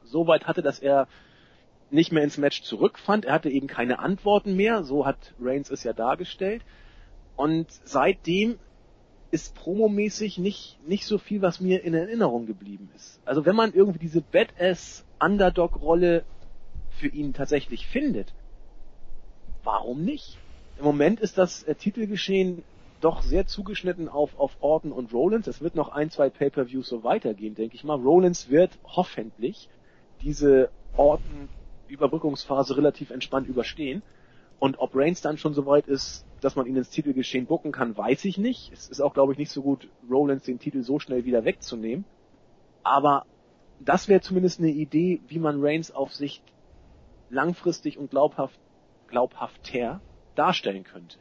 so 0.04 0.26
weit 0.26 0.46
hatte, 0.46 0.62
dass 0.62 0.78
er 0.78 1.08
nicht 1.90 2.12
mehr 2.12 2.24
ins 2.24 2.38
Match 2.38 2.62
zurückfand. 2.62 3.24
Er 3.24 3.34
hatte 3.34 3.50
eben 3.50 3.66
keine 3.66 3.98
Antworten 3.98 4.56
mehr, 4.56 4.82
so 4.82 5.06
hat 5.06 5.34
Reigns 5.40 5.70
es 5.70 5.84
ja 5.84 5.92
dargestellt. 5.92 6.62
Und 7.36 7.66
seitdem 7.84 8.58
ist 9.30 9.54
promomäßig 9.54 10.38
nicht, 10.38 10.78
nicht 10.86 11.04
so 11.04 11.18
viel, 11.18 11.42
was 11.42 11.60
mir 11.60 11.84
in 11.84 11.94
Erinnerung 11.94 12.46
geblieben 12.46 12.90
ist. 12.94 13.20
Also 13.24 13.44
wenn 13.44 13.56
man 13.56 13.74
irgendwie 13.74 13.98
diese 13.98 14.20
Badass 14.20 15.04
Underdog-Rolle 15.20 16.24
für 16.90 17.08
ihn 17.08 17.34
tatsächlich 17.34 17.86
findet, 17.86 18.32
warum 19.64 20.04
nicht? 20.04 20.38
Im 20.78 20.84
Moment 20.84 21.20
ist 21.20 21.38
das 21.38 21.62
äh, 21.64 21.74
Titelgeschehen 21.74 22.62
doch 23.00 23.22
sehr 23.22 23.46
zugeschnitten 23.46 24.08
auf, 24.08 24.38
auf 24.38 24.56
Orton 24.60 24.92
und 24.92 25.12
Rollins. 25.12 25.46
Es 25.46 25.60
wird 25.60 25.74
noch 25.74 25.90
ein, 25.90 26.10
zwei 26.10 26.30
Pay-Per-Views 26.30 26.88
so 26.88 27.04
weitergehen, 27.04 27.54
denke 27.54 27.74
ich 27.74 27.84
mal. 27.84 28.00
Rollins 28.00 28.48
wird 28.48 28.78
hoffentlich 28.84 29.68
diese 30.22 30.70
Orton-Überbrückungsphase 31.86 32.76
relativ 32.76 33.10
entspannt 33.10 33.46
überstehen. 33.48 34.02
Und 34.58 34.78
ob 34.78 34.94
Reigns 34.94 35.20
dann 35.20 35.36
schon 35.36 35.54
so 35.54 35.66
weit 35.66 35.86
ist, 35.86 36.24
dass 36.40 36.56
man 36.56 36.66
ihn 36.66 36.76
ins 36.76 36.90
Titelgeschehen 36.90 37.46
bucken 37.46 37.72
kann, 37.72 37.96
weiß 37.96 38.24
ich 38.24 38.38
nicht. 38.38 38.72
Es 38.72 38.88
ist 38.88 39.00
auch, 39.00 39.12
glaube 39.12 39.32
ich, 39.32 39.38
nicht 39.38 39.50
so 39.50 39.62
gut, 39.62 39.88
Rollins 40.10 40.44
den 40.44 40.58
Titel 40.58 40.82
so 40.82 40.98
schnell 40.98 41.24
wieder 41.24 41.44
wegzunehmen. 41.44 42.04
Aber 42.82 43.26
das 43.80 44.08
wäre 44.08 44.20
zumindest 44.20 44.60
eine 44.60 44.70
Idee, 44.70 45.20
wie 45.28 45.38
man 45.38 45.62
Reigns 45.62 45.90
auf 45.90 46.14
Sicht 46.14 46.42
langfristig 47.28 47.98
und 47.98 48.10
glaubhaft, 48.10 48.58
glaubhafter 49.08 50.00
darstellen 50.34 50.84
könnte. 50.84 51.18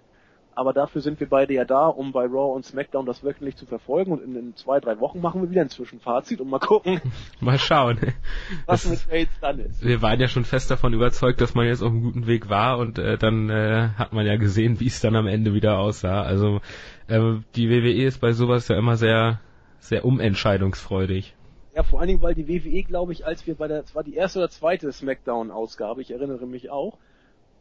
Aber 0.56 0.72
dafür 0.72 1.02
sind 1.02 1.20
wir 1.20 1.28
beide 1.28 1.54
ja 1.54 1.66
da, 1.66 1.88
um 1.88 2.14
bei 2.14 2.24
Raw 2.24 2.56
und 2.56 2.66
SmackDown 2.66 3.06
das 3.06 3.24
wöchentlich 3.26 3.58
zu 3.58 3.66
verfolgen 3.66 4.14
und 4.14 4.24
in, 4.24 4.36
in 4.38 4.56
zwei, 4.56 4.80
drei 4.80 5.02
Wochen 5.02 5.20
machen 5.20 5.42
wir 5.42 5.50
wieder 5.50 5.62
ein 5.62 5.70
Zwischenfazit 5.70 6.40
und 6.40 6.50
mal 6.50 6.60
gucken. 6.60 7.02
mal 7.42 7.60
schauen. 7.60 8.00
Was 8.66 8.84
das, 8.84 9.06
mit 9.06 9.14
Reigns 9.14 9.40
dann 9.42 9.60
ist. 9.60 9.84
Wir 9.84 10.02
waren 10.02 10.20
ja 10.20 10.30
schon 10.30 10.46
fest 10.46 10.72
davon 10.72 10.94
überzeugt, 10.94 11.42
dass 11.42 11.56
man 11.56 11.66
jetzt 11.66 11.82
auf 11.82 11.92
einem 11.92 12.04
guten 12.04 12.26
Weg 12.26 12.50
war 12.50 12.78
und 12.78 12.98
äh, 12.98 13.18
dann 13.18 13.50
äh, 13.50 13.90
hat 13.98 14.14
man 14.14 14.26
ja 14.26 14.38
gesehen, 14.38 14.80
wie 14.80 14.88
es 14.88 15.02
dann 15.02 15.18
am 15.18 15.28
Ende 15.28 15.54
wieder 15.54 15.78
aussah. 15.78 16.22
Also 16.22 16.62
äh, 17.08 17.36
die 17.56 17.70
WWE 17.70 18.06
ist 18.06 18.22
bei 18.22 18.32
sowas 18.32 18.70
ja 18.70 18.78
immer 18.78 18.96
sehr, 18.96 19.42
sehr 19.80 20.06
umentscheidungsfreudig. 20.06 21.36
Ja, 21.76 21.84
vor 21.84 22.00
allen 22.00 22.08
Dingen, 22.08 22.22
weil 22.22 22.34
die 22.34 22.48
WWE, 22.48 22.84
glaube 22.84 23.12
ich, 23.12 23.26
als 23.26 23.46
wir 23.46 23.56
bei 23.56 23.68
der, 23.68 23.82
es 23.82 23.94
war 23.94 24.04
die 24.04 24.16
erste 24.16 24.40
oder 24.40 24.50
zweite 24.50 24.90
Smackdown-Ausgabe, 24.90 26.02
ich 26.02 26.12
erinnere 26.12 26.48
mich 26.48 26.70
auch, 26.70 26.98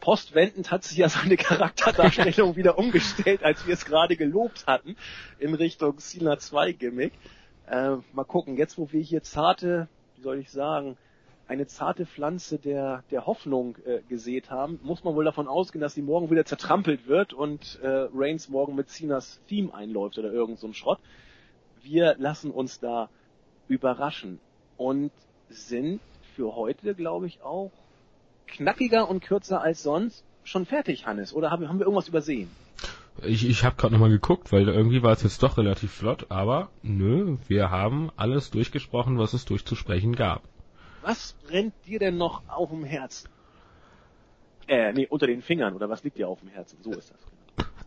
postwendend 0.05 0.71
hat 0.71 0.85
sich 0.85 0.99
ja 0.99 1.09
seine 1.09 1.39
Charakterdarstellung 1.39 2.57
wieder 2.57 2.77
umgestellt, 2.77 3.43
als 3.43 3.67
wir 3.67 3.73
es 3.73 3.87
gerade 3.87 4.17
gelobt 4.17 4.67
hatten, 4.67 4.97
in 5.39 5.55
Richtung 5.55 5.97
Cena 5.97 6.39
2 6.39 6.73
Gimmick. 6.73 7.15
Äh, 7.67 7.97
mal 8.13 8.25
gucken, 8.25 8.59
jetzt 8.59 8.77
wo 8.77 8.93
wir 8.93 9.01
hier 9.01 9.23
zarte, 9.23 9.89
wie 10.17 10.21
soll 10.21 10.39
ich 10.41 10.51
sagen, 10.51 10.99
eine 11.49 11.67
zarte 11.67 12.05
Pflanze 12.05 12.59
der, 12.59 13.03
der 13.11 13.25
Hoffnung 13.25 13.79
äh, 13.87 14.01
gesät 14.07 14.51
haben, 14.51 14.79
muss 14.83 15.05
man 15.05 15.15
wohl 15.15 15.25
davon 15.25 15.49
ausgehen, 15.49 15.81
dass 15.81 15.95
sie 15.95 16.03
morgen 16.03 16.31
wieder 16.31 16.45
zertrampelt 16.45 17.07
wird 17.07 17.33
und 17.33 17.81
äh, 17.83 18.09
Reigns 18.13 18.51
morgen 18.51 18.75
mit 18.75 18.91
Cenas 18.91 19.41
Theme 19.49 19.73
einläuft 19.73 20.19
oder 20.19 20.31
irgend 20.31 20.59
so 20.59 20.67
ein 20.67 20.75
Schrott. 20.75 20.99
Wir 21.83 22.15
lassen 22.19 22.51
uns 22.51 22.79
da 22.79 23.09
überraschen 23.69 24.39
und 24.77 25.13
sind 25.49 26.03
für 26.37 26.57
heute, 26.57 26.95
glaube 26.95 27.27
ich, 27.27 27.41
auch 27.41 27.71
knackiger 28.47 29.09
und 29.09 29.21
kürzer 29.23 29.61
als 29.61 29.83
sonst 29.83 30.25
schon 30.45 30.67
fertig, 30.67 31.07
Hannes? 31.07 31.33
Oder 31.33 31.51
haben, 31.51 31.69
haben 31.69 31.79
wir 31.79 31.87
irgendwas 31.87 32.09
übersehen? 32.09 32.51
Ich, 33.23 33.49
ich 33.49 33.65
habe 33.65 33.77
gerade 33.77 33.95
nochmal 33.95 34.11
geguckt, 34.11 34.53
weil 34.53 34.69
irgendwie 34.69 35.03
war 35.03 35.13
es 35.13 35.23
jetzt 35.23 35.43
doch 35.43 35.57
relativ 35.57 35.93
flott, 35.93 36.27
aber 36.31 36.71
nö, 36.83 37.37
wir 37.47 37.71
haben 37.71 38.11
alles 38.17 38.51
durchgesprochen, 38.51 39.19
was 39.19 39.35
es 39.35 39.45
durchzusprechen 39.45 40.17
gab. 40.17 40.43
Was 41.03 41.35
brennt 41.47 41.75
dir 41.87 41.99
denn 41.99 42.17
noch 42.17 42.43
auf 42.49 42.71
dem 42.71 42.85
Herzen? 42.85 43.29
Äh, 44.67 44.93
nee, 44.93 45.07
unter 45.07 45.27
den 45.27 45.43
Fingern, 45.43 45.75
oder 45.75 45.89
was 45.89 46.03
liegt 46.03 46.19
dir 46.19 46.29
auf 46.29 46.41
dem 46.41 46.49
Herzen? 46.49 46.79
So 46.83 46.91
ist 46.93 47.11
das. 47.11 47.19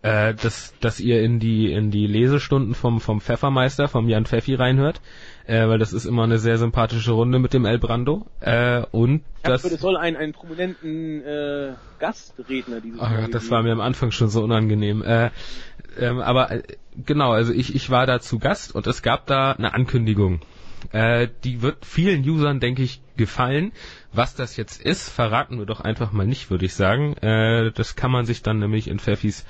Äh, 0.04 0.36
dass, 0.36 0.76
dass 0.80 1.00
ihr 1.00 1.24
in 1.24 1.40
die, 1.40 1.72
in 1.72 1.90
die 1.90 2.06
Lesestunden 2.06 2.76
vom, 2.76 3.02
vom 3.02 3.20
Pfeffermeister, 3.20 3.88
vom 3.88 4.08
Jan 4.08 4.26
Pfeffi 4.26 4.54
reinhört, 4.54 5.02
äh, 5.48 5.68
weil 5.68 5.80
das 5.80 5.92
ist 5.92 6.06
immer 6.06 6.24
eine 6.24 6.38
sehr 6.38 6.60
sympathische 6.60 7.14
Runde 7.14 7.40
mit 7.40 7.54
dem 7.54 7.66
El 7.66 7.80
Brando. 7.80 8.28
Äh, 8.40 8.84
und 8.92 9.24
das, 9.42 9.64
es 9.64 9.82
soll 9.82 9.98
einen, 9.98 10.16
einen 10.16 10.34
prominenten 10.34 11.24
äh, 11.24 11.74
Gastredner 12.00 12.80
dieses 12.80 13.00
Ach 13.02 13.12
Gott, 13.16 13.34
das 13.34 13.50
war 13.50 13.64
mir 13.64 13.72
am 13.72 13.82
Anfang 13.82 14.12
schon 14.12 14.30
so 14.30 14.44
unangenehm. 14.44 15.02
Äh, 15.02 15.32
ähm, 16.00 16.20
aber 16.20 16.52
äh, 16.52 16.64
genau, 17.06 17.32
also 17.32 17.52
ich, 17.52 17.74
ich 17.74 17.90
war 17.90 18.06
da 18.06 18.20
zu 18.20 18.38
Gast 18.38 18.76
und 18.76 18.86
es 18.86 19.02
gab 19.02 19.26
da 19.26 19.54
eine 19.54 19.74
Ankündigung. 19.74 20.42
Äh, 20.92 21.28
die 21.44 21.62
wird 21.64 21.86
vielen 21.86 22.28
Usern, 22.28 22.60
denke 22.60 22.84
ich, 22.84 23.02
gefallen. 23.18 23.72
Was 24.14 24.36
das 24.36 24.58
jetzt 24.58 24.82
ist, 24.82 25.10
verraten 25.10 25.58
wir 25.58 25.66
doch 25.66 25.82
einfach 25.82 26.12
mal 26.12 26.28
nicht, 26.28 26.50
würde 26.52 26.66
ich 26.66 26.76
sagen. 26.76 27.18
Äh, 27.18 27.72
das 27.72 27.96
kann 27.96 28.12
man 28.12 28.26
sich 28.26 28.44
dann 28.44 28.60
nämlich 28.60 28.88
in 28.88 29.00
Pfeffis 29.00 29.44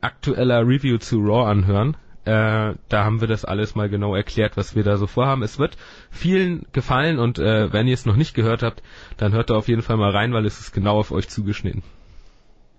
aktueller 0.00 0.66
Review 0.66 0.98
zu 0.98 1.20
Raw 1.20 1.48
anhören. 1.48 1.96
Äh, 2.24 2.74
da 2.88 3.04
haben 3.04 3.20
wir 3.20 3.28
das 3.28 3.44
alles 3.44 3.74
mal 3.74 3.88
genau 3.90 4.14
erklärt, 4.14 4.56
was 4.56 4.74
wir 4.74 4.82
da 4.82 4.96
so 4.96 5.06
vorhaben. 5.06 5.42
Es 5.42 5.58
wird 5.58 5.76
vielen 6.10 6.66
gefallen 6.72 7.18
und 7.18 7.38
äh, 7.38 7.72
wenn 7.72 7.86
ihr 7.86 7.94
es 7.94 8.06
noch 8.06 8.16
nicht 8.16 8.34
gehört 8.34 8.62
habt, 8.62 8.82
dann 9.18 9.32
hört 9.32 9.50
da 9.50 9.56
auf 9.56 9.68
jeden 9.68 9.82
Fall 9.82 9.98
mal 9.98 10.10
rein, 10.10 10.32
weil 10.32 10.46
es 10.46 10.58
ist 10.58 10.72
genau 10.72 10.98
auf 10.98 11.10
euch 11.10 11.28
zugeschnitten. 11.28 11.82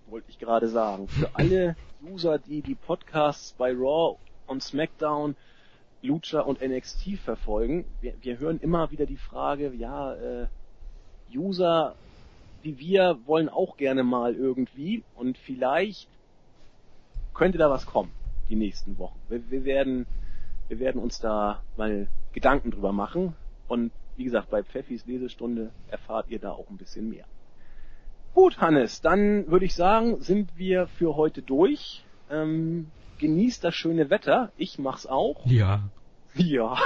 Wollte 0.08 0.30
ich 0.30 0.40
gerade 0.40 0.68
sagen. 0.68 1.08
Für 1.08 1.30
alle 1.34 1.76
User, 2.04 2.40
die 2.40 2.62
die 2.62 2.76
Podcasts 2.76 3.54
bei 3.54 3.72
Raw 3.72 4.18
und 4.48 4.64
SmackDown, 4.64 5.36
Lucha 6.02 6.42
und 6.42 6.62
NXT 6.62 7.18
verfolgen, 7.24 7.86
wir, 8.02 8.16
wir 8.22 8.40
hören 8.40 8.60
immer 8.60 8.90
wieder 8.90 9.06
die 9.06 9.18
Frage, 9.18 9.72
ja, 9.76 10.14
äh, 10.16 10.48
User 11.36 11.96
wie 12.66 12.80
wir 12.80 13.20
wollen 13.26 13.48
auch 13.48 13.78
gerne 13.78 14.04
mal 14.04 14.34
irgendwie 14.34 15.04
und 15.16 15.38
vielleicht 15.38 16.10
könnte 17.36 17.58
da 17.58 17.70
was 17.70 17.86
kommen 17.86 18.12
die 18.50 18.56
nächsten 18.56 18.98
Wochen. 18.98 19.20
Wir, 19.30 19.50
wir 19.52 19.66
werden, 19.66 20.08
wir 20.68 20.80
werden 20.80 21.02
uns 21.02 21.20
da 21.20 21.62
mal 21.78 22.08
Gedanken 22.34 22.72
drüber 22.72 22.92
machen 22.92 23.36
und 23.68 23.92
wie 24.18 24.24
gesagt, 24.24 24.50
bei 24.50 24.64
Pfeffis 24.64 25.06
Lesestunde 25.06 25.72
erfahrt 25.90 26.30
ihr 26.30 26.40
da 26.40 26.52
auch 26.52 26.70
ein 26.70 26.78
bisschen 26.78 27.10
mehr. 27.10 27.26
Gut, 28.34 28.60
Hannes, 28.60 29.02
dann 29.02 29.48
würde 29.48 29.66
ich 29.66 29.76
sagen, 29.76 30.22
sind 30.22 30.58
wir 30.58 30.88
für 30.88 31.16
heute 31.16 31.42
durch. 31.42 32.04
Ähm, 32.30 32.88
genießt 33.20 33.64
das 33.64 33.76
schöne 33.76 34.10
Wetter. 34.10 34.52
Ich 34.58 34.80
mach's 34.80 35.06
auch. 35.06 35.46
Ja. 35.46 35.90
Ja. 36.36 36.78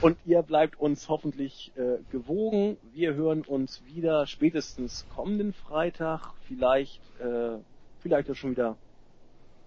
Und 0.00 0.16
ihr 0.24 0.42
bleibt 0.42 0.80
uns 0.80 1.08
hoffentlich 1.08 1.72
äh, 1.76 1.98
gewogen. 2.10 2.78
Wir 2.92 3.14
hören 3.14 3.42
uns 3.42 3.84
wieder 3.84 4.26
spätestens 4.26 5.06
kommenden 5.14 5.52
Freitag. 5.52 6.32
Vielleicht, 6.46 7.02
äh, 7.20 7.58
vielleicht 8.00 8.30
auch 8.30 8.34
schon 8.34 8.52
wieder 8.52 8.76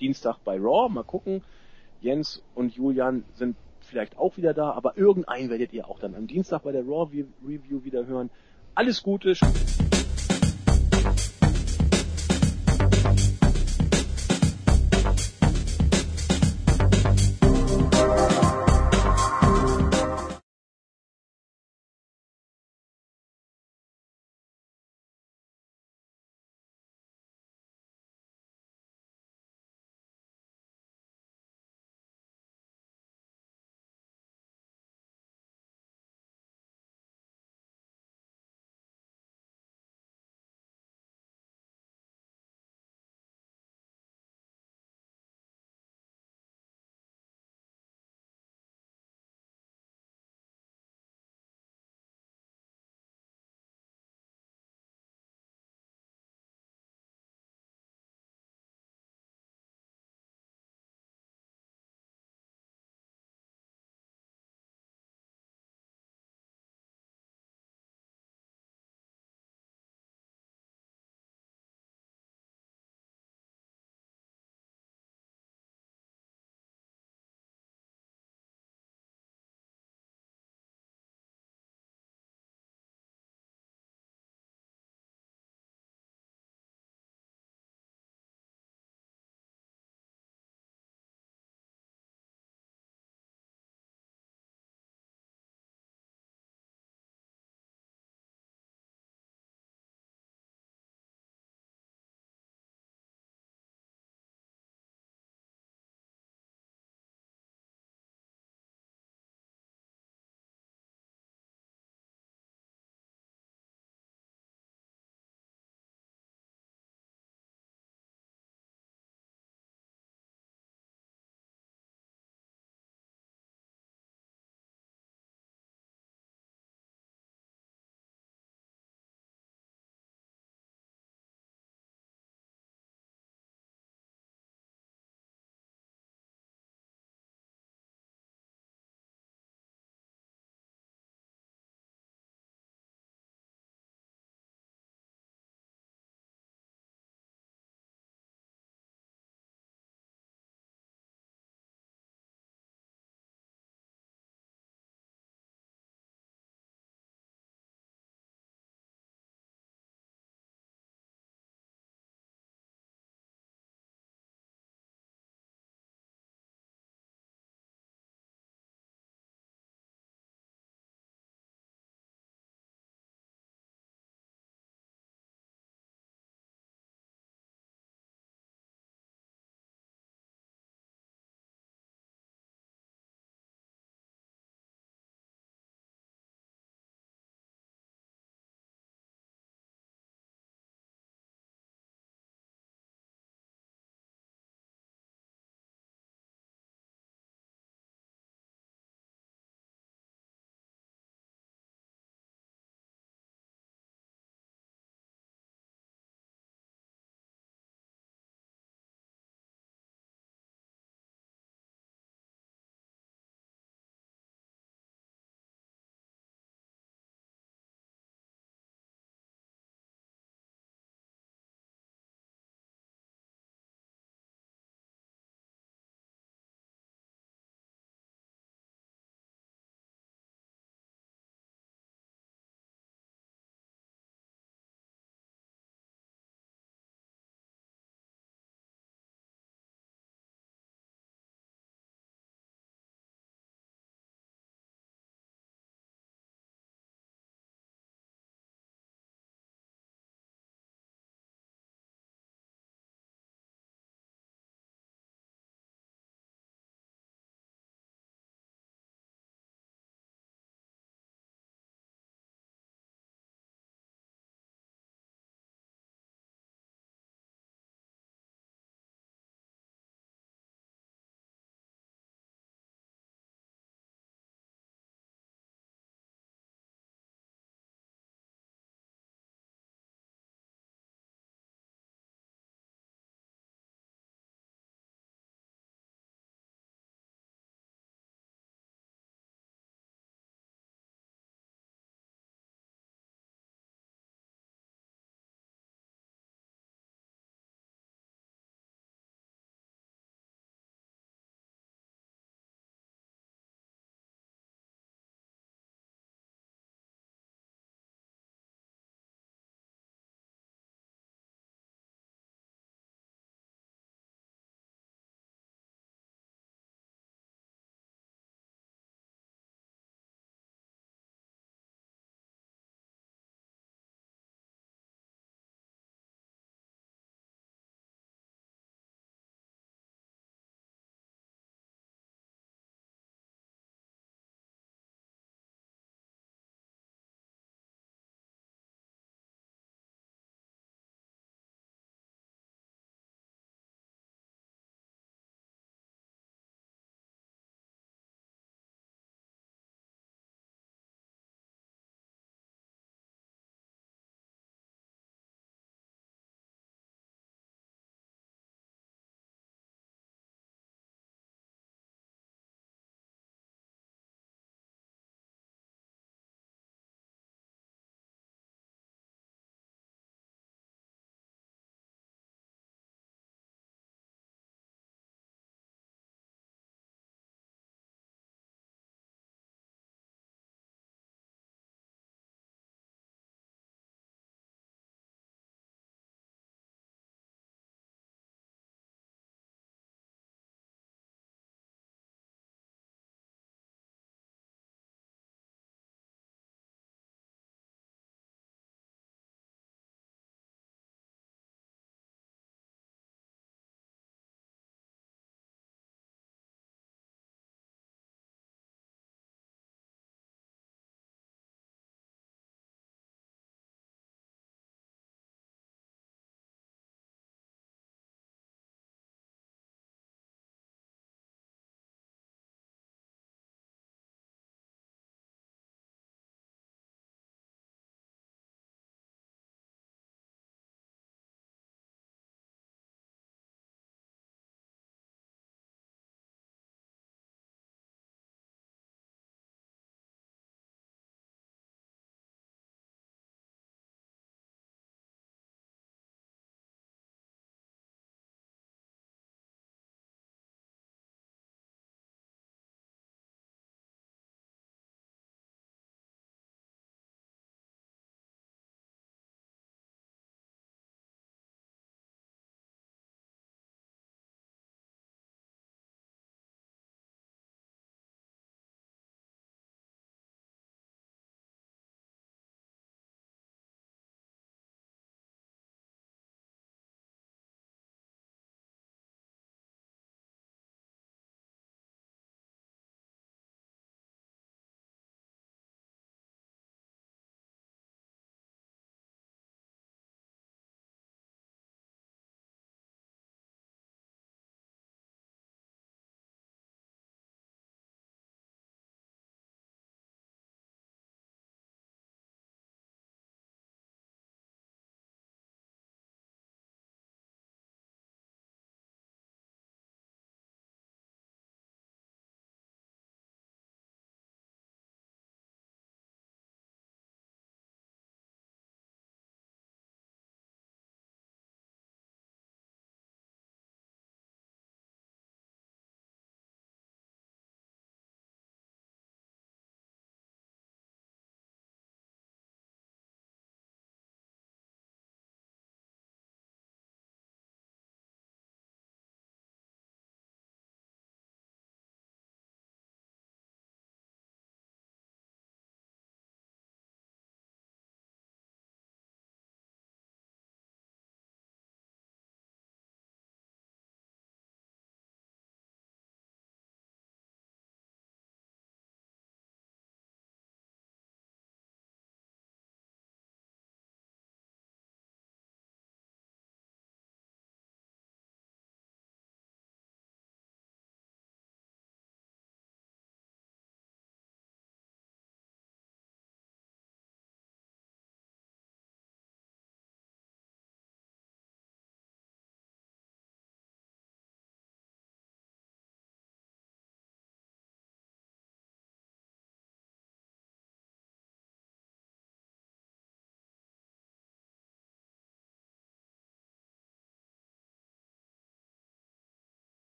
Dienstag 0.00 0.38
bei 0.44 0.58
Raw. 0.58 0.92
Mal 0.92 1.04
gucken. 1.04 1.42
Jens 2.00 2.42
und 2.54 2.74
Julian 2.74 3.24
sind 3.34 3.56
vielleicht 3.80 4.16
auch 4.18 4.36
wieder 4.36 4.54
da, 4.54 4.72
aber 4.72 4.96
irgendeinen 4.96 5.50
werdet 5.50 5.72
ihr 5.72 5.88
auch 5.88 5.98
dann 5.98 6.14
am 6.14 6.26
Dienstag 6.26 6.62
bei 6.62 6.72
der 6.72 6.82
Raw 6.82 7.10
Review 7.46 7.84
wieder 7.84 8.06
hören. 8.06 8.30
Alles 8.74 9.02
Gute. 9.02 9.34